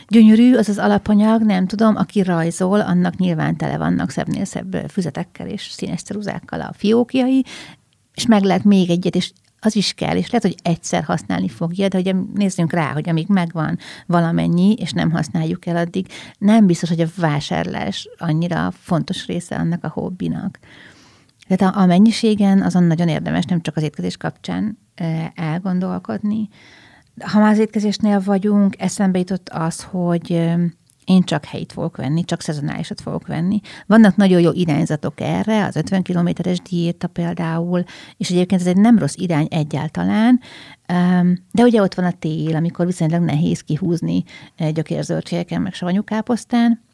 gyönyörű 0.08 0.54
az 0.54 0.68
az 0.68 0.78
alapanyag, 0.78 1.42
nem 1.42 1.66
tudom, 1.66 1.96
aki 1.96 2.22
rajzol, 2.22 2.80
annak 2.80 3.16
nyilván 3.16 3.56
tele 3.56 3.78
vannak 3.78 4.10
szebbnél 4.10 4.44
szebb 4.44 4.84
füzetekkel 4.88 5.46
és 5.46 5.62
színes 5.70 6.02
ceruzákkal 6.02 6.60
a 6.60 6.72
fiókjai, 6.72 7.44
és 8.14 8.26
meg 8.26 8.42
lehet 8.42 8.64
még 8.64 8.90
egyet, 8.90 9.14
és 9.14 9.32
az 9.66 9.76
is 9.76 9.92
kell, 9.92 10.16
és 10.16 10.30
lehet, 10.30 10.42
hogy 10.42 10.54
egyszer 10.62 11.04
használni 11.04 11.48
fogja, 11.48 11.88
de 11.88 11.98
ugye 11.98 12.12
nézzünk 12.34 12.72
rá, 12.72 12.92
hogy 12.92 13.08
amíg 13.08 13.26
megvan 13.28 13.78
valamennyi, 14.06 14.72
és 14.72 14.92
nem 14.92 15.10
használjuk 15.10 15.66
el 15.66 15.76
addig, 15.76 16.06
nem 16.38 16.66
biztos, 16.66 16.88
hogy 16.88 17.00
a 17.00 17.08
vásárlás 17.16 18.08
annyira 18.18 18.70
fontos 18.70 19.26
része 19.26 19.56
annak 19.56 19.84
a 19.84 19.88
hobbinak. 19.88 20.58
Tehát 21.48 21.74
a, 21.74 21.80
a 21.80 21.86
mennyiségen 21.86 22.62
azon 22.62 22.82
nagyon 22.82 23.08
érdemes 23.08 23.44
nem 23.44 23.60
csak 23.60 23.76
az 23.76 23.82
étkezés 23.82 24.16
kapcsán 24.16 24.78
elgondolkodni. 25.34 26.48
Ha 27.24 27.38
már 27.38 27.52
az 27.52 27.58
étkezésnél 27.58 28.20
vagyunk, 28.20 28.80
eszembe 28.80 29.18
jutott 29.18 29.48
az, 29.48 29.82
hogy 29.82 30.50
én 31.06 31.22
csak 31.22 31.44
helyit 31.44 31.72
fogok 31.72 31.96
venni, 31.96 32.24
csak 32.24 32.40
szezonálisat 32.40 33.00
fogok 33.00 33.26
venni. 33.26 33.60
Vannak 33.86 34.16
nagyon 34.16 34.40
jó 34.40 34.52
irányzatok 34.52 35.20
erre, 35.20 35.64
az 35.64 35.76
50 35.76 36.02
kilométeres 36.02 36.60
diéta 36.60 37.06
például, 37.06 37.84
és 38.16 38.30
egyébként 38.30 38.60
ez 38.60 38.66
egy 38.66 38.76
nem 38.76 38.98
rossz 38.98 39.14
irány 39.16 39.46
egyáltalán, 39.50 40.40
de 41.52 41.62
ugye 41.62 41.82
ott 41.82 41.94
van 41.94 42.04
a 42.04 42.12
tél, 42.18 42.56
amikor 42.56 42.86
viszonylag 42.86 43.22
nehéz 43.22 43.60
kihúzni 43.60 44.24
gyökérzöldségeken, 44.72 45.62
meg 45.62 45.74
savanyú 45.74 46.04
káposztán, 46.04 46.84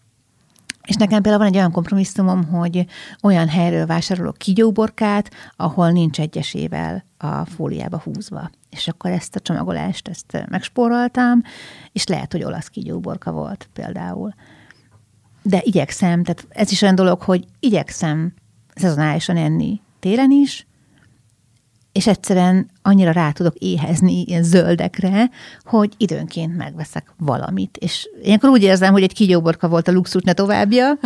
és 0.87 0.95
nekem 0.95 1.23
például 1.23 1.39
van 1.39 1.53
egy 1.53 1.57
olyan 1.57 1.73
kompromisszumom, 1.73 2.45
hogy 2.45 2.87
olyan 3.23 3.49
helyről 3.49 3.87
vásárolok 3.87 4.39
kigyóborkát, 4.39 5.31
ahol 5.57 5.91
nincs 5.91 6.21
egyesével 6.21 7.05
a 7.19 7.45
fóliába 7.45 8.01
húzva. 8.05 8.51
És 8.71 8.89
akkor 8.89 9.11
ezt 9.11 9.37
a 9.37 9.41
csomagolást, 9.41 10.09
ezt 10.09 10.47
megspóroltam, 10.51 11.43
és 11.93 12.07
lehet, 12.07 12.33
hogy 12.33 12.45
olasz 12.45 12.69
kigyóborka 12.69 13.33
volt 13.33 13.69
például. 13.73 14.35
De 15.43 15.61
igyekszem, 15.65 16.23
tehát 16.23 16.47
ez 16.49 16.71
is 16.71 16.83
olyan 16.83 16.95
dolog, 16.95 17.23
hogy 17.23 17.45
igyekszem 17.61 18.35
szezonálisan 18.75 19.37
enni 19.37 19.81
télen 20.01 20.31
is, 20.31 20.67
és 21.93 22.07
egyszerűen 22.07 22.71
annyira 22.83 23.11
rá 23.11 23.31
tudok 23.31 23.55
éhezni 23.57 24.25
ilyen 24.27 24.43
zöldekre, 24.43 25.31
hogy 25.65 25.93
időnként 25.97 26.57
megveszek 26.57 27.15
valamit. 27.19 27.77
És 27.77 28.09
ilyenkor 28.23 28.51
úgy 28.51 28.63
érzem, 28.63 28.93
hogy 28.93 29.03
egy 29.03 29.15
kígyóborka 29.15 29.69
volt 29.69 29.89
a 29.89 29.93
luxus, 29.93 30.23
ne 30.23 30.33
továbbja. 30.33 30.99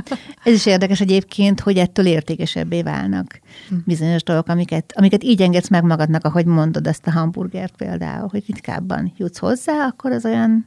Ez 0.44 0.52
is 0.52 0.66
érdekes 0.66 1.00
egyébként, 1.00 1.60
hogy 1.60 1.76
ettől 1.76 2.06
értékesebbé 2.06 2.82
válnak 2.82 3.40
bizonyos 3.84 4.22
dolgok, 4.22 4.48
amiket, 4.48 4.92
amiket 4.96 5.24
így 5.24 5.42
engedsz 5.42 5.68
meg 5.68 5.84
magadnak, 5.84 6.24
ahogy 6.24 6.46
mondod 6.46 6.86
ezt 6.86 7.06
a 7.06 7.10
hamburgert 7.10 7.76
például, 7.76 8.28
hogy 8.30 8.44
ritkábban 8.46 9.12
jutsz 9.16 9.38
hozzá, 9.38 9.86
akkor 9.86 10.12
az 10.12 10.24
olyan 10.24 10.66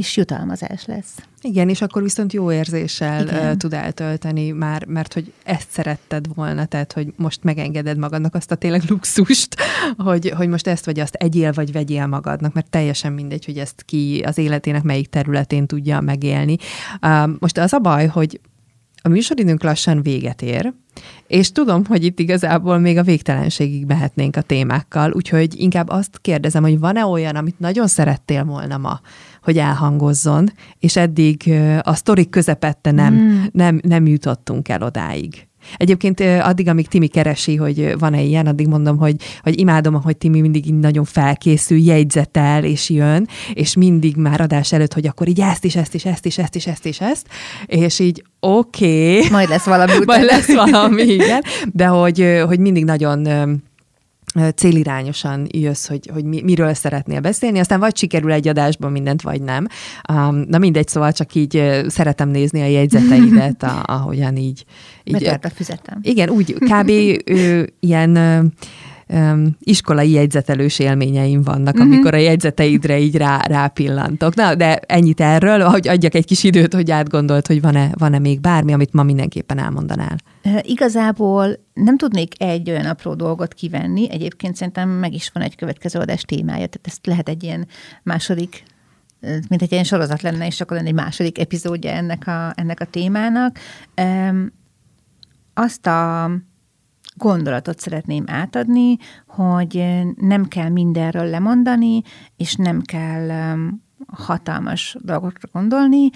kis 0.00 0.16
jutalmazás 0.16 0.84
lesz. 0.84 1.14
Igen, 1.42 1.68
és 1.68 1.82
akkor 1.82 2.02
viszont 2.02 2.32
jó 2.32 2.52
érzéssel 2.52 3.22
Igen. 3.22 3.58
tud 3.58 3.72
eltölteni 3.72 4.50
már, 4.50 4.84
mert 4.84 5.14
hogy 5.14 5.32
ezt 5.44 5.70
szeretted 5.70 6.34
volna, 6.34 6.64
tehát 6.64 6.92
hogy 6.92 7.12
most 7.16 7.44
megengeded 7.44 7.98
magadnak 7.98 8.34
azt 8.34 8.50
a 8.50 8.54
tényleg 8.54 8.82
luxust, 8.88 9.56
hogy, 9.96 10.32
hogy 10.36 10.48
most 10.48 10.66
ezt 10.66 10.84
vagy 10.84 11.00
azt 11.00 11.14
egyél 11.14 11.52
vagy 11.52 11.72
vegyél 11.72 12.06
magadnak, 12.06 12.52
mert 12.52 12.70
teljesen 12.70 13.12
mindegy, 13.12 13.44
hogy 13.44 13.58
ezt 13.58 13.82
ki 13.82 14.22
az 14.26 14.38
életének 14.38 14.82
melyik 14.82 15.08
területén 15.08 15.66
tudja 15.66 16.00
megélni. 16.00 16.56
Most 17.38 17.58
az 17.58 17.72
a 17.72 17.78
baj, 17.78 18.06
hogy 18.06 18.40
a 19.02 19.08
műsoridőnk 19.08 19.62
lassan 19.62 20.02
véget 20.02 20.42
ér, 20.42 20.72
és 21.26 21.52
tudom, 21.52 21.84
hogy 21.84 22.04
itt 22.04 22.18
igazából 22.18 22.78
még 22.78 22.98
a 22.98 23.02
végtelenségig 23.02 23.86
mehetnénk 23.86 24.36
a 24.36 24.42
témákkal, 24.42 25.12
úgyhogy 25.12 25.60
inkább 25.60 25.88
azt 25.88 26.18
kérdezem, 26.20 26.62
hogy 26.62 26.78
van-e 26.78 27.04
olyan, 27.04 27.36
amit 27.36 27.58
nagyon 27.58 27.86
szerettél 27.86 28.44
volna 28.44 28.78
ma, 28.78 29.00
hogy 29.42 29.58
elhangozzon, 29.58 30.52
és 30.78 30.96
eddig 30.96 31.52
a 31.82 31.94
sztorik 31.94 32.30
közepette 32.30 32.90
nem, 32.90 33.14
mm. 33.14 33.42
nem, 33.52 33.80
nem 33.82 34.06
jutottunk 34.06 34.68
el 34.68 34.82
odáig. 34.82 35.48
Egyébként 35.76 36.20
addig, 36.20 36.68
amíg 36.68 36.88
Timi 36.88 37.06
keresi, 37.06 37.56
hogy 37.56 37.94
van-e 37.98 38.22
ilyen, 38.22 38.46
addig 38.46 38.66
mondom, 38.66 38.98
hogy, 38.98 39.16
hogy 39.42 39.58
imádom, 39.58 40.02
hogy 40.02 40.16
Timi 40.16 40.40
mindig 40.40 40.64
nagyon 40.64 41.04
felkészül, 41.04 41.78
jegyzetel, 41.78 42.64
és 42.64 42.90
jön, 42.90 43.28
és 43.52 43.74
mindig 43.74 44.16
már 44.16 44.40
adás 44.40 44.72
előtt, 44.72 44.94
hogy 44.94 45.06
akkor 45.06 45.28
így 45.28 45.40
ezt 45.40 45.64
is, 45.64 45.76
ezt 45.76 45.94
is, 45.94 46.04
ezt 46.04 46.26
is, 46.26 46.38
ezt 46.38 46.54
is, 46.54 46.66
ezt 46.66 46.86
is, 46.86 47.00
ezt, 47.00 47.26
és 47.66 47.98
így 47.98 48.24
oké. 48.40 49.16
Okay. 49.16 49.30
Majd 49.30 49.48
lesz 49.48 49.64
valami 49.64 49.92
után. 49.92 50.04
Majd 50.16 50.24
lesz 50.24 50.54
valami, 50.54 51.02
igen. 51.02 51.42
De 51.72 51.86
hogy, 51.86 52.42
hogy 52.46 52.58
mindig 52.58 52.84
nagyon 52.84 53.28
célirányosan 54.54 55.46
jössz, 55.50 55.86
hogy, 55.86 56.10
hogy 56.12 56.24
mi, 56.24 56.42
miről 56.42 56.74
szeretnél 56.74 57.20
beszélni, 57.20 57.58
aztán 57.58 57.80
vagy 57.80 57.96
sikerül 57.96 58.32
egy 58.32 58.48
adásban 58.48 58.92
mindent, 58.92 59.22
vagy 59.22 59.42
nem. 59.42 59.66
Um, 60.12 60.44
na 60.48 60.58
mindegy, 60.58 60.88
szóval 60.88 61.12
csak 61.12 61.34
így 61.34 61.82
szeretem 61.86 62.28
nézni 62.28 62.60
a 62.60 62.66
jegyzeteidet, 62.66 63.62
a, 63.62 63.82
ahogyan 63.96 64.36
így. 64.36 64.64
így 65.04 65.24
a 65.42 65.48
füzetem. 65.54 65.98
Igen, 66.02 66.28
úgy 66.28 66.54
kb. 66.54 66.88
ő, 67.24 67.72
ilyen 67.80 68.18
um, 69.12 69.56
iskolai 69.60 70.10
jegyzetelős 70.10 70.78
élményeim 70.78 71.42
vannak, 71.42 71.78
mm-hmm. 71.78 71.92
amikor 71.92 72.14
a 72.14 72.16
jegyzeteidre 72.16 72.98
így 72.98 73.16
rá, 73.16 73.40
rápillantok. 73.46 74.34
Na, 74.34 74.54
de 74.54 74.80
ennyit 74.86 75.20
erről, 75.20 75.60
hogy 75.60 75.88
adjak 75.88 76.14
egy 76.14 76.26
kis 76.26 76.44
időt, 76.44 76.74
hogy 76.74 76.90
átgondolt, 76.90 77.46
hogy 77.46 77.60
van-e, 77.60 77.90
van-e 77.98 78.18
még 78.18 78.40
bármi, 78.40 78.72
amit 78.72 78.92
ma 78.92 79.02
mindenképpen 79.02 79.58
elmondanál. 79.58 80.16
Igazából 80.62 81.58
nem 81.74 81.96
tudnék 81.96 82.42
egy 82.42 82.70
olyan 82.70 82.86
apró 82.86 83.14
dolgot 83.14 83.54
kivenni, 83.54 84.10
egyébként 84.10 84.56
szerintem 84.56 84.88
meg 84.88 85.12
is 85.12 85.30
van 85.34 85.42
egy 85.42 85.56
következő 85.56 85.98
adás 85.98 86.22
témája, 86.22 86.66
tehát 86.66 86.86
ezt 86.86 87.06
lehet 87.06 87.28
egy 87.28 87.42
ilyen 87.42 87.66
második 88.02 88.62
mint 89.48 89.62
egy 89.62 89.72
ilyen 89.72 89.84
sorozat 89.84 90.22
lenne, 90.22 90.46
és 90.46 90.60
akkor 90.60 90.76
lenne 90.76 90.88
egy 90.88 90.94
második 90.94 91.38
epizódja 91.38 91.90
ennek 91.90 92.26
a, 92.26 92.52
ennek 92.54 92.80
a 92.80 92.84
témának. 92.84 93.58
Azt 95.54 95.86
a 95.86 96.30
gondolatot 97.20 97.78
szeretném 97.78 98.24
átadni, 98.26 98.96
hogy 99.26 99.84
nem 100.16 100.44
kell 100.48 100.68
mindenről 100.68 101.26
lemondani, 101.26 102.02
és 102.36 102.54
nem 102.54 102.80
kell 102.82 103.56
hatalmas 104.06 104.96
dolgokra 105.00 105.48
gondolni. 105.52 106.10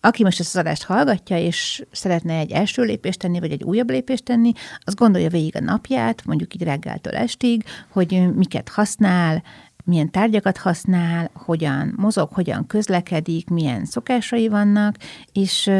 Aki 0.00 0.22
most 0.22 0.40
ezt 0.40 0.54
az 0.54 0.60
adást 0.60 0.84
hallgatja, 0.84 1.38
és 1.38 1.84
szeretne 1.90 2.34
egy 2.34 2.50
első 2.50 2.82
lépést 2.82 3.18
tenni, 3.18 3.40
vagy 3.40 3.50
egy 3.50 3.62
újabb 3.62 3.90
lépést 3.90 4.24
tenni, 4.24 4.52
az 4.78 4.94
gondolja 4.94 5.28
végig 5.28 5.56
a 5.56 5.60
napját, 5.60 6.24
mondjuk 6.24 6.54
így 6.54 6.62
reggeltől 6.62 7.14
estig, 7.14 7.64
hogy 7.88 8.34
miket 8.34 8.68
használ, 8.68 9.42
milyen 9.84 10.10
tárgyakat 10.10 10.56
használ, 10.56 11.30
hogyan 11.34 11.94
mozog, 11.96 12.32
hogyan 12.32 12.66
közlekedik, 12.66 13.48
milyen 13.48 13.84
szokásai 13.84 14.48
vannak, 14.48 14.96
és 15.32 15.70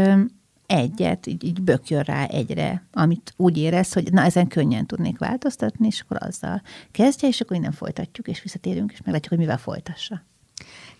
egyet, 0.77 1.27
így, 1.27 1.45
így 1.45 1.63
bökjön 1.63 2.03
rá 2.03 2.25
egyre, 2.25 2.85
amit 2.93 3.35
úgy 3.37 3.59
érez, 3.59 3.93
hogy 3.93 4.13
na 4.13 4.23
ezen 4.23 4.47
könnyen 4.47 4.87
tudnék 4.87 5.19
változtatni, 5.19 5.87
és 5.87 6.01
akkor 6.01 6.17
azzal 6.21 6.63
kezdje, 6.91 7.29
és 7.29 7.41
akkor 7.41 7.57
innen 7.57 7.73
folytatjuk, 7.73 8.29
és 8.29 8.43
visszatérünk, 8.43 8.93
és 8.93 8.99
meglátjuk, 9.03 9.29
hogy 9.29 9.39
mivel 9.39 9.59
folytassa. 9.59 10.23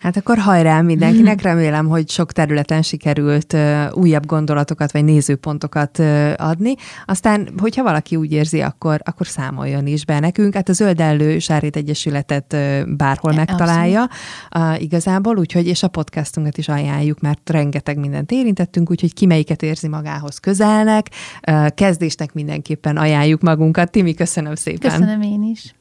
Hát 0.05 0.17
akkor 0.17 0.37
hajrá 0.37 0.81
mindenkinek, 0.81 1.41
remélem, 1.41 1.87
hogy 1.87 2.09
sok 2.09 2.31
területen 2.31 2.81
sikerült 2.81 3.53
uh, 3.53 3.85
újabb 3.93 4.25
gondolatokat 4.25 4.91
vagy 4.91 5.03
nézőpontokat 5.03 5.99
uh, 5.99 6.33
adni. 6.37 6.75
Aztán, 7.05 7.49
hogyha 7.57 7.83
valaki 7.83 8.15
úgy 8.15 8.31
érzi, 8.31 8.61
akkor, 8.61 9.01
akkor 9.03 9.27
számoljon 9.27 9.87
is 9.87 10.05
be 10.05 10.19
nekünk. 10.19 10.53
Hát 10.53 10.69
a 10.69 10.73
Zöldellő 10.73 11.39
Sárét 11.39 11.75
Egyesületet 11.75 12.53
uh, 12.53 12.95
bárhol 12.95 13.31
e, 13.31 13.35
megtalálja 13.35 14.09
uh, 14.55 14.81
igazából, 14.81 15.37
úgyhogy 15.37 15.67
és 15.67 15.83
a 15.83 15.87
podcastunkat 15.87 16.57
is 16.57 16.67
ajánljuk, 16.67 17.19
mert 17.19 17.49
rengeteg 17.49 17.97
mindent 17.97 18.31
érintettünk, 18.31 18.89
úgyhogy 18.89 19.13
ki 19.13 19.25
melyiket 19.25 19.61
érzi 19.61 19.87
magához 19.87 20.37
közelnek. 20.37 21.09
Uh, 21.47 21.67
kezdésnek 21.67 22.33
mindenképpen 22.33 22.97
ajánljuk 22.97 23.41
magunkat. 23.41 23.91
Timi, 23.91 24.13
köszönöm 24.13 24.55
szépen. 24.55 24.91
Köszönöm 24.91 25.21
én 25.21 25.43
is. 25.43 25.75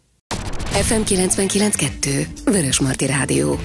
FM 0.74 1.04
99.2 1.04 2.26
Vörösmarty 2.44 3.06
Rádió. 3.06 3.58